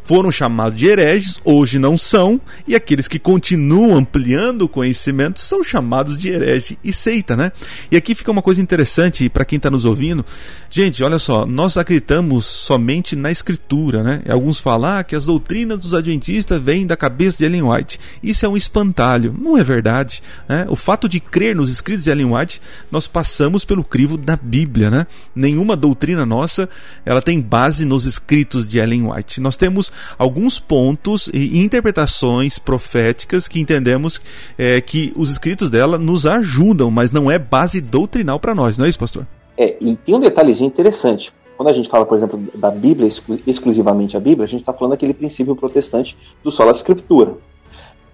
foram 0.03 0.32
chamados 0.32 0.78
de 0.78 0.88
hereges, 0.88 1.39
hoje 1.45 1.78
não 1.78 1.97
são, 1.97 2.41
e 2.68 2.76
aqueles 2.76 3.08
que 3.08 3.20
continuam 3.20 3.95
ampliando 3.95 4.64
o 4.64 4.70
conhecimento 4.70 5.39
são 5.39 5.64
chamados 5.64 6.18
de 6.18 6.30
herege 6.30 6.78
e 6.84 6.91
seita, 6.91 7.36
né? 7.36 7.51
E 7.91 7.95
aqui 7.95 8.16
fica 8.16 8.32
uma 8.32 8.41
coisa 8.41 8.62
interessante 8.62 9.30
para 9.30 9.45
quem 9.45 9.58
está 9.58 9.70
nos 9.70 9.86
ouvindo. 9.86 10.26
Gente, 10.70 11.03
olha 11.03 11.20
só, 11.20 11.45
nós 11.45 11.78
acreditamos 11.78 12.45
somente 12.45 13.16
na 13.16 13.32
escritura, 13.32 14.03
né? 14.03 14.22
Alguns 14.28 14.60
falam 14.60 14.99
ah, 14.99 15.03
que 15.03 15.16
as 15.16 15.26
doutrinas 15.26 15.80
dos 15.80 15.93
adventistas 15.93 16.62
vêm 16.62 16.88
da 16.88 16.97
cabeça 16.97 17.38
de 17.38 17.45
Ellen 17.45 17.64
White. 17.64 17.99
Isso 18.24 18.45
é 18.45 18.49
um 18.49 18.58
espantalho. 18.58 19.36
Não 19.39 19.58
é 19.58 19.64
verdade. 19.64 20.22
Né? 20.49 20.66
O 20.70 20.76
fato 20.76 21.08
de 21.08 21.20
crer 21.20 21.56
nos 21.56 21.70
escritos 21.70 22.03
de 22.03 22.10
Ellen 22.10 22.34
White, 22.34 22.62
nós 22.91 23.08
passamos 23.08 23.64
pelo 23.64 23.84
crivo 23.84 24.18
da 24.18 24.36
Bíblia, 24.36 24.89
né? 24.89 25.08
Nenhuma 25.36 25.76
doutrina 25.76 26.26
nossa, 26.26 26.68
ela 27.06 27.22
tem 27.22 27.39
base 27.39 27.86
nos 27.86 28.06
escritos 28.06 28.66
de 28.66 28.80
Ellen 28.80 28.95
Ellen 28.96 29.12
White. 29.12 29.41
Nós 29.41 29.58
temos 29.58 29.91
alguns 30.18 30.60
pontos 30.60 31.28
e 31.34 31.60
interpretações 31.60 32.58
proféticas 32.58 33.48
que 33.48 33.60
entendemos 33.60 34.22
é, 34.58 34.82
que 34.82 35.14
os 35.16 35.32
escritos 35.32 35.70
dela 35.70 35.98
nos 35.98 36.26
ajudam, 36.26 36.89
mas 36.89 37.12
não 37.12 37.30
é 37.30 37.38
base 37.38 37.82
doutrinal 37.82 38.39
para 38.39 38.56
nós, 38.56 38.78
não 38.78 38.86
é 38.86 38.89
isso, 38.89 39.00
pastor? 39.00 39.28
É, 39.58 39.78
e 39.80 39.96
tem 39.96 40.16
um 40.16 40.20
detalhezinho 40.20 40.68
interessante. 40.68 41.34
Quando 41.56 41.70
a 41.70 41.74
gente 41.74 41.88
fala, 41.88 42.06
por 42.06 42.18
exemplo, 42.18 42.43
da 42.54 42.70
Bíblia, 42.70 43.10
exclusivamente 43.48 44.18
a 44.18 44.20
Bíblia, 44.20 44.43
a 44.43 44.48
gente 44.48 44.62
está 44.62 44.74
falando 44.74 44.91
daquele 44.91 45.14
princípio 45.14 45.56
protestante 45.56 46.18
do 46.43 46.52
sola 46.52 46.72
escritura. 46.72 47.38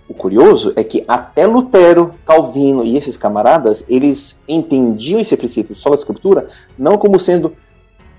O 0.08 0.14
curioso 0.14 0.74
é 0.76 0.84
que 0.84 1.04
até 1.08 1.48
Lutero, 1.48 2.14
Calvino 2.26 2.84
e 2.84 2.98
esses 2.98 3.18
camaradas, 3.18 3.84
eles 3.88 4.38
entendiam 4.48 5.20
esse 5.20 5.36
princípio 5.38 5.76
sola 5.76 5.96
escritura 5.96 6.50
não 6.78 6.98
como 6.98 7.18
sendo 7.18 7.56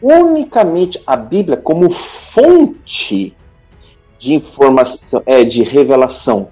unicamente 0.03 1.01
a 1.07 1.17
Bíblia 1.17 1.57
como 1.57 1.89
fonte 1.91 3.35
de 4.19 4.35
informação, 4.35 5.23
é, 5.25 5.45
de 5.45 5.63
revelação. 5.63 6.49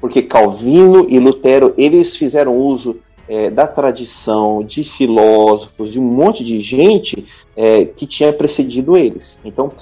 Porque 0.00 0.22
Calvino 0.22 1.06
e 1.08 1.18
Lutero, 1.18 1.74
eles 1.76 2.16
fizeram 2.16 2.56
uso 2.56 2.96
é, 3.28 3.50
da 3.50 3.66
tradição, 3.66 4.62
de 4.62 4.84
filósofos, 4.84 5.92
de 5.92 6.00
um 6.00 6.04
monte 6.04 6.44
de 6.44 6.60
gente 6.60 7.26
é, 7.56 7.84
que 7.84 8.06
tinha 8.06 8.32
precedido 8.32 8.96
eles. 8.96 9.38
Então, 9.44 9.72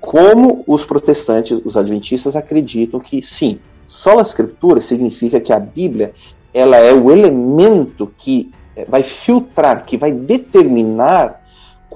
como 0.00 0.64
os 0.66 0.84
protestantes, 0.84 1.60
os 1.64 1.76
adventistas 1.76 2.36
acreditam 2.36 3.00
que 3.00 3.22
sim, 3.22 3.58
só 3.88 4.18
a 4.18 4.22
escritura 4.22 4.80
significa 4.80 5.40
que 5.40 5.52
a 5.52 5.60
Bíblia 5.60 6.12
ela 6.54 6.76
é 6.76 6.92
o 6.92 7.10
elemento 7.10 8.10
que 8.16 8.50
é, 8.74 8.84
vai 8.84 9.02
filtrar, 9.02 9.84
que 9.84 9.96
vai 9.96 10.12
determinar 10.12 11.45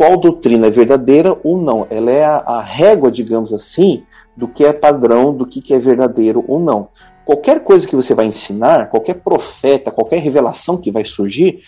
qual 0.01 0.17
doutrina 0.17 0.69
é 0.69 0.71
verdadeira 0.71 1.39
ou 1.45 1.61
não. 1.61 1.87
Ela 1.91 2.11
é 2.11 2.25
a, 2.25 2.37
a 2.39 2.63
régua, 2.63 3.13
digamos 3.13 3.53
assim, 3.53 4.03
do 4.35 4.49
que 4.49 4.65
é 4.65 4.73
padrão, 4.73 5.31
do 5.31 5.45
que, 5.45 5.61
que 5.61 5.75
é 5.75 5.79
verdadeiro 5.79 6.43
ou 6.49 6.59
não. 6.59 6.89
Qualquer 7.23 7.63
coisa 7.63 7.87
que 7.87 7.95
você 7.95 8.15
vai 8.15 8.25
ensinar, 8.25 8.89
qualquer 8.89 9.17
profeta, 9.17 9.91
qualquer 9.91 10.21
revelação 10.21 10.79
que 10.79 10.91
vai 10.91 11.05
surgir, 11.05 11.61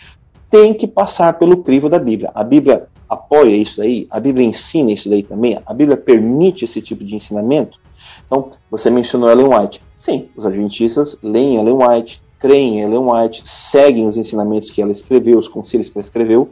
tem 0.49 0.73
que 0.73 0.87
passar 0.87 1.37
pelo 1.37 1.57
crivo 1.57 1.87
da 1.87 1.99
Bíblia. 1.99 2.31
A 2.33 2.43
Bíblia 2.43 2.87
apoia 3.07 3.55
isso 3.55 3.83
aí, 3.83 4.07
a 4.09 4.19
Bíblia 4.19 4.47
ensina 4.47 4.91
isso 4.91 5.11
daí 5.11 5.21
também, 5.21 5.59
a 5.63 5.71
Bíblia 5.71 5.95
permite 5.95 6.65
esse 6.65 6.81
tipo 6.81 7.03
de 7.03 7.15
ensinamento. 7.15 7.77
Então, 8.25 8.49
você 8.71 8.89
mencionou 8.89 9.29
Ellen 9.29 9.53
White. 9.53 9.79
Sim, 9.95 10.29
os 10.35 10.43
adventistas 10.43 11.19
leem 11.21 11.57
Ellen 11.57 11.77
White, 11.77 12.19
creem 12.39 12.79
em 12.79 12.81
Ellen 12.81 13.11
White, 13.11 13.43
seguem 13.45 14.07
os 14.07 14.17
ensinamentos 14.17 14.71
que 14.71 14.81
ela 14.81 14.91
escreveu, 14.91 15.37
os 15.37 15.47
concílios 15.47 15.87
que 15.87 15.99
ela 15.99 16.03
escreveu, 16.03 16.49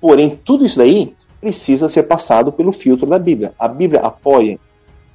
porém, 0.00 0.38
tudo 0.44 0.64
isso 0.64 0.78
daí 0.78 1.12
precisa 1.44 1.90
ser 1.90 2.04
passado 2.04 2.50
pelo 2.50 2.72
filtro 2.72 3.06
da 3.06 3.18
Bíblia. 3.18 3.52
A 3.58 3.68
Bíblia 3.68 4.00
apoia, 4.00 4.58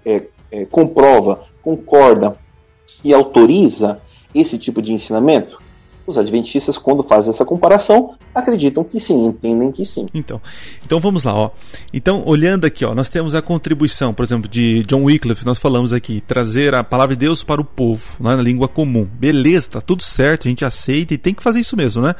é, 0.05 0.21
é, 0.51 0.63
comprova, 0.63 1.41
concorda 1.59 2.37
e 3.03 3.11
autoriza 3.11 3.99
esse 4.33 4.59
tipo 4.59 4.79
de 4.79 4.93
ensinamento? 4.93 5.59
Os 6.05 6.19
adventistas, 6.19 6.77
quando 6.77 7.01
fazem 7.01 7.31
essa 7.31 7.43
comparação, 7.43 8.13
acreditam 8.33 8.83
que 8.83 8.99
sim, 8.99 9.27
entendem 9.27 9.71
que 9.71 9.85
sim. 9.85 10.05
Então, 10.13 10.41
então 10.85 10.99
vamos 10.99 11.23
lá, 11.23 11.33
ó. 11.33 11.51
Então, 11.93 12.23
olhando 12.25 12.65
aqui, 12.65 12.85
ó, 12.85 12.93
nós 12.93 13.09
temos 13.09 13.35
a 13.35 13.41
contribuição, 13.41 14.13
por 14.13 14.23
exemplo, 14.23 14.49
de 14.49 14.83
John 14.83 15.03
Wycliffe, 15.03 15.45
nós 15.45 15.57
falamos 15.57 15.93
aqui, 15.93 16.21
trazer 16.21 16.73
a 16.75 16.83
palavra 16.83 17.15
de 17.15 17.19
Deus 17.19 17.43
para 17.43 17.61
o 17.61 17.65
povo, 17.65 18.03
né, 18.19 18.35
na 18.35 18.41
língua 18.41 18.67
comum. 18.67 19.05
Beleza, 19.05 19.71
tá 19.71 19.81
tudo 19.81 20.03
certo, 20.03 20.47
a 20.47 20.49
gente 20.49 20.63
aceita 20.63 21.13
e 21.13 21.17
tem 21.17 21.33
que 21.33 21.43
fazer 21.43 21.59
isso 21.59 21.75
mesmo, 21.75 22.01
né? 22.01 22.15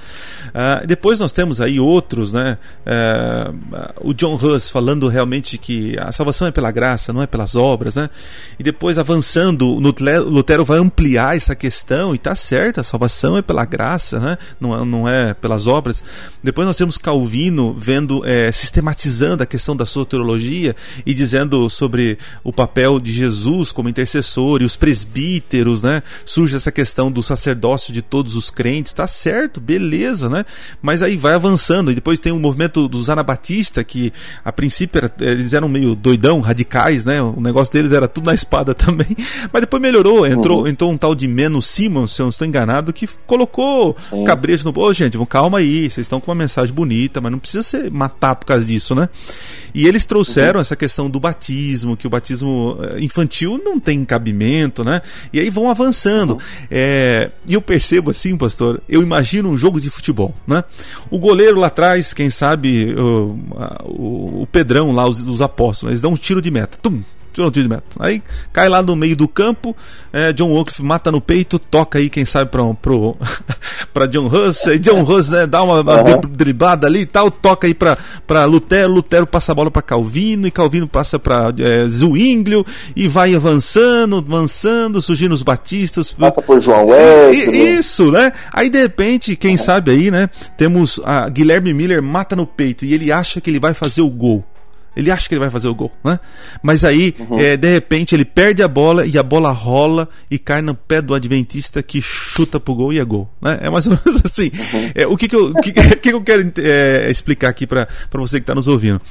Uh, 0.47 0.87
depois 0.87 1.19
nós 1.19 1.31
temos 1.31 1.61
aí 1.61 1.79
outros, 1.79 2.33
né? 2.33 2.57
Uh, 2.85 4.09
o 4.09 4.13
John 4.13 4.35
Huss 4.35 4.69
falando 4.69 5.07
realmente 5.07 5.57
que 5.57 5.97
a 5.99 6.11
salvação 6.11 6.47
é 6.47 6.51
pela 6.51 6.71
graça, 6.71 7.13
não 7.13 7.21
é 7.21 7.27
pelas 7.27 7.55
obras, 7.55 7.95
né? 7.95 8.09
E 8.57 8.63
depois 8.63 8.97
avançando, 8.97 9.65
Lutero 9.73 10.65
vai 10.65 10.79
ampliar 10.79 11.37
essa 11.37 11.55
questão 11.55 12.13
e 12.13 12.17
tá 12.17 12.35
certo, 12.35 12.81
a 12.81 12.83
salvação 12.83 13.37
é 13.37 13.41
pela 13.41 13.65
graça, 13.65 14.19
né? 14.19 14.37
Não, 14.59 14.85
não 14.85 15.07
é 15.07 15.33
pelas 15.33 15.67
obras. 15.67 15.98
Depois 16.43 16.67
nós 16.67 16.77
temos 16.77 16.97
Calvino 16.97 17.73
vendo, 17.77 18.25
é, 18.25 18.51
sistematizando 18.51 19.43
a 19.43 19.45
questão 19.45 19.75
da 19.75 19.85
soteriologia 19.85 20.75
e 21.05 21.13
dizendo 21.13 21.69
sobre 21.69 22.17
o 22.43 22.51
papel 22.53 22.99
de 22.99 23.11
Jesus 23.11 23.71
como 23.71 23.89
intercessor 23.89 24.61
e 24.61 24.65
os 24.65 24.75
presbíteros, 24.75 25.81
né? 25.81 26.03
Surge 26.25 26.55
essa 26.55 26.71
questão 26.71 27.11
do 27.11 27.21
sacerdócio 27.21 27.93
de 27.93 28.01
todos 28.01 28.35
os 28.35 28.49
crentes, 28.49 28.93
tá 28.93 29.07
certo, 29.07 29.59
beleza, 29.59 30.29
né? 30.29 30.45
Mas 30.81 31.01
aí 31.01 31.17
vai 31.17 31.33
avançando 31.33 31.91
e 31.91 31.95
depois 31.95 32.19
tem 32.19 32.31
o 32.31 32.39
movimento 32.39 32.87
dos 32.87 33.09
anabatistas 33.09 33.83
que 33.85 34.11
a 34.43 34.51
princípio 34.51 34.99
era, 34.99 35.13
eles 35.19 35.53
eram 35.53 35.67
meio 35.67 35.95
doidão, 35.95 36.39
radicais, 36.39 37.05
né? 37.05 37.21
O 37.21 37.41
negócio 37.41 37.73
deles 37.73 37.91
era 37.91 38.07
tudo 38.07 38.25
na 38.25 38.33
espada 38.33 38.73
também, 38.75 39.15
mas 39.51 39.61
depois 39.61 39.81
melhorou, 39.81 40.25
entrou, 40.25 40.61
uhum. 40.61 40.67
entrou 40.67 40.91
um 40.91 40.97
tal 40.97 41.13
de 41.13 41.27
Menos 41.27 41.67
Simon, 41.67 42.07
se 42.07 42.21
eu 42.21 42.25
não 42.25 42.29
estou 42.29 42.47
enganado, 42.47 42.93
que 42.93 43.07
colocou 43.25 43.95
Sim. 44.09 44.23
cabrejo 44.23 44.69
no, 44.69 44.79
ô 44.79 44.93
gente, 44.93 45.17
calma 45.27 45.59
aí, 45.59 45.88
vocês 45.89 46.05
estão 46.05 46.19
com 46.19 46.31
uma 46.31 46.35
mensagem 46.35 46.73
bonita, 46.73 47.19
mas 47.21 47.31
não 47.31 47.39
precisa 47.39 47.63
ser 47.63 47.91
matar 47.91 48.35
por 48.35 48.45
causa 48.45 48.65
disso, 48.65 48.93
né? 48.95 49.09
E 49.73 49.87
eles 49.87 50.05
trouxeram 50.05 50.55
uhum. 50.55 50.61
essa 50.61 50.75
questão 50.75 51.09
do 51.09 51.19
batismo, 51.19 51.95
que 51.95 52.07
o 52.07 52.09
batismo 52.09 52.77
eh, 52.81 53.01
infantil 53.01 53.61
não 53.63 53.79
tem 53.79 54.03
cabimento, 54.03 54.83
né? 54.83 55.01
E 55.31 55.39
aí 55.39 55.49
vão 55.49 55.69
avançando. 55.69 56.33
Uhum. 56.33 56.39
É, 56.71 57.31
e 57.45 57.53
eu 57.53 57.61
percebo 57.61 58.11
assim, 58.11 58.35
pastor, 58.37 58.81
eu 58.87 59.01
imagino 59.01 59.49
um 59.49 59.57
jogo 59.57 59.79
de 59.79 59.89
futebol, 59.89 60.35
né? 60.47 60.63
O 61.09 61.19
goleiro 61.19 61.59
lá 61.59 61.67
atrás, 61.67 62.13
quem 62.13 62.29
sabe, 62.29 62.93
o, 62.95 63.39
o, 63.85 64.41
o 64.43 64.47
Pedrão 64.47 64.91
lá, 64.91 65.07
os, 65.07 65.23
os 65.23 65.41
apóstolos, 65.41 65.91
eles 65.91 66.01
dão 66.01 66.11
um 66.11 66.15
tiro 66.15 66.41
de 66.41 66.49
meta. 66.49 66.77
Tum, 66.81 66.93
um 66.93 67.03
tiro 67.51 67.63
de 67.63 67.69
meta. 67.69 67.83
Aí 67.99 68.21
cai 68.51 68.67
lá 68.67 68.81
no 68.81 68.95
meio 68.95 69.15
do 69.15 69.27
campo, 69.27 69.75
é, 70.11 70.33
John 70.33 70.53
Wycliffe 70.53 70.83
mata 70.83 71.11
no 71.11 71.21
peito, 71.21 71.57
toca 71.57 71.99
aí, 71.99 72.09
quem 72.09 72.25
sabe, 72.25 72.51
pra, 72.51 72.63
pro, 72.73 73.15
pra 73.93 74.05
John 74.05 74.27
Huss, 74.27 74.67
aí 74.67 74.79
John 74.79 75.01
Huss 75.03 75.29
né, 75.29 75.47
dá 75.47 75.63
uma, 75.63 75.81
uma 75.81 76.01
uhum. 76.01 76.21
driblada 76.29 76.87
ali 76.87 77.01
e 77.01 77.05
tal, 77.05 77.31
toca 77.31 77.67
aí 77.67 77.73
pra, 77.73 77.97
pra 78.27 78.45
Lutero, 78.45 78.91
Lutero 78.91 79.25
passa 79.27 79.51
a 79.51 79.55
bola 79.55 79.71
pra 79.71 79.81
Calvino, 79.81 80.47
e 80.47 80.51
Calvino 80.51 80.87
passa 80.87 81.17
pra 81.17 81.53
é, 81.57 81.87
Zwinglio, 81.87 82.65
e 82.95 83.07
vai 83.07 83.33
avançando, 83.35 84.17
avançando, 84.17 85.01
surgindo 85.01 85.33
os 85.33 85.43
batistas. 85.43 86.11
Passa 86.11 86.41
por 86.41 86.61
João 86.61 86.87
Wesley. 86.87 87.77
Isso, 87.77 88.11
né? 88.11 88.33
Aí 88.51 88.69
de 88.69 88.81
repente, 88.81 89.35
quem 89.35 89.51
uhum. 89.51 89.57
sabe 89.57 89.91
aí, 89.91 90.11
né, 90.11 90.29
temos 90.57 90.99
a 91.05 91.29
Guilherme 91.29 91.73
Miller 91.73 92.01
mata 92.01 92.35
no 92.35 92.45
peito, 92.45 92.85
e 92.85 92.93
ele 92.93 93.11
acha 93.11 93.39
que 93.39 93.49
ele 93.49 93.59
vai 93.59 93.73
fazer 93.73 94.01
o 94.01 94.09
gol. 94.09 94.43
Ele 94.95 95.11
acha 95.11 95.27
que 95.27 95.35
ele 95.35 95.39
vai 95.39 95.49
fazer 95.49 95.67
o 95.67 95.75
gol, 95.75 95.91
né? 96.03 96.19
Mas 96.61 96.83
aí, 96.83 97.15
uhum. 97.19 97.39
é, 97.39 97.55
de 97.55 97.71
repente, 97.71 98.15
ele 98.15 98.25
perde 98.25 98.63
a 98.63 98.67
bola 98.67 99.05
e 99.05 99.17
a 99.17 99.23
bola 99.23 99.51
rola 99.51 100.09
e 100.29 100.37
cai 100.37 100.61
no 100.61 100.73
pé 100.73 101.01
do 101.01 101.13
Adventista 101.13 101.81
que 101.81 102.01
chuta 102.01 102.59
pro 102.59 102.75
gol 102.75 102.91
e 102.91 102.99
é 102.99 103.03
gol. 103.03 103.29
Né? 103.41 103.59
É 103.61 103.69
mais 103.69 103.87
ou 103.87 103.97
menos 104.05 104.21
assim. 104.25 104.51
Uhum. 104.73 104.91
É, 104.95 105.07
o 105.07 105.15
que, 105.15 105.27
que, 105.27 105.35
eu, 105.35 105.53
que, 105.61 105.71
que 105.71 106.09
eu 106.09 106.21
quero 106.21 106.51
é, 106.57 107.09
explicar 107.09 107.49
aqui 107.49 107.65
para 107.67 107.87
você 108.13 108.37
que 108.37 108.43
está 108.43 108.55
nos 108.55 108.67
ouvindo? 108.67 109.01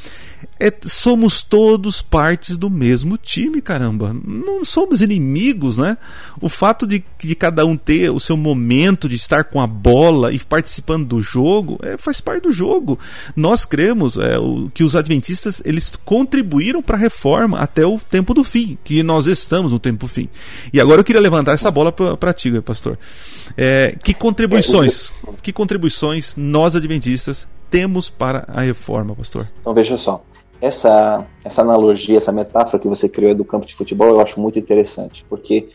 É, 0.61 0.72
somos 0.82 1.43
todos 1.43 2.03
partes 2.03 2.57
do 2.57 2.68
mesmo 2.68 3.16
time, 3.16 3.61
caramba. 3.61 4.14
Não 4.24 4.64
somos 4.64 5.01
inimigos, 5.01 5.78
né? 5.78 5.97
O 6.41 6.49
fato 6.49 6.86
de, 6.86 7.05
de 7.18 7.34
cada 7.34 7.64
um 7.64 7.76
ter 7.76 8.11
o 8.11 8.18
seu 8.18 8.36
momento 8.36 9.09
de 9.09 9.14
estar 9.14 9.45
com 9.45 9.61
a 9.61 9.66
bola 9.66 10.32
e 10.32 10.39
participando 10.39 11.07
do 11.07 11.22
jogo 11.22 11.78
é, 11.82 11.97
faz 11.97 12.20
parte 12.20 12.43
do 12.43 12.53
jogo. 12.53 12.99
Nós 13.36 13.64
cremos 13.64 14.16
é, 14.16 14.39
o, 14.39 14.68
que 14.74 14.82
os 14.82 14.97
adventistas 14.97 15.62
eles 15.64 15.93
contribuíram 16.05 16.82
para 16.82 16.97
a 16.97 17.01
reforma 17.01 17.59
até 17.59 17.86
o 17.86 17.99
tempo 17.99 18.34
do 18.34 18.43
fim, 18.43 18.76
que 18.84 19.03
nós 19.03 19.26
estamos 19.26 19.70
no 19.70 19.78
tempo 19.78 20.07
do 20.07 20.09
fim. 20.09 20.28
E 20.72 20.80
agora 20.80 21.01
eu 21.01 21.05
queria 21.05 21.20
levantar 21.20 21.53
essa 21.53 21.70
bola 21.70 21.93
para 21.93 22.32
ti, 22.32 22.61
pastor. 22.61 22.99
É, 23.57 23.97
que 24.03 24.12
contribuições, 24.12 25.12
que 25.43 25.53
contribuições 25.53 26.34
nós 26.36 26.74
adventistas 26.74 27.47
temos 27.71 28.11
para 28.11 28.45
a 28.49 28.62
reforma, 28.62 29.14
pastor? 29.14 29.47
Então 29.61 29.75
veja 29.75 29.97
só 29.97 30.23
essa, 30.61 31.25
essa 31.45 31.62
analogia, 31.62 32.19
essa 32.19 32.33
metáfora 32.33 32.79
que 32.79 32.89
você 32.89 33.09
criou 33.09 33.35
do 33.35 33.45
campo 33.45 33.66
de 33.66 33.75
futebol, 33.75 34.09
eu 34.09 34.21
acho 34.21 34.41
muito 34.41 34.59
interessante, 34.59 35.25
porque 35.29 35.69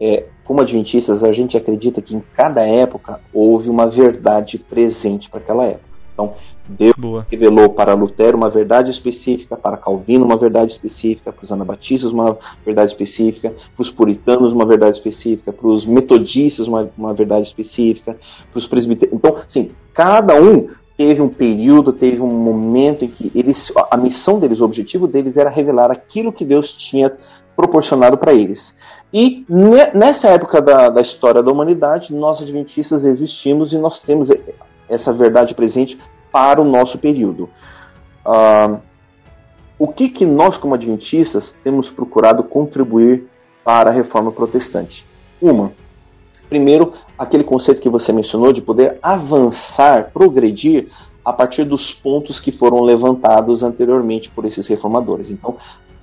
é, 0.00 0.24
como 0.44 0.60
adventistas, 0.60 1.22
a 1.22 1.32
gente 1.32 1.56
acredita 1.56 2.00
que 2.00 2.16
em 2.16 2.22
cada 2.34 2.62
época 2.62 3.20
houve 3.32 3.68
uma 3.68 3.86
verdade 3.86 4.58
presente 4.58 5.28
para 5.28 5.40
aquela 5.40 5.64
época. 5.66 5.90
Então, 6.12 6.32
Deus 6.68 6.94
Boa. 6.96 7.26
revelou 7.30 7.70
para 7.70 7.94
Lutero 7.94 8.36
uma 8.36 8.48
verdade 8.48 8.90
específica, 8.90 9.56
para 9.56 9.76
Calvino 9.76 10.24
uma 10.24 10.36
verdade 10.36 10.72
específica, 10.72 11.32
para 11.32 11.44
os 11.44 11.50
anabatistas 11.50 12.12
uma 12.12 12.38
verdade 12.64 12.92
específica, 12.92 13.50
para 13.50 13.82
os 13.82 13.90
puritanos 13.90 14.52
uma 14.52 14.66
verdade 14.66 14.96
específica, 14.96 15.52
para 15.52 15.66
os 15.66 15.84
metodistas 15.84 16.66
uma, 16.66 16.88
uma 16.96 17.12
verdade 17.12 17.46
específica, 17.46 18.16
para 18.52 18.58
os 18.58 18.66
presbitérios. 18.66 19.16
Então, 19.16 19.36
assim, 19.36 19.70
cada 19.92 20.34
um 20.40 20.68
teve 21.00 21.22
um 21.22 21.30
período, 21.30 21.94
teve 21.94 22.20
um 22.20 22.28
momento 22.28 23.06
em 23.06 23.08
que 23.08 23.32
eles, 23.34 23.72
a 23.90 23.96
missão 23.96 24.38
deles, 24.38 24.60
o 24.60 24.66
objetivo 24.66 25.06
deles 25.06 25.38
era 25.38 25.48
revelar 25.48 25.90
aquilo 25.90 26.30
que 26.30 26.44
Deus 26.44 26.74
tinha 26.74 27.10
proporcionado 27.56 28.18
para 28.18 28.34
eles. 28.34 28.76
E 29.10 29.46
nessa 29.94 30.28
época 30.28 30.60
da, 30.60 30.90
da, 30.90 31.00
história 31.00 31.42
da 31.42 31.50
humanidade, 31.50 32.12
nós 32.12 32.42
adventistas 32.42 33.06
existimos 33.06 33.72
e 33.72 33.78
nós 33.78 34.00
temos 34.00 34.28
essa 34.90 35.10
verdade 35.10 35.54
presente 35.54 35.98
para 36.30 36.60
o 36.60 36.66
nosso 36.66 36.98
período. 36.98 37.48
Uh, 38.22 38.78
o 39.78 39.88
que, 39.88 40.10
que 40.10 40.26
nós, 40.26 40.58
como 40.58 40.74
adventistas, 40.74 41.56
temos 41.64 41.90
procurado 41.90 42.44
contribuir 42.44 43.26
para 43.64 43.88
a 43.88 43.92
reforma 43.94 44.30
protestante? 44.32 45.06
Uma, 45.40 45.72
Primeiro, 46.50 46.92
aquele 47.16 47.44
conceito 47.44 47.80
que 47.80 47.88
você 47.88 48.12
mencionou 48.12 48.52
de 48.52 48.60
poder 48.60 48.98
avançar, 49.00 50.10
progredir 50.12 50.88
a 51.24 51.32
partir 51.32 51.62
dos 51.64 51.94
pontos 51.94 52.40
que 52.40 52.50
foram 52.50 52.80
levantados 52.80 53.62
anteriormente 53.62 54.28
por 54.28 54.44
esses 54.44 54.66
reformadores. 54.66 55.30
Então, 55.30 55.56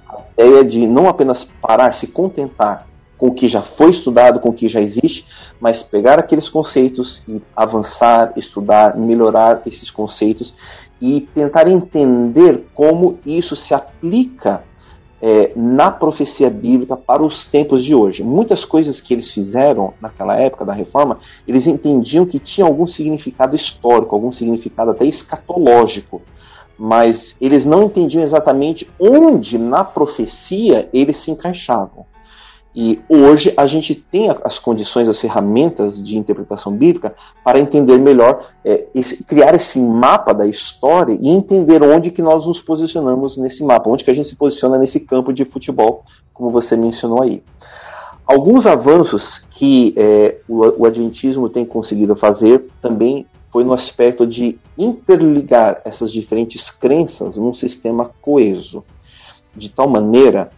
a 0.09 0.21
ideia 0.33 0.63
de 0.63 0.87
não 0.87 1.09
apenas 1.09 1.43
parar, 1.61 1.93
se 1.93 2.07
contentar 2.07 2.87
com 3.17 3.27
o 3.27 3.33
que 3.33 3.49
já 3.49 3.61
foi 3.61 3.89
estudado, 3.89 4.39
com 4.39 4.49
o 4.49 4.53
que 4.53 4.69
já 4.69 4.79
existe, 4.79 5.25
mas 5.59 5.83
pegar 5.83 6.17
aqueles 6.17 6.47
conceitos 6.47 7.23
e 7.27 7.41
avançar, 7.53 8.31
estudar, 8.37 8.95
melhorar 8.95 9.63
esses 9.65 9.91
conceitos 9.91 10.55
e 11.01 11.21
tentar 11.21 11.67
entender 11.67 12.67
como 12.73 13.19
isso 13.25 13.53
se 13.55 13.73
aplica 13.73 14.63
é, 15.21 15.51
na 15.55 15.91
profecia 15.91 16.49
bíblica 16.49 16.95
para 16.95 17.25
os 17.25 17.45
tempos 17.45 17.83
de 17.83 17.95
hoje. 17.95 18.23
Muitas 18.23 18.63
coisas 18.63 19.01
que 19.01 19.13
eles 19.13 19.31
fizeram 19.31 19.93
naquela 20.01 20.35
época 20.37 20.65
da 20.65 20.73
reforma, 20.73 21.19
eles 21.47 21.67
entendiam 21.67 22.25
que 22.25 22.39
tinha 22.39 22.65
algum 22.65 22.87
significado 22.87 23.55
histórico, 23.55 24.15
algum 24.15 24.31
significado 24.31 24.91
até 24.91 25.05
escatológico, 25.05 26.21
mas 26.77 27.35
eles 27.41 27.65
não 27.65 27.83
entendiam 27.83 28.23
exatamente 28.23 28.87
onde 28.99 29.57
na 29.57 29.83
profecia 29.83 30.87
eles 30.93 31.17
se 31.17 31.31
encaixavam. 31.31 32.05
E 32.79 33.01
hoje 33.09 33.51
a 33.57 33.65
gente 33.65 33.95
tem 33.95 34.29
as 34.29 34.59
condições, 34.59 35.09
as 35.09 35.19
ferramentas 35.19 35.97
de 35.97 36.15
interpretação 36.15 36.71
bíblica 36.71 37.15
para 37.43 37.59
entender 37.59 37.97
melhor, 37.97 38.51
é, 38.63 38.85
esse, 38.93 39.23
criar 39.23 39.55
esse 39.55 39.79
mapa 39.79 40.31
da 40.31 40.45
história 40.45 41.17
e 41.19 41.27
entender 41.27 41.81
onde 41.81 42.11
que 42.11 42.21
nós 42.21 42.45
nos 42.45 42.61
posicionamos 42.61 43.35
nesse 43.35 43.63
mapa, 43.63 43.89
onde 43.89 44.03
que 44.03 44.11
a 44.11 44.13
gente 44.13 44.29
se 44.29 44.35
posiciona 44.35 44.77
nesse 44.77 44.99
campo 44.99 45.33
de 45.33 45.43
futebol, 45.43 46.03
como 46.31 46.51
você 46.51 46.77
mencionou 46.77 47.23
aí. 47.23 47.41
Alguns 48.27 48.67
avanços 48.67 49.43
que 49.49 49.95
é, 49.97 50.37
o, 50.47 50.83
o 50.83 50.85
Adventismo 50.85 51.49
tem 51.49 51.65
conseguido 51.65 52.15
fazer 52.15 52.67
também 52.79 53.25
foi 53.51 53.63
no 53.63 53.73
aspecto 53.73 54.27
de 54.27 54.59
interligar 54.77 55.81
essas 55.83 56.11
diferentes 56.11 56.69
crenças 56.69 57.37
num 57.37 57.55
sistema 57.55 58.11
coeso, 58.21 58.85
de 59.55 59.67
tal 59.67 59.89
maneira 59.89 60.51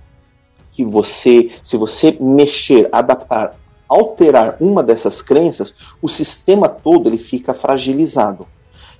que 0.72 0.86
você, 0.86 1.52
se 1.64 1.78
você 1.78 2.18
mexer, 2.20 2.88
adaptar, 2.92 3.56
alterar 3.88 4.58
uma 4.60 4.84
dessas 4.84 5.22
crenças, 5.22 5.74
o 6.02 6.08
sistema 6.08 6.70
todo 6.70 7.10
ele 7.10 7.18
fica 7.18 7.54
fragilizado. 7.54 8.48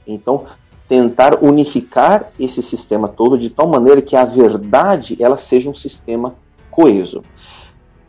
Então, 0.08 0.46
tentar 0.88 1.44
unificar 1.44 2.32
esse 2.40 2.64
sistema 2.64 3.08
todo 3.08 3.38
de 3.38 3.52
tal 3.52 3.68
maneira 3.68 4.02
que 4.02 4.16
a 4.16 4.26
verdade 4.26 5.16
ela 5.20 5.38
seja 5.38 5.70
um 5.70 5.76
sistema 5.76 6.36
coeso. 6.72 7.24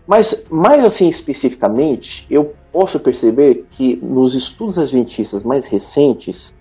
Mas 0.07 0.47
mais 0.51 0.85
assim 0.85 1.07
especificamente, 1.07 2.27
eu 2.31 2.55
posso 2.73 2.99
perceber 2.99 3.67
que 3.71 3.97
nos 4.03 4.35
estudos 4.35 4.79
adventistas 4.79 5.43
mais 5.43 5.67
recentes, 5.67 6.55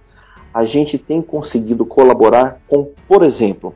a 0.54 0.66
gente 0.66 0.98
tem 0.98 1.22
conseguido 1.22 1.86
colaborar 1.86 2.60
com, 2.68 2.92
por 3.08 3.24
exemplo, 3.24 3.74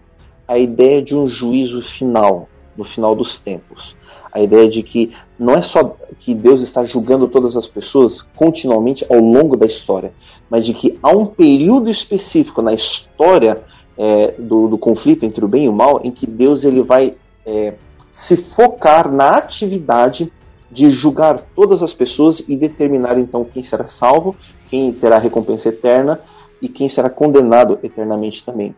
a 0.47 0.57
ideia 0.57 1.01
de 1.01 1.15
um 1.15 1.27
juízo 1.27 1.81
final, 1.81 2.49
no 2.77 2.83
final 2.83 3.15
dos 3.15 3.39
tempos. 3.39 3.95
A 4.31 4.41
ideia 4.41 4.67
de 4.67 4.81
que 4.81 5.11
não 5.37 5.53
é 5.53 5.61
só 5.61 5.95
que 6.19 6.33
Deus 6.33 6.61
está 6.61 6.83
julgando 6.83 7.27
todas 7.27 7.55
as 7.55 7.67
pessoas 7.67 8.21
continuamente 8.35 9.05
ao 9.09 9.19
longo 9.19 9.55
da 9.55 9.65
história, 9.65 10.13
mas 10.49 10.65
de 10.65 10.73
que 10.73 10.97
há 11.03 11.09
um 11.09 11.25
período 11.25 11.89
específico 11.89 12.61
na 12.61 12.73
história 12.73 13.63
é, 13.97 14.33
do, 14.39 14.67
do, 14.67 14.77
conflito 14.77 15.23
entre 15.23 15.45
o 15.45 15.47
bem 15.47 15.65
e 15.65 15.69
o 15.69 15.73
mal 15.73 16.01
em 16.03 16.11
que 16.11 16.25
Deus 16.25 16.63
ele 16.63 16.81
vai 16.81 17.15
é, 17.45 17.75
se 18.11 18.37
focar 18.37 19.11
na 19.11 19.37
atividade 19.37 20.31
de 20.71 20.89
julgar 20.89 21.39
todas 21.55 21.83
as 21.83 21.93
pessoas 21.93 22.43
e 22.47 22.57
determinar 22.57 23.19
então 23.19 23.45
quem 23.45 23.63
será 23.63 23.87
salvo, 23.87 24.35
quem 24.69 24.91
terá 24.91 25.19
recompensa 25.19 25.69
eterna 25.69 26.19
e 26.63 26.69
quem 26.69 26.87
será 26.87 27.09
condenado 27.09 27.77
eternamente 27.83 28.41
também. 28.45 28.73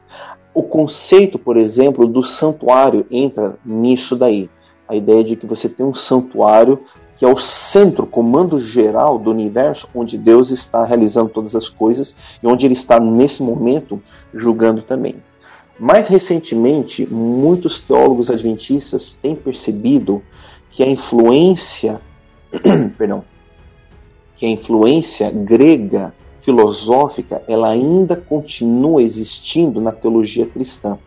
O 0.56 0.64
conceito, 0.64 1.38
por 1.38 1.56
exemplo, 1.56 2.08
do 2.08 2.24
santuário 2.24 3.06
entra 3.12 3.60
nisso 3.64 4.16
daí. 4.16 4.50
A 4.88 4.96
ideia 4.96 5.24
de 5.24 5.36
que 5.36 5.46
você 5.46 5.70
tem 5.70 5.86
um 5.86 5.94
santuário 5.94 6.82
que 7.16 7.24
é 7.24 7.28
o 7.28 7.38
centro, 7.38 8.08
comando 8.08 8.60
geral 8.60 9.20
do 9.20 9.30
universo, 9.30 9.88
onde 9.94 10.18
Deus 10.18 10.50
está 10.50 10.84
realizando 10.84 11.30
todas 11.30 11.56
as 11.56 11.70
coisas 11.70 12.16
e 12.42 12.48
onde 12.48 12.66
Ele 12.66 12.74
está 12.74 13.00
nesse 13.00 13.44
momento 13.44 14.02
julgando 14.34 14.82
também. 14.82 15.16
Mais 15.80 16.08
recentemente, 16.08 17.06
muitos 17.06 17.80
teólogos 17.80 18.32
adventistas 18.32 19.16
têm 19.22 19.36
percebido 19.36 20.24
que 20.72 20.82
a 20.84 20.88
influência, 20.88 22.02
perdão, 22.98 23.24
que 24.36 24.46
a 24.46 24.50
influência 24.50 25.30
grega 25.30 26.14
filosófica, 26.46 27.42
ela 27.48 27.70
ainda 27.70 28.16
continua 28.16 29.02
existindo 29.02 29.82
na 29.82 29.92
teologia 29.92 30.46
cristã. 30.46 30.98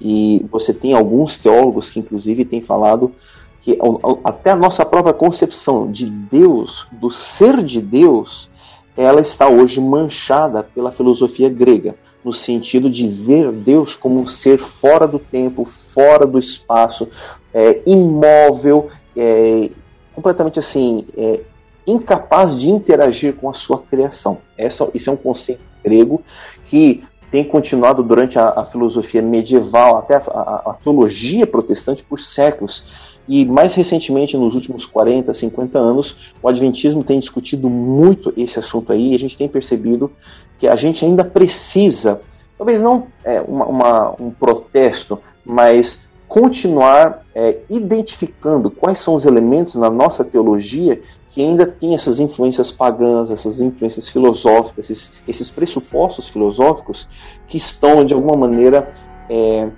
E 0.00 0.44
você 0.50 0.72
tem 0.72 0.94
alguns 0.94 1.36
teólogos 1.36 1.90
que, 1.90 2.00
inclusive, 2.00 2.46
têm 2.46 2.62
falado 2.62 3.12
que 3.60 3.78
até 4.24 4.50
a 4.50 4.56
nossa 4.56 4.86
própria 4.86 5.12
concepção 5.12 5.92
de 5.92 6.06
Deus, 6.06 6.88
do 6.92 7.10
ser 7.10 7.62
de 7.62 7.82
Deus, 7.82 8.50
ela 8.96 9.20
está 9.20 9.46
hoje 9.48 9.78
manchada 9.78 10.62
pela 10.62 10.90
filosofia 10.90 11.50
grega, 11.50 11.94
no 12.24 12.32
sentido 12.32 12.88
de 12.88 13.06
ver 13.06 13.52
Deus 13.52 13.94
como 13.94 14.18
um 14.18 14.26
ser 14.26 14.56
fora 14.56 15.06
do 15.06 15.18
tempo, 15.18 15.66
fora 15.66 16.26
do 16.26 16.38
espaço, 16.38 17.06
é, 17.52 17.82
imóvel, 17.84 18.88
é, 19.14 19.70
completamente 20.14 20.58
assim, 20.58 21.06
é, 21.16 21.40
incapaz 21.86 22.58
de 22.58 22.70
interagir 22.70 23.34
com 23.34 23.48
a 23.48 23.54
sua 23.54 23.78
criação. 23.78 24.38
Essa, 24.56 24.88
isso 24.94 25.10
é 25.10 25.12
um 25.12 25.16
conceito 25.16 25.62
grego 25.82 26.22
que 26.64 27.02
tem 27.30 27.44
continuado 27.44 28.02
durante 28.02 28.38
a, 28.38 28.48
a 28.48 28.66
filosofia 28.66 29.22
medieval, 29.22 29.96
até 29.96 30.16
a, 30.16 30.18
a, 30.18 30.70
a, 30.70 30.74
teologia 30.74 31.46
protestante 31.46 32.02
por 32.02 32.20
séculos. 32.20 33.10
E 33.28 33.44
mais 33.44 33.74
recentemente, 33.74 34.36
nos 34.36 34.54
últimos 34.54 34.84
40, 34.84 35.32
50 35.32 35.78
anos, 35.78 36.34
o 36.42 36.48
Adventismo 36.48 37.04
tem 37.04 37.20
discutido 37.20 37.70
muito 37.70 38.32
esse 38.36 38.58
assunto 38.58 38.92
aí 38.92 39.12
e 39.12 39.14
a 39.14 39.18
gente 39.18 39.36
tem 39.36 39.48
percebido 39.48 40.10
que 40.58 40.66
a 40.66 40.74
gente 40.74 41.04
ainda 41.04 41.24
precisa, 41.24 42.20
talvez 42.58 42.80
não 42.80 43.06
é, 43.22 43.40
uma, 43.40 43.66
uma, 43.66 44.16
um 44.20 44.30
protesto, 44.30 45.20
mas 45.44 46.10
continuar 46.26 47.24
é, 47.34 47.58
identificando 47.68 48.70
quais 48.70 48.98
são 48.98 49.14
os 49.14 49.24
elementos 49.24 49.74
na 49.74 49.90
nossa 49.90 50.24
teologia 50.24 51.00
que 51.30 51.40
ainda 51.40 51.64
tem 51.64 51.94
essas 51.94 52.18
influências 52.18 52.72
pagãs, 52.72 53.30
essas 53.30 53.60
influências 53.60 54.08
filosóficas, 54.08 54.90
esses, 54.90 55.12
esses 55.26 55.48
pressupostos 55.48 56.28
filosóficos 56.28 57.08
que 57.46 57.56
estão, 57.56 58.04
de 58.04 58.12
alguma 58.12 58.36
maneira, 58.36 58.92
é, 59.28 59.70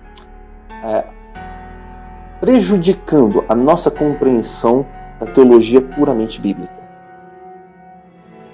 é, 0.82 1.04
prejudicando 2.40 3.44
a 3.48 3.54
nossa 3.54 3.90
compreensão 3.90 4.86
da 5.20 5.26
teologia 5.26 5.80
puramente 5.80 6.40
bíblica. 6.40 6.72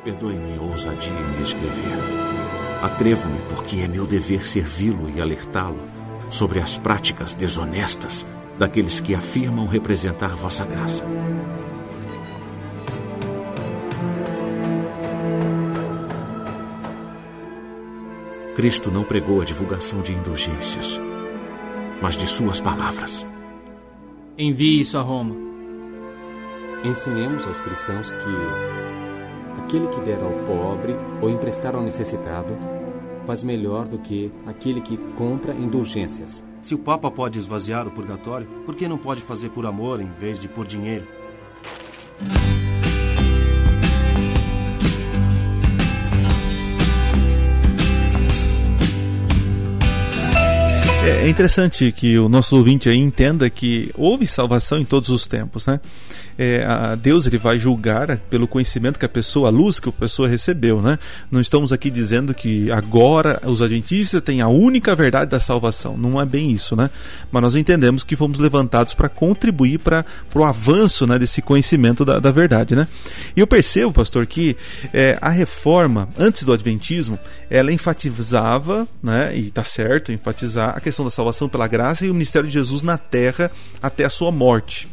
Perdoe 0.03 0.35
minha 0.35 0.61
ousadia 0.61 1.13
em 1.39 1.43
escrever. 1.43 1.99
Atrevo-me 2.83 3.39
porque 3.49 3.77
é 3.81 3.89
meu 3.89 4.07
dever 4.07 4.45
servi-lo 4.45 5.09
e 5.09 5.21
alertá-lo 5.21 5.79
sobre 6.31 6.61
as 6.61 6.77
práticas 6.77 7.33
desonestas 7.35 8.27
daqueles 8.59 9.01
que 9.01 9.15
afirmam 9.15 9.67
representar 9.67 10.35
vossa 10.35 10.65
graça. 10.65 11.05
Cristo 18.59 18.91
não 18.91 19.05
pregou 19.05 19.41
a 19.41 19.45
divulgação 19.45 20.03
de 20.03 20.13
indulgências, 20.13 21.01
mas 22.03 22.17
de 22.17 22.27
suas 22.27 22.59
palavras. 22.59 23.25
Envie 24.37 24.81
isso 24.81 24.99
a 24.99 25.01
Roma. 25.01 25.37
Ensinemos 26.83 27.47
aos 27.47 27.57
cristãos 27.61 28.11
que 28.11 29.61
aquele 29.61 29.87
que 29.87 30.01
der 30.01 30.21
ao 30.21 30.33
pobre 30.45 30.97
ou 31.23 31.31
emprestar 31.31 31.77
ao 31.77 31.83
necessitado 31.83 32.59
faz 33.25 33.45
melhor 33.45 33.87
do 33.87 34.01
que 34.01 34.33
aquele 34.45 34.81
que 34.81 34.97
compra 35.17 35.55
indulgências. 35.55 36.43
Se 36.61 36.75
o 36.75 36.79
Papa 36.79 37.13
pode 37.13 37.39
esvaziar 37.39 37.87
o 37.87 37.93
purgatório, 37.93 38.49
por 38.67 38.75
que 38.75 38.89
não 38.89 38.99
pode 38.99 39.23
fazer 39.23 39.51
por 39.51 39.67
amor 39.67 40.01
em 40.01 40.11
vez 40.19 40.37
de 40.37 40.49
por 40.49 40.67
dinheiro? 40.67 41.07
É, 51.03 51.27
é 51.27 51.29
interessante 51.29 51.91
que 51.93 52.19
o 52.19 52.29
nosso 52.29 52.57
ouvinte 52.57 52.91
entenda 52.91 53.49
que 53.49 53.91
houve 53.97 54.27
salvação 54.27 54.79
em 54.79 54.85
todos 54.85 55.09
os 55.09 55.27
tempos, 55.27 55.67
né? 55.67 55.81
É, 56.41 56.65
Deus 57.01 57.27
ele 57.27 57.37
vai 57.37 57.59
julgar 57.59 58.17
pelo 58.31 58.47
conhecimento 58.47 58.97
que 58.97 59.05
a 59.05 59.09
pessoa, 59.09 59.49
a 59.49 59.51
luz 59.51 59.81
que 59.81 59.89
a 59.89 59.93
pessoa 59.93 60.29
recebeu, 60.29 60.81
né? 60.81 60.97
Não 61.33 61.41
estamos 61.41 61.73
aqui 61.73 61.91
dizendo 61.91 62.33
que 62.33 62.71
agora 62.71 63.41
os 63.45 63.61
adventistas 63.61 64.23
têm 64.23 64.41
a 64.41 64.47
única 64.47 64.95
verdade 64.95 65.31
da 65.31 65.41
salvação. 65.41 65.97
Não 65.97 66.21
é 66.21 66.25
bem 66.25 66.53
isso, 66.53 66.77
né? 66.77 66.91
Mas 67.33 67.43
nós 67.43 67.57
entendemos 67.57 68.05
que 68.05 68.15
fomos 68.15 68.39
levantados 68.39 68.95
para 68.95 69.09
contribuir 69.09 69.79
para 69.79 70.05
o 70.33 70.45
avanço 70.45 71.07
né, 71.09 71.19
desse 71.19 71.43
conhecimento 71.43 72.05
da, 72.05 72.21
da, 72.21 72.31
verdade, 72.31 72.77
né? 72.77 72.87
E 73.37 73.41
eu 73.41 73.47
percebo, 73.47 73.93
pastor, 73.93 74.25
que 74.25 74.57
é, 74.93 75.19
a 75.21 75.31
reforma 75.31 76.09
antes 76.17 76.45
do 76.45 76.53
adventismo 76.53 77.19
ela 77.51 77.73
enfatizava, 77.73 78.87
né? 79.03 79.37
E 79.37 79.49
está 79.49 79.65
certo, 79.65 80.13
enfatizar 80.13 80.77
a 80.77 80.81
questão 80.89 81.05
da 81.05 81.11
salvação 81.11 81.49
pela 81.49 81.69
graça 81.69 82.05
e 82.05 82.11
o 82.11 82.15
ministério 82.15 82.49
de 82.49 82.55
Jesus 82.55 82.83
na 82.83 82.97
terra 82.97 83.51
até 83.83 84.05
a 84.05 84.11
sua 84.11 84.33
morte. 84.33 84.89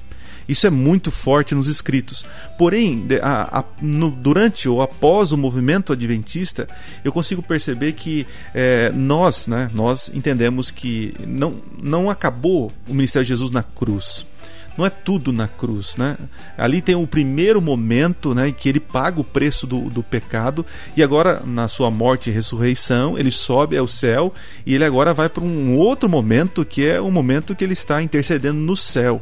Isso 0.47 0.67
é 0.67 0.69
muito 0.69 1.09
forte 1.09 1.55
nos 1.55 1.67
escritos. 1.67 2.23
Porém, 2.57 3.07
a, 3.21 3.59
a, 3.59 3.63
no, 3.81 4.11
durante 4.11 4.69
ou 4.69 4.81
após 4.81 5.31
o 5.31 5.37
movimento 5.37 5.91
adventista, 5.91 6.67
eu 7.03 7.11
consigo 7.11 7.41
perceber 7.41 7.93
que 7.93 8.27
é, 8.53 8.91
nós, 8.91 9.47
né, 9.47 9.71
nós 9.73 10.11
entendemos 10.13 10.69
que 10.69 11.15
não, 11.25 11.55
não 11.81 12.09
acabou 12.09 12.71
o 12.87 12.93
ministério 12.93 13.25
de 13.25 13.29
Jesus 13.29 13.49
na 13.49 13.63
cruz 13.63 14.25
não 14.78 14.86
é 14.86 14.89
tudo 14.89 15.32
na 15.32 15.47
cruz, 15.47 15.95
né? 15.95 16.17
Ali 16.57 16.82
tem 16.82 16.95
o 16.95 17.07
primeiro 17.07 17.61
momento, 17.61 18.34
né, 18.34 18.51
que 18.51 18.67
ele 18.67 18.80
paga 18.80 19.19
o 19.19 19.23
preço 19.23 19.65
do, 19.65 19.89
do 19.89 20.03
pecado 20.03 20.65
e 20.95 21.03
agora 21.03 21.41
na 21.45 21.67
sua 21.67 21.89
morte 21.89 22.30
e 22.30 22.34
ressurreição 22.34 23.17
ele 23.17 23.32
sobe 23.32 23.78
ao 23.78 23.88
céu 23.88 24.34
e 24.65 24.76
ele 24.76 24.84
agora 24.84 25.13
vai 25.13 25.30
para 25.30 25.43
um 25.43 25.76
outro 25.78 26.09
momento 26.09 26.65
que 26.65 26.86
é 26.86 26.99
o 26.99 27.11
momento 27.11 27.55
que 27.55 27.63
ele 27.63 27.73
está 27.73 28.01
intercedendo 28.01 28.59
no 28.59 28.76
céu. 28.76 29.21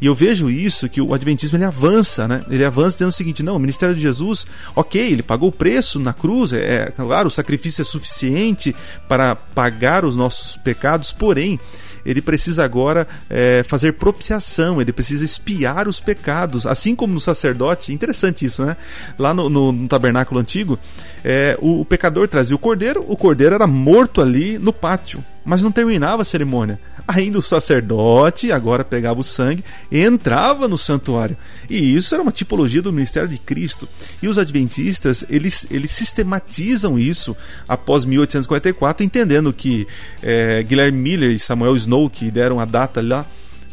E 0.00 0.06
eu 0.06 0.14
vejo 0.14 0.50
isso 0.50 0.88
que 0.88 1.00
o 1.00 1.14
adventismo 1.14 1.56
ele 1.56 1.64
avança, 1.64 2.26
né? 2.26 2.44
Ele 2.50 2.64
avança 2.64 2.96
dizendo 2.96 3.08
o 3.08 3.12
seguinte: 3.12 3.42
não, 3.42 3.56
o 3.56 3.58
ministério 3.58 3.94
de 3.94 4.00
Jesus, 4.00 4.46
ok, 4.74 5.00
ele 5.00 5.22
pagou 5.22 5.48
o 5.48 5.52
preço 5.52 5.98
na 5.98 6.12
cruz, 6.12 6.52
é, 6.52 6.86
é 6.88 6.90
claro, 6.90 7.28
o 7.28 7.30
sacrifício 7.30 7.82
é 7.82 7.84
suficiente 7.84 8.74
para 9.08 9.34
pagar 9.36 10.04
os 10.04 10.16
nossos 10.16 10.56
pecados, 10.56 11.12
porém 11.12 11.58
ele 12.04 12.20
precisa 12.20 12.64
agora 12.64 13.06
é, 13.28 13.64
fazer 13.66 13.94
propiciação, 13.94 14.80
ele 14.80 14.92
precisa 14.92 15.24
espiar 15.24 15.88
os 15.88 16.00
pecados, 16.00 16.66
assim 16.66 16.94
como 16.94 17.14
no 17.14 17.20
sacerdote. 17.20 17.92
Interessante 17.92 18.44
isso, 18.44 18.64
né? 18.64 18.76
Lá 19.18 19.32
no, 19.32 19.48
no, 19.48 19.72
no 19.72 19.88
tabernáculo 19.88 20.40
antigo, 20.40 20.78
é, 21.24 21.56
o, 21.60 21.80
o 21.80 21.84
pecador 21.84 22.28
trazia 22.28 22.56
o 22.56 22.58
cordeiro, 22.58 23.04
o 23.08 23.16
cordeiro 23.16 23.54
era 23.54 23.66
morto 23.66 24.20
ali 24.20 24.58
no 24.58 24.72
pátio, 24.72 25.24
mas 25.44 25.62
não 25.62 25.72
terminava 25.72 26.22
a 26.22 26.24
cerimônia. 26.24 26.78
Ainda 27.06 27.38
o 27.38 27.42
sacerdote 27.42 28.50
agora 28.50 28.82
pegava 28.82 29.20
o 29.20 29.24
sangue 29.24 29.62
e 29.90 30.00
entrava 30.00 30.66
no 30.66 30.78
santuário. 30.78 31.36
E 31.68 31.94
isso 31.94 32.14
era 32.14 32.22
uma 32.22 32.32
tipologia 32.32 32.80
do 32.80 32.92
ministério 32.92 33.28
de 33.28 33.38
Cristo. 33.38 33.86
E 34.22 34.28
os 34.28 34.38
adventistas, 34.38 35.24
eles, 35.28 35.66
eles 35.70 35.90
sistematizam 35.90 36.98
isso 36.98 37.36
após 37.68 38.06
1844, 38.06 39.04
entendendo 39.04 39.52
que 39.52 39.86
é, 40.22 40.62
Guilherme 40.62 40.98
Miller 40.98 41.30
e 41.30 41.38
Samuel 41.38 41.76
Snow, 41.76 42.08
que 42.08 42.30
deram 42.30 42.58
a 42.58 42.64
data 42.64 43.02
lá, 43.02 43.26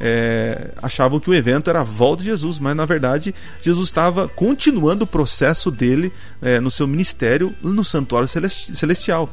é, 0.04 0.72
achavam 0.82 1.20
que 1.20 1.30
o 1.30 1.34
evento 1.34 1.70
era 1.70 1.82
a 1.82 1.84
volta 1.84 2.24
de 2.24 2.30
Jesus, 2.30 2.58
mas 2.58 2.76
na 2.76 2.86
verdade 2.86 3.36
Jesus 3.62 3.88
estava 3.88 4.28
continuando 4.28 5.04
o 5.04 5.08
processo 5.08 5.70
dele 5.70 6.12
é, 6.42 6.60
no 6.60 6.72
seu 6.72 6.88
ministério 6.88 7.56
no 7.62 7.84
santuário 7.84 8.28
celestial. 8.28 9.32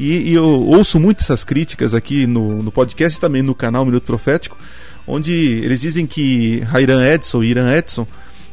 E, 0.00 0.30
e, 0.30 0.34
eu 0.34 0.46
ouço 0.46 0.98
muito 0.98 1.20
essas 1.20 1.44
críticas 1.44 1.92
aqui 1.92 2.26
no, 2.26 2.62
no 2.62 2.72
podcast 2.72 3.18
e 3.18 3.20
também 3.20 3.42
no 3.42 3.54
canal 3.54 3.84
Minuto 3.84 4.04
Profético, 4.04 4.56
onde 5.06 5.34
eles 5.34 5.82
dizem 5.82 6.06
que 6.06 6.62
Hiram 6.74 7.04
Edson, 7.04 7.44
Irã 7.44 7.76
Edson, 7.76 8.06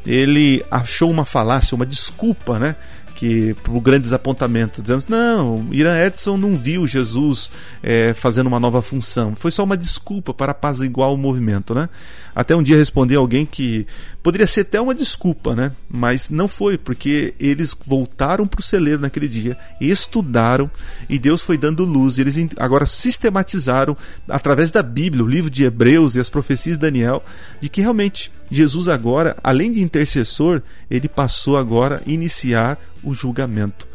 ele 0.05 0.65
achou 0.69 1.09
uma 1.09 1.23
falácia, 1.23 1.75
uma 1.75 1.85
desculpa, 1.85 2.59
né? 2.59 2.75
Que 3.13 3.55
o 3.69 3.79
grande 3.79 4.03
desapontamento, 4.03 4.81
dizendo 4.81 5.05
não, 5.07 5.67
Irã 5.71 5.97
Edson 6.05 6.37
não 6.37 6.57
viu 6.57 6.87
Jesus 6.87 7.51
é, 7.81 8.13
fazendo 8.13 8.47
uma 8.47 8.59
nova 8.59 8.81
função, 8.81 9.35
foi 9.35 9.51
só 9.51 9.63
uma 9.63 9.77
desculpa 9.77 10.33
para 10.33 10.51
apaziguar 10.51 11.11
o 11.11 11.17
movimento, 11.17 11.73
né? 11.73 11.89
Até 12.35 12.55
um 12.55 12.63
dia 12.63 12.77
respondi 12.77 13.15
alguém 13.15 13.45
que 13.45 13.85
poderia 14.23 14.47
ser 14.47 14.61
até 14.61 14.81
uma 14.81 14.95
desculpa, 14.95 15.55
né? 15.55 15.71
Mas 15.89 16.29
não 16.29 16.47
foi, 16.47 16.77
porque 16.77 17.35
eles 17.39 17.75
voltaram 17.85 18.47
para 18.47 18.59
o 18.59 18.63
celeiro 18.63 19.01
naquele 19.01 19.27
dia, 19.27 19.55
estudaram 19.79 20.69
e 21.07 21.19
Deus 21.19 21.41
foi 21.41 21.57
dando 21.57 21.85
luz. 21.85 22.17
Eles 22.17 22.35
agora 22.57 22.85
sistematizaram 22.85 23.95
através 24.27 24.71
da 24.71 24.81
Bíblia, 24.81 25.23
o 25.23 25.27
livro 25.27 25.49
de 25.49 25.63
Hebreus 25.63 26.15
e 26.15 26.19
as 26.19 26.29
profecias 26.29 26.77
de 26.77 26.81
Daniel, 26.81 27.23
de 27.61 27.69
que 27.69 27.81
realmente 27.81 28.31
Jesus 28.49 28.87
agora, 28.87 29.35
além 29.43 29.71
de 29.71 29.81
intercessor, 29.81 30.61
ele 30.89 31.07
passou 31.07 31.57
agora 31.57 32.01
a 32.05 32.09
iniciar 32.09 32.79
o 33.03 33.13
julgamento. 33.13 33.87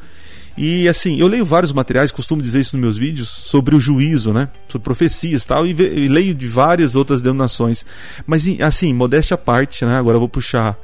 E 0.57 0.89
assim, 0.89 1.21
eu 1.21 1.29
leio 1.29 1.45
vários 1.45 1.73
materiais, 1.73 2.11
costumo 2.11 2.43
dizer 2.43 2.61
isso 2.61 2.77
nos 2.77 2.83
meus 2.83 2.99
vídeos, 2.99 3.29
sobre 3.29 3.77
o 3.77 3.81
juízo, 3.81 4.33
né? 4.33 4.49
Sobre 4.69 4.85
profecias 4.85 5.47
tal, 5.47 5.65
e, 5.65 5.71
e 5.71 6.09
leio 6.09 6.35
de 6.35 6.49
várias 6.49 6.97
outras 6.97 7.23
denominações. 7.23 7.87
Mas 8.27 8.45
assim, 8.61 8.93
modéstia 8.93 9.37
à 9.37 9.39
parte, 9.39 9.85
né? 9.85 9.97
Agora 9.97 10.17
eu 10.17 10.21
vou 10.21 10.29
puxar 10.29 10.77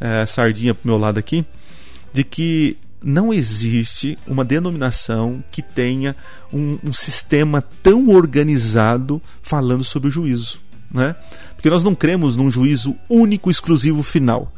é, 0.00 0.24
sardinha 0.24 0.74
pro 0.74 0.88
meu 0.88 0.98
lado 0.98 1.18
aqui, 1.18 1.44
de 2.10 2.24
que 2.24 2.78
não 3.02 3.32
existe 3.32 4.18
uma 4.26 4.44
denominação 4.44 5.42
que 5.50 5.62
tenha 5.62 6.16
um, 6.52 6.78
um 6.82 6.92
sistema 6.92 7.62
tão 7.82 8.08
organizado 8.08 9.22
falando 9.42 9.84
sobre 9.84 10.08
o 10.08 10.10
juízo. 10.10 10.60
Né? 10.90 11.14
Porque 11.54 11.70
nós 11.70 11.84
não 11.84 11.94
cremos 11.94 12.36
num 12.36 12.50
juízo 12.50 12.96
único, 13.08 13.50
exclusivo, 13.50 14.02
final. 14.02 14.52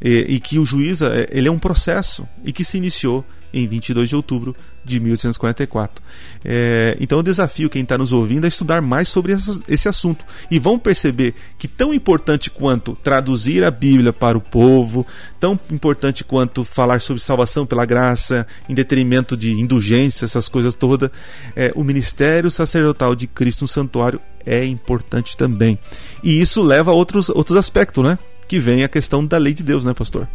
E, 0.00 0.26
e, 0.28 0.40
que 0.40 0.58
o 0.58 0.64
juiz 0.64 1.02
é, 1.02 1.28
ele 1.30 1.48
é 1.48 1.50
um 1.50 1.58
processo 1.58 2.28
e 2.44 2.52
que 2.52 2.64
se 2.64 2.76
iniciou 2.76 3.24
em 3.52 3.66
22 3.66 4.08
de 4.08 4.16
outubro 4.16 4.54
de 4.84 5.00
1844. 5.00 6.02
É, 6.44 6.96
então 7.00 7.18
eu 7.18 7.22
desafio 7.22 7.68
quem 7.68 7.82
está 7.82 7.98
nos 7.98 8.12
ouvindo 8.12 8.44
a 8.44 8.48
estudar 8.48 8.80
mais 8.80 9.08
sobre 9.08 9.36
esse 9.68 9.88
assunto 9.88 10.24
e 10.50 10.58
vão 10.58 10.78
perceber 10.78 11.34
que 11.58 11.68
tão 11.68 11.92
importante 11.92 12.50
quanto 12.50 12.96
traduzir 13.02 13.64
a 13.64 13.70
Bíblia 13.70 14.12
para 14.12 14.38
o 14.38 14.40
povo, 14.40 15.06
tão 15.38 15.58
importante 15.70 16.24
quanto 16.24 16.64
falar 16.64 17.00
sobre 17.00 17.22
salvação 17.22 17.66
pela 17.66 17.84
graça, 17.84 18.46
em 18.68 18.74
detrimento 18.74 19.36
de 19.36 19.52
indulgência, 19.52 20.24
essas 20.24 20.48
coisas 20.48 20.74
todas, 20.74 21.10
é, 21.54 21.72
o 21.74 21.84
ministério 21.84 22.50
sacerdotal 22.50 23.14
de 23.14 23.26
Cristo 23.26 23.62
no 23.62 23.68
santuário 23.68 24.20
é 24.46 24.64
importante 24.64 25.36
também. 25.36 25.78
E 26.22 26.40
isso 26.40 26.62
leva 26.62 26.90
a 26.90 26.94
outros, 26.94 27.28
outros 27.28 27.56
aspectos, 27.56 28.02
né? 28.02 28.18
Que 28.48 28.58
vem 28.58 28.82
a 28.82 28.88
questão 28.88 29.24
da 29.24 29.36
lei 29.36 29.52
de 29.52 29.62
Deus, 29.62 29.84
né, 29.84 29.92
pastor? 29.92 30.26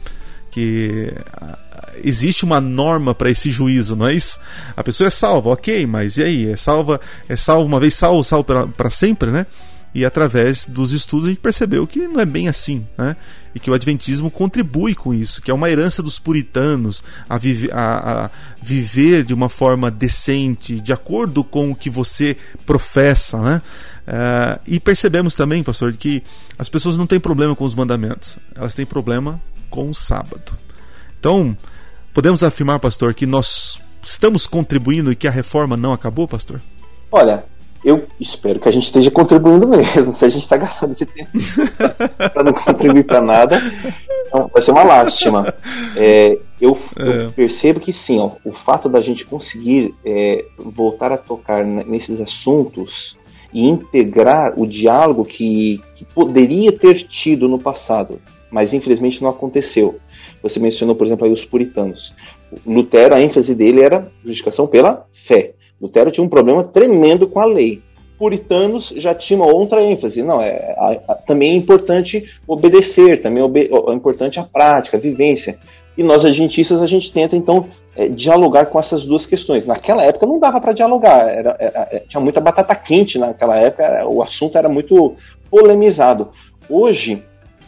Que 0.52 1.12
ah, 1.34 1.58
existe 2.04 2.46
uma 2.46 2.62
norma 2.62 3.14
para 3.14 3.32
esse 3.32 3.50
juízo, 3.50 3.96
não 3.96 4.08
é 4.08 4.14
isso? 4.14 4.40
A 4.78 4.84
pessoa 4.84 5.08
é 5.08 5.12
salva, 5.12 5.50
ok, 5.50 5.86
mas 5.88 6.18
e 6.18 6.24
aí? 6.24 6.50
É 6.50 6.56
salva, 6.56 7.02
é 7.28 7.36
salva 7.36 7.66
uma 7.66 7.80
vez 7.80 7.96
salvo, 7.96 8.24
salvo 8.24 8.46
para 8.68 8.90
sempre, 8.90 9.32
né? 9.32 9.48
E 9.96 10.04
através 10.04 10.66
dos 10.66 10.92
estudos 10.92 11.28
a 11.28 11.30
gente 11.30 11.40
percebeu 11.40 11.86
que 11.86 12.08
não 12.08 12.20
é 12.20 12.26
bem 12.26 12.48
assim, 12.48 12.86
né? 12.98 13.16
E 13.54 13.60
que 13.60 13.70
o 13.70 13.76
Adventismo 13.76 14.32
contribui 14.32 14.96
com 14.96 15.14
isso, 15.14 15.40
que 15.40 15.52
é 15.52 15.54
uma 15.54 15.70
herança 15.70 16.02
dos 16.02 16.18
puritanos 16.18 17.04
a, 17.30 17.38
vive, 17.38 17.70
a, 17.72 18.26
a 18.26 18.30
viver 18.60 19.24
de 19.24 19.36
uma 19.36 19.50
forma 19.50 19.92
decente, 19.92 20.80
de 20.80 20.92
acordo 20.92 21.44
com 21.44 21.70
o 21.70 21.76
que 21.76 21.92
você 21.92 22.36
professa, 22.66 23.40
né? 23.40 23.62
Uh, 24.08 24.60
e 24.68 24.80
percebemos 24.80 25.34
também, 25.34 25.64
pastor, 25.64 25.96
que 25.96 26.22
as 26.58 26.68
pessoas 26.68 26.98
não 26.98 27.08
têm 27.08 27.20
problema 27.20 27.56
com 27.56 27.64
os 27.64 27.74
mandamentos, 27.74 28.38
elas 28.56 28.74
têm 28.74 28.86
problema 28.86 29.42
com 29.70 29.90
o 29.90 29.94
sábado. 29.94 30.58
Então, 31.20 31.58
podemos 32.14 32.44
afirmar, 32.44 32.80
pastor, 32.80 33.14
que 33.14 33.26
nós 33.26 33.80
estamos 34.02 34.46
contribuindo 34.46 35.12
e 35.12 35.16
que 35.16 35.28
a 35.28 35.32
reforma 35.32 35.78
não 35.78 35.94
acabou, 35.94 36.28
pastor? 36.28 36.60
Olha, 37.10 37.46
eu 37.84 38.08
espero 38.20 38.60
que 38.60 38.70
a 38.70 38.72
gente 38.72 38.86
esteja 38.86 39.12
contribuindo 39.12 39.68
mesmo. 39.68 40.14
Se 40.14 40.26
a 40.26 40.30
gente 40.30 40.44
está 40.44 40.58
gastando 40.58 40.92
esse 40.94 41.06
tempo 41.06 41.32
para 42.34 42.44
não 42.44 42.54
contribuir 42.54 43.06
para 43.06 43.22
nada, 43.22 43.58
então 44.28 44.50
vai 44.52 44.62
ser 44.62 44.72
uma 44.72 44.84
lástima. 44.84 45.54
É, 45.96 46.38
eu, 46.60 46.78
é. 46.98 47.26
eu, 47.26 47.32
percebo 47.32 47.80
que 47.80 47.92
sim, 47.92 48.20
ó, 48.20 48.32
o 48.44 48.52
fato 48.52 48.88
da 48.88 49.02
gente 49.02 49.26
conseguir 49.26 49.94
é, 50.06 50.46
voltar 50.58 51.12
a 51.12 51.18
tocar 51.18 51.66
nesses 51.66 52.22
assuntos 52.22 53.18
e 53.54 53.68
integrar 53.68 54.60
o 54.60 54.66
diálogo 54.66 55.24
que, 55.24 55.82
que 55.96 56.04
poderia 56.04 56.72
ter 56.72 56.96
tido 57.04 57.48
no 57.48 57.60
passado, 57.60 58.20
mas 58.50 58.74
infelizmente 58.74 59.22
não 59.22 59.30
aconteceu. 59.30 60.00
Você 60.42 60.60
mencionou, 60.60 60.96
por 60.96 61.06
exemplo, 61.06 61.26
aí 61.26 61.32
os 61.32 61.46
puritanos. 61.46 62.14
Lutero, 62.66 63.16
a 63.16 63.22
ênfase 63.22 63.56
dele 63.56 63.82
era 63.82 64.12
justificação 64.24 64.68
pela 64.68 65.06
fé. 65.12 65.54
Lutero 65.82 66.12
tinha 66.12 66.24
um 66.24 66.30
problema 66.30 66.64
tremendo 66.64 67.28
com 67.28 67.40
a 67.40 67.46
lei. 67.46 67.82
Puritanos 68.18 68.94
já 68.96 69.14
tinham 69.14 69.48
outra 69.48 69.84
ênfase. 69.84 70.22
Não, 70.22 70.42
é, 70.42 70.76
a, 70.78 71.02
a, 71.10 71.16
também 71.16 71.52
é 71.52 71.56
importante 71.56 72.30
obedecer, 72.48 73.22
também 73.22 73.44
é 73.44 73.94
importante 73.94 74.40
a 74.40 74.44
prática, 74.44 74.98
a 74.98 75.00
vivência. 75.00 75.58
E 75.98 76.04
nós, 76.04 76.26
adventistas, 76.26 76.82
a 76.82 76.88
gente 76.88 77.12
tenta, 77.12 77.36
então, 77.36 77.68
é, 77.96 78.08
dialogar 78.08 78.68
com 78.68 78.80
essas 78.80 79.06
duas 79.06 79.26
questões. 79.26 79.66
Naquela 79.66 80.04
época 80.04 80.26
não 80.26 80.40
dava 80.40 80.60
para 80.60 80.74
dialogar, 80.74 81.28
era, 81.30 81.56
era, 81.60 81.88
é, 81.92 82.00
tinha 82.08 82.22
muita 82.22 82.42
batata 82.42 82.76
quente 82.76 83.20
naquela 83.20 83.58
época, 83.58 83.84
era, 83.84 84.08
o 84.08 84.22
assunto 84.22 84.58
era 84.58 84.68
muito 84.68 85.16
polemizado. 85.50 86.30
Hoje, 86.70 87.24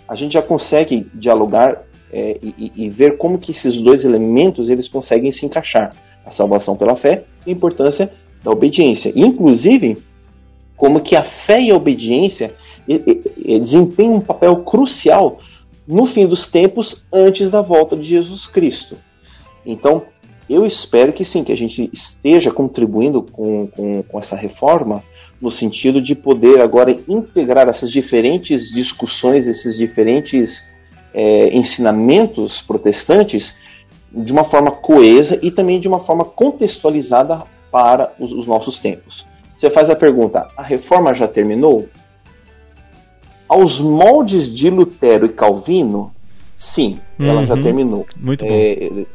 a 0.07 0.15
gente 0.15 0.34
já 0.34 0.41
consegue 0.41 1.07
dialogar 1.13 1.84
é, 2.11 2.38
e, 2.41 2.71
e, 2.76 2.89
ver 2.89 3.17
como 3.17 3.38
que 3.38 3.51
esses 3.51 3.76
dois 3.78 4.05
elementos 4.05 4.69
eles 4.69 4.88
conseguem 4.88 5.32
se 5.32 5.45
encaixar. 5.45 5.93
A 6.26 6.32
salvação 6.32 6.76
pela 6.76 6.95
fé 6.95 7.23
e 7.45 7.51
a 7.51 7.53
importância 7.53 8.11
da 8.43 8.49
obediência. 8.49 9.11
Inclusive, 9.15 10.03
como 10.76 10.99
que 10.99 11.15
a 11.15 11.23
fé 11.23 11.61
e 11.61 11.69
a 11.69 11.76
obediência 11.76 12.55
desempenham 13.61 14.15
um 14.15 14.21
papel 14.21 14.57
crucial 14.63 15.38
no 15.88 16.07
fim 16.07 16.26
dos 16.26 16.47
tempos 16.47 17.03
antes 17.13 17.49
da 17.49 17.61
volta 17.61 17.95
de 17.95 18.03
Jesus 18.03 18.47
Cristo. 18.47 18.97
Então, 19.65 20.03
eu 20.50 20.66
espero 20.66 21.12
que 21.12 21.26
sim, 21.26 21.43
que 21.43 21.52
a 21.52 21.58
gente 21.58 21.89
esteja 21.91 22.52
contribuindo 22.52 23.22
com, 23.24 23.68
com, 23.68 24.04
com 24.04 24.20
essa 24.20 24.36
reforma 24.36 25.04
no 25.41 25.52
sentido 25.52 26.02
de 26.02 26.16
poder 26.16 26.62
agora 26.62 26.96
integrar 27.08 27.68
essas 27.68 27.91
diferentes 27.91 28.70
discussões, 28.72 29.48
esses 29.48 29.76
diferentes 29.76 30.64
é, 31.14 31.56
ensinamentos 31.56 32.62
protestantes 32.62 33.56
de 34.12 34.32
uma 34.32 34.43
forma 34.43 34.72
coesa 34.72 35.39
e 35.41 35.52
também 35.52 35.80
de 35.80 35.88
uma 35.88 36.00
forma 36.00 36.24
contextualizada 36.24 37.43
para 37.72 38.14
os, 38.20 38.32
os 38.32 38.48
nossos 38.48 38.80
tempos. 38.80 39.26
Você 39.58 39.70
faz 39.70 39.89
a 39.89 39.96
pergunta: 39.96 40.48
a 40.56 40.64
reforma 40.64 41.14
já 41.14 41.28
terminou? 41.28 41.88
Aos 43.48 43.80
moldes 43.80 44.50
de 44.54 44.70
Lutero 44.70 45.26
e 45.26 45.30
Calvino, 45.30 46.12
sim, 46.58 47.00
uhum, 47.20 47.28
ela 47.28 47.46
já 47.46 47.54
uhum. 47.54 47.64
terminou. 47.64 48.06
Muito 48.18 48.43
bom. 48.43 48.52
É, 48.52 49.06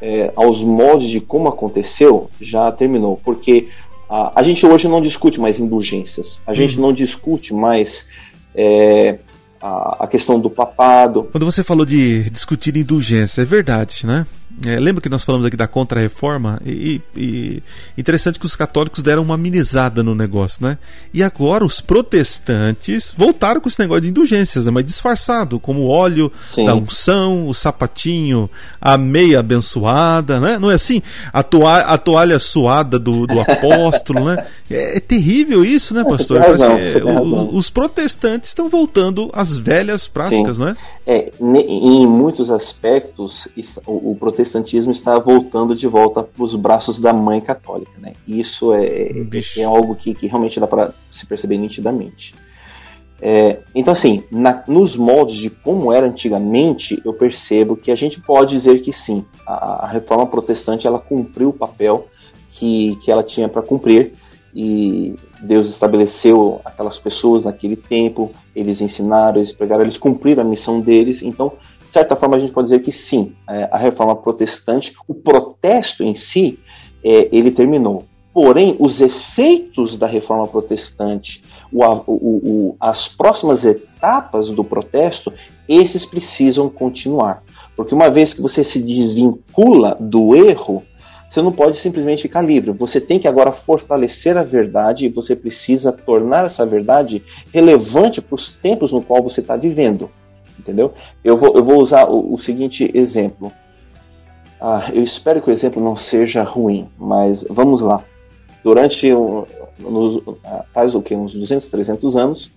é, 0.00 0.32
aos 0.36 0.62
moldes 0.62 1.10
de 1.10 1.20
como 1.20 1.48
aconteceu, 1.48 2.30
já 2.40 2.70
terminou. 2.72 3.20
Porque 3.24 3.68
a, 4.08 4.40
a 4.40 4.42
gente 4.42 4.64
hoje 4.66 4.88
não 4.88 5.00
discute 5.00 5.40
mais 5.40 5.58
indulgências, 5.58 6.40
a 6.46 6.54
gente 6.54 6.76
uhum. 6.76 6.82
não 6.82 6.92
discute 6.92 7.52
mais 7.52 8.06
é, 8.54 9.18
a, 9.60 10.04
a 10.04 10.06
questão 10.06 10.38
do 10.38 10.48
papado. 10.50 11.28
Quando 11.32 11.44
você 11.44 11.62
falou 11.62 11.84
de 11.84 12.30
discutir 12.30 12.76
indulgência, 12.76 13.42
é 13.42 13.44
verdade, 13.44 14.06
né? 14.06 14.26
É, 14.64 14.78
lembra 14.78 15.02
que 15.02 15.08
nós 15.08 15.22
falamos 15.22 15.44
aqui 15.44 15.56
da 15.56 15.66
contra-reforma? 15.66 16.60
E, 16.64 17.02
e, 17.14 17.62
interessante 17.98 18.38
que 18.38 18.46
os 18.46 18.56
católicos 18.56 19.02
deram 19.02 19.22
uma 19.22 19.34
amenizada 19.34 20.02
no 20.02 20.14
negócio, 20.14 20.64
né? 20.64 20.78
E 21.12 21.22
agora 21.22 21.64
os 21.64 21.80
protestantes 21.80 23.12
voltaram 23.16 23.60
com 23.60 23.68
esse 23.68 23.78
negócio 23.78 24.02
de 24.02 24.08
indulgências, 24.08 24.64
né? 24.64 24.72
mas 24.72 24.84
disfarçado, 24.84 25.60
como 25.60 25.80
o 25.82 25.88
óleo 25.88 26.32
Sim. 26.54 26.64
da 26.64 26.74
unção, 26.74 27.48
o 27.48 27.52
sapatinho, 27.52 28.48
a 28.80 28.96
meia 28.96 29.40
abençoada, 29.40 30.40
né? 30.40 30.58
Não 30.58 30.70
é 30.70 30.74
assim? 30.74 31.02
A 31.32 31.42
toalha, 31.42 31.84
a 31.84 31.98
toalha 31.98 32.38
suada 32.38 32.98
do, 32.98 33.26
do 33.26 33.40
apóstolo, 33.40 34.24
né? 34.24 34.46
É, 34.70 34.96
é, 34.96 35.00
terrível 35.00 35.64
isso, 35.64 35.92
né, 35.92 36.02
pastor? 36.02 36.40
Razão, 36.40 36.72
é, 36.78 37.04
os, 37.04 37.52
os, 37.52 37.70
protestantes 37.70 38.50
estão 38.50 38.68
voltando 38.68 39.28
às 39.34 39.56
velhas 39.56 40.08
práticas, 40.08 40.56
Sim. 40.56 40.62
não 40.62 40.68
é? 40.68 40.76
É, 41.06 41.32
em 41.40 42.06
muitos 42.06 42.50
aspectos, 42.50 43.46
o, 43.86 44.12
o 44.12 44.16
protestante 44.16 44.35
protestantismo 44.36 44.92
está 44.92 45.18
voltando 45.18 45.74
de 45.74 45.86
volta 45.86 46.22
para 46.22 46.44
os 46.44 46.54
braços 46.54 47.00
da 47.00 47.12
mãe 47.12 47.40
católica. 47.40 47.92
Né? 47.98 48.12
Isso 48.28 48.74
é, 48.74 49.10
é 49.56 49.64
algo 49.64 49.94
que, 49.94 50.14
que, 50.14 50.26
realmente 50.26 50.60
dá 50.60 50.66
para 50.66 50.92
se 51.10 51.24
perceber 51.24 51.56
nitidamente. 51.56 52.34
É, 53.20 53.60
então, 53.74 53.94
assim, 53.94 54.24
na, 54.30 54.62
nos 54.68 54.94
moldes 54.94 55.36
de 55.36 55.48
como 55.48 55.90
era 55.90 56.06
antigamente, 56.06 57.00
eu 57.02 57.14
percebo 57.14 57.76
que 57.76 57.90
a 57.90 57.94
gente 57.94 58.20
pode 58.20 58.54
dizer 58.54 58.82
que 58.82 58.92
sim, 58.92 59.24
a, 59.46 59.86
a 59.86 59.88
reforma 59.88 60.26
protestante 60.26 60.86
ela 60.86 60.98
cumpriu 60.98 61.48
o 61.48 61.52
papel 61.54 62.08
que, 62.52 62.96
que 62.96 63.10
ela 63.10 63.22
tinha 63.22 63.48
para 63.48 63.62
cumprir 63.62 64.12
e 64.54 65.14
Deus 65.40 65.68
estabeleceu 65.68 66.60
aquelas 66.64 66.98
pessoas 66.98 67.44
naquele 67.44 67.76
tempo, 67.76 68.32
eles 68.54 68.80
ensinaram, 68.80 69.38
eles 69.38 69.52
pregaram, 69.52 69.82
eles 69.82 69.98
cumpriram 69.98 70.42
a 70.42 70.46
missão 70.46 70.80
deles, 70.80 71.22
então 71.22 71.52
de 71.86 71.92
certa 71.92 72.16
forma, 72.16 72.36
a 72.36 72.38
gente 72.38 72.52
pode 72.52 72.68
dizer 72.68 72.80
que 72.80 72.92
sim, 72.92 73.34
é, 73.48 73.68
a 73.70 73.78
reforma 73.78 74.14
protestante, 74.16 74.94
o 75.06 75.14
protesto 75.14 76.02
em 76.02 76.14
si, 76.14 76.58
é, 77.02 77.28
ele 77.32 77.50
terminou. 77.50 78.04
Porém, 78.32 78.76
os 78.78 79.00
efeitos 79.00 79.96
da 79.96 80.06
reforma 80.06 80.46
protestante, 80.46 81.42
o, 81.72 81.82
o, 81.82 82.02
o, 82.06 82.76
as 82.78 83.08
próximas 83.08 83.64
etapas 83.64 84.50
do 84.50 84.62
protesto, 84.62 85.32
esses 85.66 86.04
precisam 86.04 86.68
continuar. 86.68 87.42
Porque 87.74 87.94
uma 87.94 88.10
vez 88.10 88.34
que 88.34 88.42
você 88.42 88.62
se 88.62 88.82
desvincula 88.82 89.96
do 89.98 90.36
erro, 90.36 90.82
você 91.30 91.40
não 91.40 91.50
pode 91.50 91.78
simplesmente 91.78 92.22
ficar 92.22 92.42
livre. 92.42 92.72
Você 92.72 93.00
tem 93.00 93.18
que 93.18 93.26
agora 93.26 93.52
fortalecer 93.52 94.36
a 94.36 94.44
verdade 94.44 95.06
e 95.06 95.10
você 95.10 95.34
precisa 95.34 95.90
tornar 95.90 96.46
essa 96.46 96.66
verdade 96.66 97.22
relevante 97.52 98.20
para 98.20 98.34
os 98.34 98.54
tempos 98.54 98.92
no 98.92 99.00
qual 99.00 99.22
você 99.22 99.40
está 99.40 99.56
vivendo 99.56 100.10
entendeu? 100.58 100.92
Eu 101.22 101.36
vou, 101.36 101.54
eu 101.56 101.64
vou 101.64 101.80
usar 101.80 102.08
o, 102.08 102.34
o 102.34 102.38
seguinte 102.38 102.90
exemplo. 102.94 103.52
Ah, 104.60 104.90
eu 104.92 105.02
espero 105.02 105.42
que 105.42 105.50
o 105.50 105.52
exemplo 105.52 105.82
não 105.82 105.96
seja 105.96 106.42
ruim, 106.42 106.88
mas 106.98 107.46
vamos 107.48 107.80
lá. 107.80 108.02
Durante 108.64 109.10
nos, 109.78 110.22
faz 110.72 110.94
o 110.94 111.02
que 111.02 111.14
uns 111.14 111.34
200, 111.34 111.68
300 111.68 112.16
anos, 112.16 112.50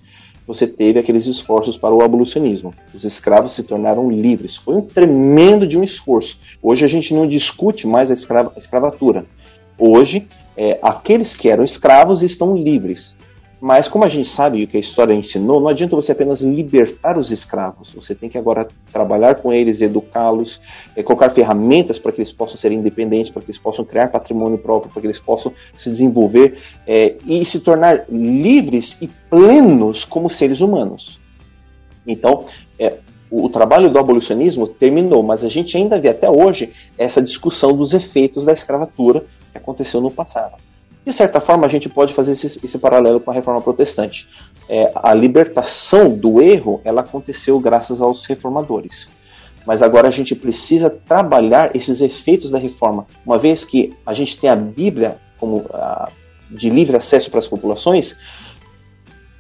você 0.48 0.66
teve 0.66 0.98
aqueles 0.98 1.28
esforços 1.28 1.78
para 1.78 1.94
o 1.94 2.02
abolicionismo. 2.02 2.74
Os 2.96 3.04
escravos 3.04 3.54
se 3.54 3.62
tornaram 3.62 4.10
livres. 4.10 4.58
Foi 4.58 4.76
um 4.76 4.82
tremendo 4.82 5.68
de 5.68 5.78
um 5.78 5.84
esforço. 5.84 6.40
Hoje 6.60 6.84
a 6.84 6.88
gente 6.88 7.14
não 7.14 7.28
discute 7.28 7.86
mais 7.86 8.10
a, 8.10 8.14
escrava, 8.14 8.52
a 8.56 8.58
escravatura. 8.58 9.26
Hoje, 9.78 10.28
é, 10.58 10.80
aqueles 10.82 11.36
que 11.36 11.50
eram 11.50 11.64
escravos 11.64 12.24
estão 12.24 12.58
livres. 12.58 13.16
Mas 13.62 13.90
como 13.90 14.06
a 14.06 14.10
gente 14.10 14.30
sabe 14.30 14.64
o 14.64 14.68
que 14.68 14.78
a 14.78 14.80
história 14.80 15.14
ensinou, 15.14 15.60
não 15.60 15.68
adianta 15.68 15.96
você 15.96 16.14
apenas 16.14 16.40
libertar 16.40 17.18
os 17.18 17.30
escravos. 17.30 17.94
Você 17.94 18.16
tem 18.16 18.30
que 18.30 18.38
agora 18.38 18.68
trabalhar 18.92 19.36
com 19.36 19.52
eles, 19.52 19.82
educá-los, 19.82 20.62
é, 20.96 21.04
colocar 21.04 21.30
ferramentas 21.32 22.00
para 22.00 22.14
que 22.14 22.22
eles 22.22 22.32
possam 22.32 22.56
ser 22.56 22.72
independentes, 22.72 23.32
para 23.32 23.42
que 23.42 23.52
eles 23.52 23.60
possam 23.60 23.84
criar 23.84 24.08
patrimônio 24.08 24.58
próprio, 24.58 24.92
para 24.92 25.02
que 25.02 25.08
eles 25.08 25.20
possam 25.20 25.52
se 25.78 25.90
desenvolver 25.90 26.58
é, 26.88 27.16
e 27.26 27.44
se 27.44 27.60
tornar 27.60 28.06
livres 28.10 28.96
e 29.02 29.10
plenos 29.30 30.06
como 30.06 30.30
seres 30.30 30.62
humanos. 30.62 31.20
Então, 32.08 32.46
é, 32.80 32.94
o, 33.30 33.46
o 33.46 33.50
trabalho 33.50 33.92
do 33.92 34.00
abolicionismo 34.00 34.68
terminou, 34.68 35.22
mas 35.22 35.44
a 35.44 35.50
gente 35.50 35.76
ainda 35.76 36.00
vê 36.00 36.08
até 36.08 36.30
hoje 36.30 36.72
essa 36.98 37.22
discussão 37.22 37.76
dos 37.76 37.94
efeitos 37.94 38.46
da 38.46 38.54
escravatura 38.54 39.26
que 39.52 39.58
aconteceu 39.58 40.00
no 40.00 40.10
passado. 40.10 40.69
De 41.06 41.14
certa 41.14 41.40
forma, 41.40 41.66
a 41.66 41.70
gente 41.70 41.90
pode 41.90 42.14
fazer 42.14 42.32
esse, 42.32 42.60
esse 42.64 42.78
paralelo 42.78 43.20
com 43.20 43.32
a 43.32 43.34
reforma 43.34 43.62
protestante. 43.62 44.28
É, 44.68 44.92
a 44.96 45.14
libertação 45.14 46.10
do 46.10 46.42
erro 46.42 46.82
ela 46.84 47.02
aconteceu 47.02 47.60
graças 47.60 48.02
aos 48.02 48.26
reformadores. 48.26 49.10
Mas 49.66 49.82
agora 49.82 50.08
a 50.08 50.12
gente 50.12 50.36
precisa 50.36 50.90
trabalhar 50.90 51.76
esses 51.76 52.02
efeitos 52.02 52.52
da 52.52 52.58
reforma. 52.58 53.06
Uma 53.26 53.38
vez 53.38 53.66
que 53.66 53.96
a 54.06 54.14
gente 54.14 54.38
tem 54.38 54.50
a 54.50 54.56
Bíblia 54.56 55.20
como 55.40 55.66
de 56.50 56.70
livre 56.70 56.98
acesso 56.98 57.30
para 57.30 57.40
as 57.40 57.48
populações, 57.48 58.16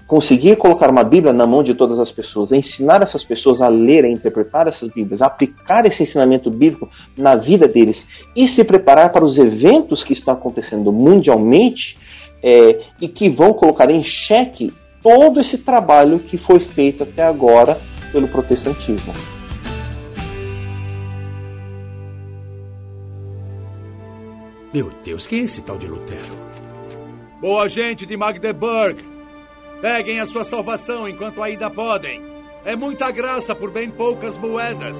conseguir 0.09 0.55
colocar 0.55 0.89
uma 0.89 1.03
Bíblia 1.03 1.31
na 1.31 1.45
mão 1.45 1.61
de 1.61 1.75
todas 1.75 1.99
as 1.99 2.11
pessoas, 2.11 2.51
ensinar 2.51 3.03
essas 3.03 3.23
pessoas 3.23 3.61
a 3.61 3.67
ler, 3.67 4.03
a 4.03 4.09
interpretar 4.09 4.67
essas 4.67 4.89
Bíblias, 4.89 5.21
a 5.21 5.27
aplicar 5.27 5.85
esse 5.85 6.01
ensinamento 6.01 6.49
bíblico 6.49 6.89
na 7.15 7.35
vida 7.35 7.67
deles 7.67 8.07
e 8.35 8.47
se 8.47 8.63
preparar 8.63 9.11
para 9.11 9.23
os 9.23 9.37
eventos 9.37 10.03
que 10.03 10.13
estão 10.13 10.33
acontecendo 10.33 10.91
mundialmente 10.91 11.95
é, 12.41 12.79
e 12.99 13.07
que 13.07 13.29
vão 13.29 13.53
colocar 13.53 13.91
em 13.91 14.03
xeque 14.03 14.73
todo 15.03 15.39
esse 15.39 15.59
trabalho 15.59 16.17
que 16.17 16.37
foi 16.37 16.57
feito 16.57 17.03
até 17.03 17.23
agora 17.23 17.79
pelo 18.11 18.27
protestantismo. 18.27 19.13
Meu 24.73 24.91
Deus, 25.03 25.27
quem 25.27 25.41
é 25.41 25.43
esse 25.43 25.61
tal 25.61 25.77
de 25.77 25.85
Lutero? 25.85 26.49
Boa 27.39 27.69
gente 27.69 28.07
de 28.07 28.17
Magdeburg, 28.17 29.18
peguem 29.81 30.19
a 30.19 30.25
sua 30.25 30.43
salvação 30.43 31.07
enquanto 31.07 31.41
ainda 31.41 31.69
podem. 31.69 32.21
É 32.65 32.75
muita 32.75 33.09
graça 33.11 33.55
por 33.55 33.71
bem 33.71 33.89
poucas 33.89 34.37
moedas. 34.37 34.97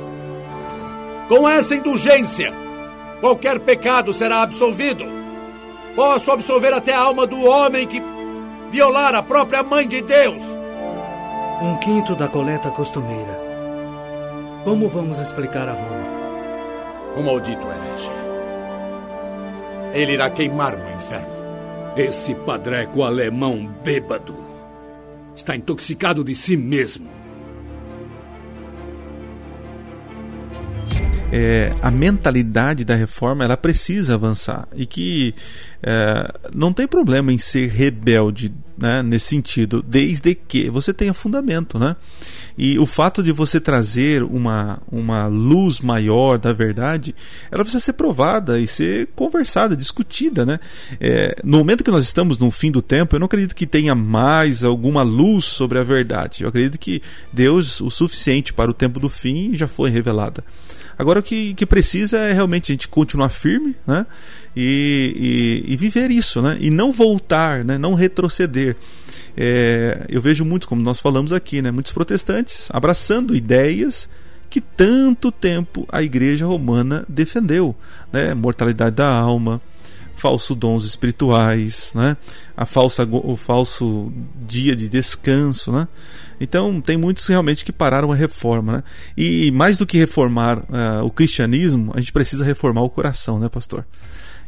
Com 1.28 1.48
essa 1.48 1.76
indulgência, 1.76 2.54
qualquer 3.20 3.60
pecado 3.60 4.14
será 4.14 4.42
absolvido. 4.42 5.06
Posso 5.96 6.32
absolver 6.32 6.74
até 6.74 6.94
a 6.94 7.02
alma 7.02 7.28
do 7.28 7.46
homem 7.46 7.86
que 7.86 8.02
violar 8.72 9.14
a 9.14 9.22
própria 9.22 9.62
mãe 9.62 9.88
de 9.88 10.02
Deus. 10.02 10.42
Um 11.62 11.78
quinto 11.78 12.16
da 12.16 12.28
coleta 12.28 12.70
costumeira. 12.72 13.38
Como 14.64 14.88
vamos 14.88 15.20
explicar 15.20 15.68
a 15.68 15.74
Roma? 15.74 16.20
O 17.18 17.24
maldito 17.24 17.68
herege. 17.68 18.12
Ele 19.94 20.14
irá 20.14 20.30
queimar 20.30 20.78
no 20.78 20.96
inferno. 20.96 21.40
Esse 21.98 22.34
padreco 22.34 23.04
alemão 23.04 23.66
bêbado 23.84 24.49
está 25.40 25.56
intoxicado 25.56 26.24
de 26.24 26.36
si 26.36 26.56
mesmo. 26.58 27.19
É, 31.32 31.74
a 31.82 31.92
mentalidade 31.92 32.84
da 32.84 32.96
reforma 32.96 33.44
ela 33.44 33.56
precisa 33.56 34.16
avançar 34.16 34.68
e 34.76 34.86
que 34.86 35.36
é, 35.84 36.34
não 36.54 36.74
tem 36.74 36.88
problema 36.88 37.32
em 37.32 37.38
ser 37.38 37.70
rebelde 37.70 38.52
né, 38.82 39.04
nesse 39.04 39.28
sentido, 39.28 39.84
desde 39.86 40.34
que 40.34 40.70
você 40.70 40.94
tenha 40.94 41.14
fundamento, 41.14 41.78
né? 41.78 41.96
E 42.58 42.80
o 42.80 42.86
fato 42.86 43.22
de 43.22 43.32
você 43.32 43.60
trazer 43.60 44.24
uma, 44.24 44.82
uma 44.90 45.28
luz 45.28 45.82
maior 45.82 46.38
da 46.38 46.54
verdade, 46.54 47.14
ela 47.52 47.64
precisa 47.64 47.84
ser 47.84 47.94
provada 47.94 48.60
e 48.60 48.66
ser 48.66 49.10
conversada, 49.16 49.76
discutida, 49.76 50.46
né? 50.46 50.60
É, 51.00 51.36
no 51.44 51.58
momento 51.58 51.84
que 51.84 51.92
nós 51.92 52.06
estamos 52.06 52.38
no 52.38 52.50
fim 52.50 52.72
do 52.72 52.82
tempo, 52.82 53.16
eu 53.16 53.20
não 53.20 53.26
acredito 53.26 53.56
que 53.56 53.68
tenha 53.68 53.94
mais 53.94 54.64
alguma 54.64 55.04
luz 55.04 55.46
sobre 55.46 55.78
a 55.78 55.84
verdade. 55.84 56.44
Eu 56.44 56.50
acredito 56.50 56.80
que 56.80 57.02
Deus, 57.34 57.82
o 57.82 57.90
suficiente 57.90 58.54
para 58.54 58.72
o 58.72 58.74
tempo 58.74 59.00
do 59.00 59.10
fim, 59.10 59.56
já 59.56 59.68
foi 59.68 59.90
revelada. 59.90 60.44
Agora 61.00 61.22
o 61.22 61.24
que, 61.24 61.54
que 61.54 61.66
precisa 61.66 62.18
é 62.20 62.34
realmente 62.34 62.74
a 62.74 62.74
gente 62.74 62.90
continuar 62.90 63.30
firme, 63.30 63.74
né? 63.88 64.06
E, 64.54 65.64
e, 65.66 65.74
e 65.74 65.78
viver 65.78 66.12
isso, 66.12 66.42
né? 66.42 66.58
E 66.60 66.70
não 66.70 66.92
voltar, 66.92 67.64
né? 67.64 67.78
Não 67.78 67.94
retroceder. 67.94 68.76
É, 69.38 70.06
eu 70.10 70.22
vejo 70.22 70.44
muitos, 70.44 70.68
como 70.68 70.82
nós 70.82 71.00
falamos 71.00 71.32
aqui, 71.32 71.62
né? 71.62 71.72
Muitos 71.72 71.94
protestantes 71.94 72.68
abraçando 72.74 73.34
ideias 73.34 74.10
que 74.50 74.60
tanto 74.60 75.32
tempo 75.32 75.88
a 75.90 76.04
Igreja 76.04 76.46
Romana 76.46 77.06
defendeu, 77.08 77.74
né? 78.12 78.34
Mortalidade 78.34 78.98
da 78.98 79.10
alma, 79.10 79.62
falsos 80.18 80.58
dons 80.58 80.84
espirituais, 80.84 81.94
né? 81.96 82.18
A 82.58 82.66
falsa, 82.66 83.08
o 83.10 83.38
falso 83.38 84.12
dia 84.46 84.76
de 84.76 84.90
descanso, 84.90 85.72
né? 85.72 85.88
Então 86.40 86.80
tem 86.80 86.98
muitos 86.98 87.28
realmente 87.28 87.66
que 87.66 87.72
pararam 87.72 88.12
a 88.12 88.16
reforma, 88.16 88.78
né? 88.78 88.84
E 89.18 89.52
mais 89.52 89.78
do 89.78 89.86
que 89.86 89.98
reformar 89.98 90.60
uh, 90.60 91.04
o 91.04 91.12
cristianismo, 91.12 91.92
a 91.96 92.00
gente 92.00 92.14
precisa 92.14 92.46
reformar 92.46 92.82
o 92.82 92.90
coração, 92.90 93.40
né, 93.40 93.50
pastor? 93.50 93.86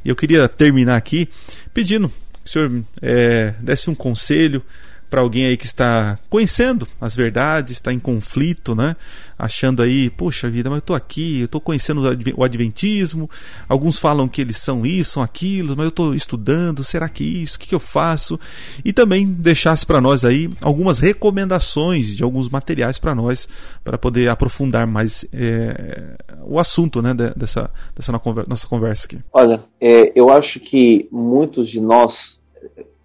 E 0.04 0.10
eu 0.10 0.16
queria 0.16 0.48
terminar 0.48 0.96
aqui 0.96 1.30
pedindo 1.74 2.10
que 2.10 2.14
o 2.46 2.50
senhor 2.50 2.84
é, 3.02 3.54
desse 3.60 3.90
um 3.90 3.96
conselho 3.96 4.64
para 5.12 5.20
alguém 5.20 5.46
aí 5.46 5.58
que 5.58 5.66
está 5.66 6.18
conhecendo 6.30 6.88
as 7.00 7.18
verdades, 7.18 7.74
está 7.74 7.92
em 7.92 8.00
conflito, 8.00 8.74
né? 8.74 8.96
Achando 9.38 9.82
aí, 9.82 10.10
poxa 10.10 10.50
vida, 10.50 10.70
mas 10.70 10.78
eu 10.78 10.80
estou 10.80 10.96
aqui, 10.96 11.42
eu 11.42 11.46
estou 11.46 11.60
conhecendo 11.60 12.02
o 12.38 12.44
Adventismo. 12.46 13.30
Alguns 13.68 14.00
falam 14.00 14.26
que 14.26 14.40
eles 14.40 14.56
são 14.56 14.86
isso, 14.86 15.12
são 15.12 15.24
aquilo, 15.24 15.76
mas 15.76 15.84
eu 15.84 15.90
estou 15.90 16.16
estudando. 16.16 16.82
Será 16.82 17.10
que 17.10 17.26
isso? 17.26 17.58
O 17.58 17.60
que, 17.60 17.68
que 17.68 17.76
eu 17.76 17.80
faço? 17.80 18.40
E 18.86 18.94
também 18.94 19.28
deixasse 19.28 19.86
para 19.86 20.00
nós 20.00 20.24
aí 20.24 20.50
algumas 20.62 21.00
recomendações 21.00 22.16
de 22.16 22.24
alguns 22.24 22.48
materiais 22.48 22.98
para 22.98 23.14
nós, 23.14 23.50
para 23.84 23.98
poder 23.98 24.30
aprofundar 24.30 24.88
mais 24.88 25.26
é, 25.34 26.16
o 26.46 26.58
assunto, 26.58 27.02
né? 27.02 27.14
Dessa, 27.14 27.70
dessa 27.94 28.14
nossa 28.48 28.66
conversa 28.66 29.08
aqui. 29.08 29.20
Olha, 29.34 29.62
é, 29.82 30.14
eu 30.16 30.30
acho 30.30 30.58
que 30.58 31.10
muitos 31.12 31.68
de 31.68 31.82
nós 31.82 32.41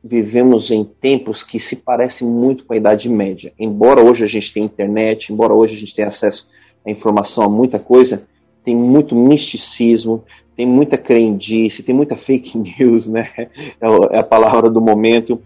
vivemos 0.06 0.70
em 0.70 0.84
tempos 0.84 1.42
que 1.42 1.58
se 1.58 1.76
parecem 1.76 2.26
muito 2.26 2.64
com 2.64 2.72
a 2.72 2.76
Idade 2.76 3.08
Média. 3.08 3.52
Embora 3.58 4.02
hoje 4.02 4.24
a 4.24 4.28
gente 4.28 4.52
tenha 4.52 4.66
internet, 4.66 5.32
embora 5.32 5.52
hoje 5.52 5.76
a 5.76 5.78
gente 5.80 5.94
tenha 5.94 6.08
acesso 6.08 6.48
à 6.86 6.90
informação 6.90 7.44
a 7.44 7.48
muita 7.48 7.78
coisa, 7.78 8.22
tem 8.64 8.74
muito 8.74 9.14
misticismo, 9.14 10.24
tem 10.56 10.66
muita 10.66 10.96
crendice, 10.96 11.82
tem 11.82 11.94
muita 11.94 12.14
fake 12.14 12.56
news, 12.78 13.06
né? 13.06 13.30
É, 13.36 13.46
é 14.12 14.18
a 14.18 14.24
palavra 14.24 14.70
do 14.70 14.80
momento. 14.80 15.40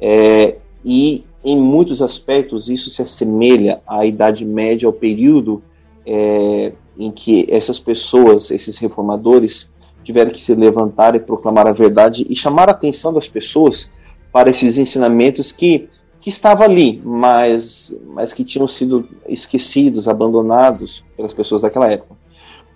É, 0.00 0.56
e 0.84 1.24
em 1.44 1.58
muitos 1.58 2.02
aspectos 2.02 2.68
isso 2.68 2.90
se 2.90 3.02
assemelha 3.02 3.80
à 3.86 4.04
Idade 4.04 4.44
Média, 4.44 4.86
ao 4.86 4.92
período 4.92 5.62
é, 6.04 6.72
em 6.98 7.10
que 7.10 7.46
essas 7.48 7.78
pessoas, 7.78 8.50
esses 8.50 8.76
reformadores, 8.78 9.70
tiveram 10.02 10.30
que 10.30 10.40
se 10.40 10.54
levantar 10.54 11.14
e 11.14 11.20
proclamar 11.20 11.66
a 11.66 11.72
verdade 11.72 12.26
e 12.28 12.34
chamar 12.34 12.68
a 12.68 12.72
atenção 12.72 13.12
das 13.12 13.28
pessoas 13.28 13.88
para 14.32 14.50
esses 14.50 14.78
ensinamentos 14.78 15.52
que, 15.52 15.88
que 16.20 16.28
estavam 16.28 16.64
ali, 16.64 17.00
mas, 17.04 17.94
mas 18.06 18.32
que 18.32 18.44
tinham 18.44 18.68
sido 18.68 19.08
esquecidos, 19.28 20.08
abandonados 20.08 21.04
pelas 21.16 21.32
pessoas 21.32 21.62
daquela 21.62 21.90
época. 21.90 22.14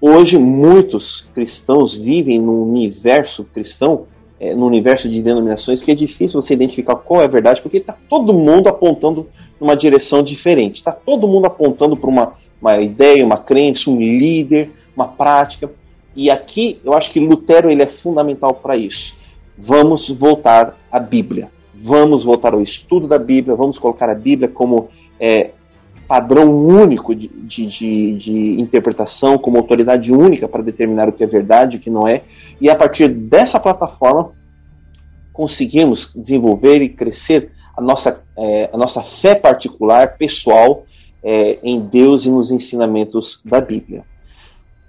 Hoje, 0.01 0.37
muitos 0.37 1.29
cristãos 1.35 1.95
vivem 1.95 2.41
num 2.41 2.63
universo 2.63 3.45
cristão, 3.45 4.07
é, 4.39 4.55
no 4.55 4.67
universo 4.67 5.09
de 5.09 5.23
denominações, 5.23 5.83
que 5.83 5.91
é 5.91 5.95
difícil 5.95 6.43
você 6.43 6.53
identificar 6.53 6.97
qual 6.97 7.23
é 7.23 7.25
a 7.25 7.29
verdade, 7.29 7.63
porque 7.63 7.79
está 7.79 7.97
todo 8.09 8.35
mundo 8.35 8.69
apontando 8.69 9.29
numa 9.61 9.77
direção 9.77 10.23
diferente. 10.23 10.77
Está 10.77 10.93
todo 10.93 11.29
mundo 11.29 11.47
apontando 11.47 11.97
para 11.97 12.11
uma, 12.11 12.35
uma 12.61 12.79
ideia, 12.81 13.25
uma 13.25 13.39
crença, 13.39 13.89
um 13.89 13.99
líder, 13.99 14.71
uma 14.95 15.09
prática. 15.09 15.71
E 16.15 16.31
aqui 16.31 16.81
eu 16.85 16.93
acho 16.93 17.11
que 17.11 17.21
Lutero 17.21 17.71
ele 17.71 17.83
é 17.83 17.87
fundamental 17.87 18.55
para 18.55 18.77
isso. 18.77 19.15
Vamos 19.57 20.11
voltar 20.11 20.77
à 20.91 20.99
Bíblia. 20.99 21.51
Vamos 21.75 22.25
voltar 22.25 22.55
ao 22.55 22.63
estudo 22.63 23.07
da 23.07 23.19
Bíblia, 23.19 23.57
vamos 23.57 23.79
colocar 23.79 24.09
a 24.09 24.15
Bíblia 24.15 24.49
como 24.49 24.89
é, 25.21 25.51
padrão 26.07 26.55
único 26.57 27.15
de, 27.15 27.29
de, 27.29 28.17
de, 28.17 28.61
interpretação, 28.61 29.39
como 29.39 29.59
autoridade 29.59 30.13
única 30.13 30.49
para 30.49 30.63
determinar 30.63 31.09
o 31.09 31.13
que 31.13 31.25
é 31.25 31.27
verdade 31.27 31.77
e 31.77 31.79
o 31.79 31.83
que 31.83 31.91
não 31.91 32.07
é. 32.07 32.23
E 32.61 32.71
a 32.71 32.77
partir 32.77 33.09
dessa 33.09 33.59
plataforma, 33.59 34.33
conseguimos 35.33 36.13
desenvolver 36.15 36.81
e 36.81 36.89
crescer 36.89 37.51
a 37.77 37.81
nossa, 37.81 38.23
é, 38.39 38.71
a 38.73 38.77
nossa 38.77 39.03
fé 39.03 39.35
particular, 39.35 40.17
pessoal, 40.17 40.85
é, 41.23 41.59
em 41.63 41.81
Deus 41.81 42.25
e 42.25 42.31
nos 42.31 42.51
ensinamentos 42.51 43.43
da 43.45 43.61
Bíblia. 43.61 44.05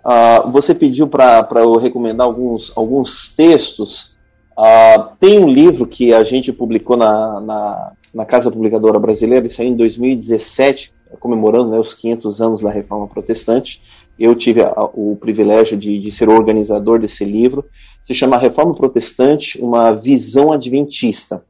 Uh, 0.05 0.51
você 0.51 0.75
pediu 0.75 1.07
para 1.07 1.47
eu 1.55 1.77
recomendar 1.77 2.27
alguns, 2.27 2.71
alguns 2.75 3.33
textos 3.35 4.14
Uh, 4.57 5.15
tem 5.19 5.37
um 5.37 5.49
livro 5.49 5.85
que 5.85 6.13
a 6.13 6.23
gente 6.23 6.53
publicou 6.53 6.95
na, 6.95 7.41
na, 7.41 7.91
na, 8.13 8.25
Casa 8.25 8.49
Publicadora 8.49 8.97
Brasileira, 8.97 9.45
isso 9.45 9.61
aí 9.61 9.67
em 9.67 9.75
2017, 9.75 10.93
comemorando 11.19 11.71
né, 11.71 11.79
os 11.79 11.93
500 11.93 12.41
anos 12.41 12.61
da 12.61 12.71
Reforma 12.71 13.05
Protestante. 13.05 13.81
Eu 14.17 14.33
tive 14.33 14.63
a, 14.63 14.71
o 14.93 15.17
privilégio 15.19 15.77
de, 15.77 15.97
de, 15.99 16.09
ser 16.09 16.29
o 16.29 16.33
organizador 16.33 16.99
desse 16.99 17.25
livro. 17.25 17.65
Se 18.05 18.13
chama 18.13 18.37
Reforma 18.37 18.73
Protestante, 18.73 19.61
uma 19.61 19.91
visão 19.91 20.53
adventista. 20.53 21.43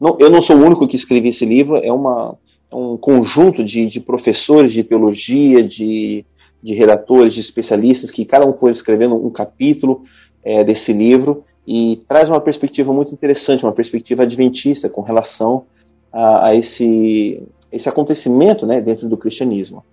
Não, 0.00 0.16
eu 0.20 0.30
não 0.30 0.40
sou 0.40 0.56
o 0.56 0.64
único 0.64 0.86
que 0.86 0.94
escrevi 0.94 1.30
esse 1.30 1.44
livro, 1.44 1.76
é, 1.78 1.92
uma, 1.92 2.36
é 2.70 2.76
um 2.76 2.96
conjunto 2.96 3.64
de, 3.64 3.86
de 3.86 3.98
professores 3.98 4.72
de 4.72 4.84
teologia, 4.84 5.64
de, 5.64 6.24
de 6.62 6.74
redatores, 6.74 7.34
de 7.34 7.40
especialistas, 7.40 8.08
que 8.08 8.24
cada 8.24 8.46
um 8.46 8.52
foi 8.52 8.70
escrevendo 8.70 9.16
um 9.16 9.30
capítulo 9.30 10.02
é, 10.44 10.62
desse 10.62 10.92
livro 10.92 11.44
e 11.66 12.00
traz 12.08 12.28
uma 12.28 12.40
perspectiva 12.40 12.92
muito 12.92 13.12
interessante, 13.12 13.64
uma 13.64 13.72
perspectiva 13.72 14.24
adventista 14.24 14.88
com 14.88 15.00
relação 15.00 15.64
a, 16.12 16.48
a 16.48 16.54
esse, 16.54 17.42
esse 17.70 17.88
acontecimento 17.88 18.66
né, 18.66 18.80
dentro 18.80 19.08
do 19.08 19.16
cristianismo. 19.16 19.84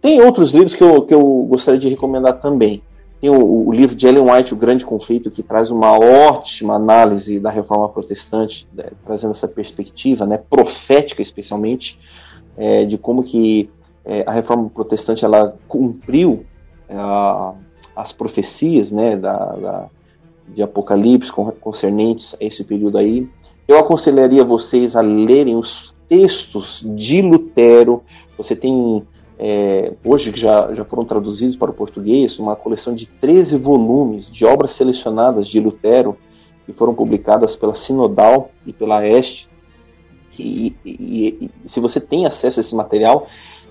Tem 0.00 0.20
outros 0.22 0.52
livros 0.52 0.74
que 0.74 0.82
eu, 0.82 1.02
que 1.02 1.14
eu 1.14 1.46
gostaria 1.48 1.78
de 1.78 1.88
recomendar 1.88 2.40
também. 2.40 2.82
Tem 3.20 3.28
o, 3.28 3.66
o, 3.66 3.72
livro 3.72 3.96
de 3.96 4.06
Ellen 4.06 4.30
White, 4.30 4.54
O 4.54 4.56
Grande 4.56 4.86
Conflito, 4.86 5.30
que 5.30 5.42
traz 5.42 5.70
uma 5.70 5.98
ótima 5.98 6.74
análise 6.74 7.40
da 7.40 7.50
reforma 7.50 7.88
protestante, 7.88 8.66
né, 8.72 8.84
trazendo 9.04 9.32
essa 9.32 9.48
perspectiva, 9.48 10.24
né, 10.24 10.38
profética 10.38 11.20
especialmente, 11.20 11.98
é, 12.56 12.84
de 12.84 12.96
como 12.96 13.22
que 13.22 13.68
é, 14.04 14.24
a 14.26 14.32
reforma 14.32 14.70
protestante 14.70 15.24
ela 15.24 15.56
cumpriu 15.66 16.46
é, 16.88 16.94
as 17.94 18.12
profecias 18.12 18.92
né, 18.92 19.16
da, 19.16 19.36
da, 19.36 19.90
de 20.54 20.62
Apocalipse 20.62 21.32
concernentes 21.60 22.34
a 22.40 22.44
esse 22.44 22.64
período 22.64 22.98
aí. 22.98 23.28
Eu 23.66 23.78
aconselharia 23.78 24.44
vocês 24.44 24.96
a 24.96 25.00
lerem 25.00 25.56
os 25.56 25.94
textos 26.08 26.82
de 26.84 27.20
Lutero. 27.20 28.02
Você 28.36 28.56
tem 28.56 29.06
é, 29.38 29.92
hoje 30.04 30.32
que 30.32 30.40
já, 30.40 30.74
já 30.74 30.84
foram 30.84 31.04
traduzidos 31.04 31.56
para 31.56 31.70
o 31.70 31.74
português, 31.74 32.38
uma 32.38 32.56
coleção 32.56 32.94
de 32.94 33.06
13 33.06 33.56
volumes 33.56 34.30
de 34.30 34.44
obras 34.44 34.72
selecionadas 34.72 35.46
de 35.46 35.60
Lutero, 35.60 36.16
que 36.66 36.72
foram 36.72 36.94
publicadas 36.94 37.54
pela 37.54 37.74
Sinodal 37.74 38.50
e 38.66 38.72
pela 38.72 39.06
Este. 39.06 39.48
E, 40.38 40.74
e, 40.84 41.50
e, 41.64 41.68
se 41.68 41.80
você 41.80 42.00
tem 42.00 42.26
acesso 42.26 42.60
a 42.60 42.62
esse 42.62 42.74
material, 42.74 43.26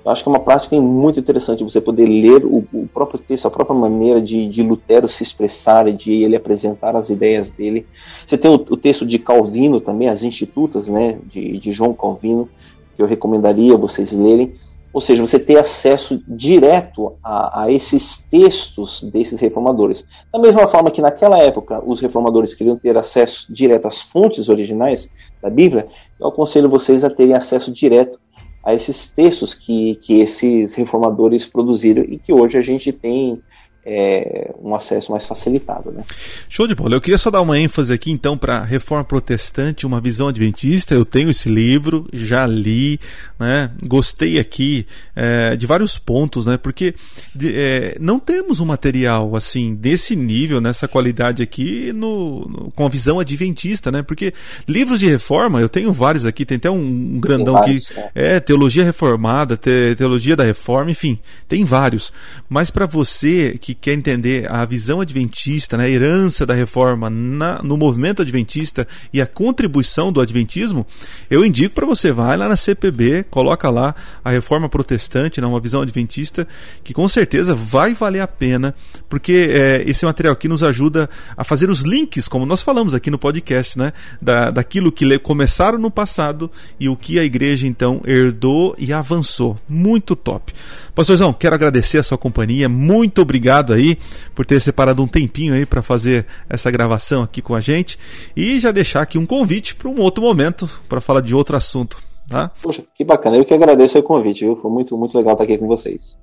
eu 0.07 0.11
acho 0.13 0.23
que 0.23 0.29
é 0.29 0.31
uma 0.31 0.39
prática 0.39 0.79
muito 0.79 1.19
interessante 1.19 1.65
você 1.65 1.81
poder 1.81 2.05
ler 2.05 2.45
o, 2.45 2.65
o 2.71 2.87
próprio 2.87 3.19
texto, 3.19 3.45
a 3.45 3.51
própria 3.51 3.77
maneira 3.77 4.21
de, 4.21 4.47
de, 4.47 4.63
Lutero 4.63 5.05
se 5.05 5.21
expressar, 5.21 5.91
de 5.91 6.23
ele 6.23 6.37
apresentar 6.37 6.95
as 6.95 7.09
ideias 7.09 7.51
dele. 7.51 7.85
Você 8.25 8.37
tem 8.37 8.49
o, 8.49 8.53
o 8.53 8.77
texto 8.77 9.05
de 9.05 9.19
Calvino 9.19 9.81
também, 9.81 10.07
as 10.07 10.23
Institutas, 10.23 10.87
né, 10.87 11.19
de, 11.25 11.57
de 11.57 11.73
João 11.73 11.93
Calvino, 11.93 12.47
que 12.95 13.01
eu 13.01 13.05
recomendaria 13.05 13.75
vocês 13.75 14.13
lerem. 14.13 14.53
Ou 14.93 15.01
seja, 15.01 15.21
você 15.21 15.37
ter 15.37 15.59
acesso 15.59 16.23
direto 16.25 17.17
a, 17.21 17.63
a, 17.63 17.71
esses 17.71 18.25
textos 18.31 19.03
desses 19.03 19.41
reformadores. 19.41 20.05
Da 20.31 20.39
mesma 20.39 20.69
forma 20.69 20.89
que 20.89 21.01
naquela 21.01 21.37
época 21.39 21.83
os 21.85 21.99
reformadores 21.99 22.55
queriam 22.55 22.77
ter 22.77 22.97
acesso 22.97 23.51
direto 23.51 23.89
às 23.89 24.01
fontes 24.01 24.47
originais 24.47 25.09
da 25.41 25.49
Bíblia, 25.49 25.89
eu 26.17 26.27
aconselho 26.27 26.69
vocês 26.69 27.03
a 27.03 27.09
terem 27.09 27.33
acesso 27.33 27.73
direto 27.73 28.17
a 28.63 28.73
esses 28.73 29.09
textos 29.09 29.55
que, 29.55 29.95
que 29.95 30.21
esses 30.21 30.75
reformadores 30.75 31.45
produziram 31.45 32.03
e 32.03 32.17
que 32.17 32.33
hoje 32.33 32.57
a 32.57 32.61
gente 32.61 32.91
tem 32.91 33.41
é, 33.89 34.53
um 34.61 34.75
acesso 34.75 35.11
mais 35.11 35.25
facilitado. 35.25 35.91
Né? 35.91 36.03
Show 36.49 36.67
de 36.67 36.75
bola. 36.75 36.93
Eu 36.95 36.99
queria 36.99 37.17
só 37.17 37.31
dar 37.31 37.39
uma 37.39 37.57
ênfase 37.57 37.93
aqui 37.93 38.11
então 38.11 38.37
para 38.37 38.61
Reforma 38.61 39.05
Protestante, 39.05 39.85
uma 39.85 40.01
visão 40.01 40.27
adventista. 40.27 40.93
Eu 40.93 41.05
tenho 41.05 41.29
esse 41.29 41.47
livro, 41.47 42.05
já 42.11 42.45
li, 42.45 42.99
né? 43.39 43.71
gostei 43.85 44.39
aqui 44.39 44.85
é, 45.15 45.55
de 45.55 45.65
vários 45.65 45.97
pontos, 45.97 46.45
né? 46.45 46.57
porque 46.57 46.95
de, 47.33 47.57
é, 47.57 47.97
não 47.97 48.19
temos 48.19 48.59
um 48.59 48.65
material 48.65 49.33
assim 49.37 49.73
desse 49.73 50.17
nível, 50.17 50.59
nessa 50.59 50.85
qualidade 50.85 51.41
aqui, 51.41 51.93
no, 51.93 52.41
no, 52.41 52.71
com 52.71 52.85
a 52.85 52.89
visão 52.89 53.21
adventista, 53.21 53.89
né? 53.89 54.03
porque 54.03 54.33
livros 54.67 54.99
de 54.99 55.07
reforma, 55.09 55.61
eu 55.61 55.69
tenho 55.69 55.93
vários 55.93 56.25
aqui, 56.25 56.45
tem 56.45 56.57
até 56.57 56.69
um, 56.69 56.75
um 56.75 57.19
grandão 57.21 57.53
vários, 57.53 57.87
que 57.87 57.99
é. 57.99 58.35
é 58.35 58.39
Teologia 58.41 58.83
Reformada, 58.83 59.55
te, 59.55 59.95
Teologia 59.95 60.35
da 60.35 60.43
Reforma, 60.43 60.91
enfim, 60.91 61.17
tem 61.47 61.63
vários. 61.63 62.11
Mas 62.49 62.69
para 62.69 62.85
você 62.85 63.57
que 63.57 63.76
quer 63.79 63.93
entender 63.93 64.51
a 64.51 64.65
visão 64.65 65.01
adventista, 65.01 65.77
né, 65.77 65.85
a 65.85 65.89
herança 65.89 66.45
da 66.45 66.53
reforma 66.53 67.09
na, 67.09 67.61
no 67.61 67.77
movimento 67.77 68.21
adventista 68.21 68.87
e 69.13 69.21
a 69.21 69.27
contribuição 69.27 70.11
do 70.11 70.19
adventismo, 70.19 70.85
eu 71.29 71.45
indico 71.45 71.75
para 71.75 71.85
você, 71.85 72.11
vai 72.11 72.35
lá 72.37 72.49
na 72.49 72.57
CPB, 72.57 73.25
coloca 73.29 73.69
lá 73.69 73.95
a 74.23 74.29
reforma 74.29 74.67
protestante, 74.67 75.39
né, 75.39 75.47
uma 75.47 75.59
visão 75.59 75.81
adventista, 75.81 76.47
que 76.83 76.93
com 76.93 77.07
certeza 77.07 77.55
vai 77.55 77.93
valer 77.93 78.21
a 78.21 78.27
pena, 78.27 78.73
porque 79.09 79.49
é, 79.49 79.83
esse 79.85 80.05
material 80.05 80.33
aqui 80.33 80.47
nos 80.47 80.63
ajuda 80.63 81.09
a 81.35 81.43
fazer 81.43 81.69
os 81.69 81.81
links, 81.81 82.27
como 82.27 82.45
nós 82.45 82.61
falamos 82.61 82.93
aqui 82.93 83.11
no 83.11 83.17
podcast, 83.17 83.77
né, 83.77 83.93
da, 84.21 84.51
daquilo 84.51 84.91
que 84.91 85.17
começaram 85.19 85.77
no 85.77 85.91
passado 85.91 86.51
e 86.79 86.89
o 86.89 86.95
que 86.95 87.19
a 87.19 87.23
igreja 87.23 87.67
então 87.67 88.01
herdou 88.05 88.75
e 88.77 88.91
avançou. 88.91 89.57
Muito 89.67 90.15
top. 90.15 90.53
Pastorzão, 90.93 91.31
quero 91.31 91.53
agradecer 91.53 91.99
a 91.99 92.03
sua 92.03 92.17
companhia, 92.17 92.67
muito 92.67 93.21
obrigado 93.21 93.66
aí 93.73 93.97
por 94.35 94.45
ter 94.45 94.59
separado 94.59 95.01
um 95.01 95.07
tempinho 95.07 95.53
aí 95.53 95.65
para 95.65 95.81
fazer 95.81 96.25
essa 96.49 96.69
gravação 96.71 97.23
aqui 97.23 97.41
com 97.41 97.55
a 97.55 97.61
gente 97.61 97.97
e 98.35 98.59
já 98.59 98.71
deixar 98.71 99.01
aqui 99.01 99.17
um 99.17 99.25
convite 99.25 99.75
para 99.75 99.89
um 99.89 99.99
outro 100.01 100.23
momento 100.23 100.69
para 100.87 101.01
falar 101.01 101.21
de 101.21 101.35
outro 101.35 101.55
assunto, 101.55 101.97
tá? 102.29 102.51
Poxa, 102.61 102.83
que 102.93 103.03
bacana, 103.03 103.37
eu 103.37 103.45
que 103.45 103.53
agradeço 103.53 103.97
o 103.97 104.03
convite, 104.03 104.45
viu? 104.45 104.55
Foi 104.57 104.71
muito, 104.71 104.97
muito 104.97 105.17
legal 105.17 105.33
estar 105.33 105.43
aqui 105.43 105.57
com 105.57 105.67
vocês. 105.67 106.17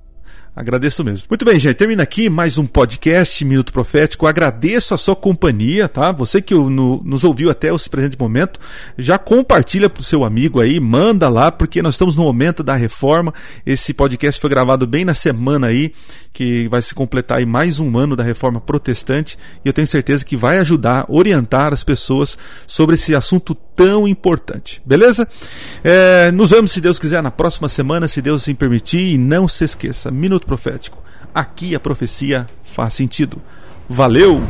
Agradeço 0.56 1.02
mesmo. 1.02 1.26
Muito 1.28 1.44
bem, 1.44 1.58
gente. 1.58 1.74
Termina 1.74 2.04
aqui 2.04 2.30
mais 2.30 2.58
um 2.58 2.64
podcast 2.64 3.44
Minuto 3.44 3.72
Profético. 3.72 4.24
Agradeço 4.24 4.94
a 4.94 4.96
sua 4.96 5.16
companhia, 5.16 5.88
tá? 5.88 6.12
Você 6.12 6.40
que 6.40 6.54
no, 6.54 7.02
nos 7.04 7.24
ouviu 7.24 7.50
até 7.50 7.74
esse 7.74 7.90
presente 7.90 8.16
momento, 8.16 8.60
já 8.96 9.18
compartilha 9.18 9.90
pro 9.90 10.04
seu 10.04 10.24
amigo 10.24 10.60
aí, 10.60 10.78
manda 10.78 11.28
lá, 11.28 11.50
porque 11.50 11.82
nós 11.82 11.96
estamos 11.96 12.14
no 12.14 12.22
momento 12.22 12.62
da 12.62 12.76
reforma. 12.76 13.34
Esse 13.66 13.92
podcast 13.92 14.40
foi 14.40 14.48
gravado 14.48 14.86
bem 14.86 15.04
na 15.04 15.12
semana 15.12 15.66
aí, 15.66 15.92
que 16.32 16.68
vai 16.68 16.80
se 16.80 16.94
completar 16.94 17.38
aí 17.38 17.46
mais 17.46 17.80
um 17.80 17.98
ano 17.98 18.14
da 18.14 18.22
reforma 18.22 18.60
protestante, 18.60 19.36
e 19.64 19.68
eu 19.68 19.72
tenho 19.72 19.88
certeza 19.88 20.24
que 20.24 20.36
vai 20.36 20.58
ajudar, 20.58 21.04
orientar 21.08 21.72
as 21.72 21.82
pessoas 21.82 22.38
sobre 22.64 22.94
esse 22.94 23.12
assunto 23.12 23.56
tão 23.74 24.06
importante. 24.06 24.80
Beleza? 24.84 25.28
É, 25.82 26.30
nos 26.32 26.50
vemos, 26.50 26.72
se 26.72 26.80
Deus 26.80 26.98
quiser, 26.98 27.22
na 27.22 27.30
próxima 27.30 27.68
semana, 27.68 28.08
se 28.08 28.22
Deus 28.22 28.42
assim 28.42 28.54
permitir, 28.54 29.14
e 29.14 29.18
não 29.18 29.46
se 29.48 29.64
esqueça, 29.64 30.10
Minuto 30.10 30.46
Profético. 30.46 31.02
Aqui 31.34 31.74
a 31.74 31.80
profecia 31.80 32.46
faz 32.62 32.94
sentido. 32.94 33.40
Valeu! 33.88 34.42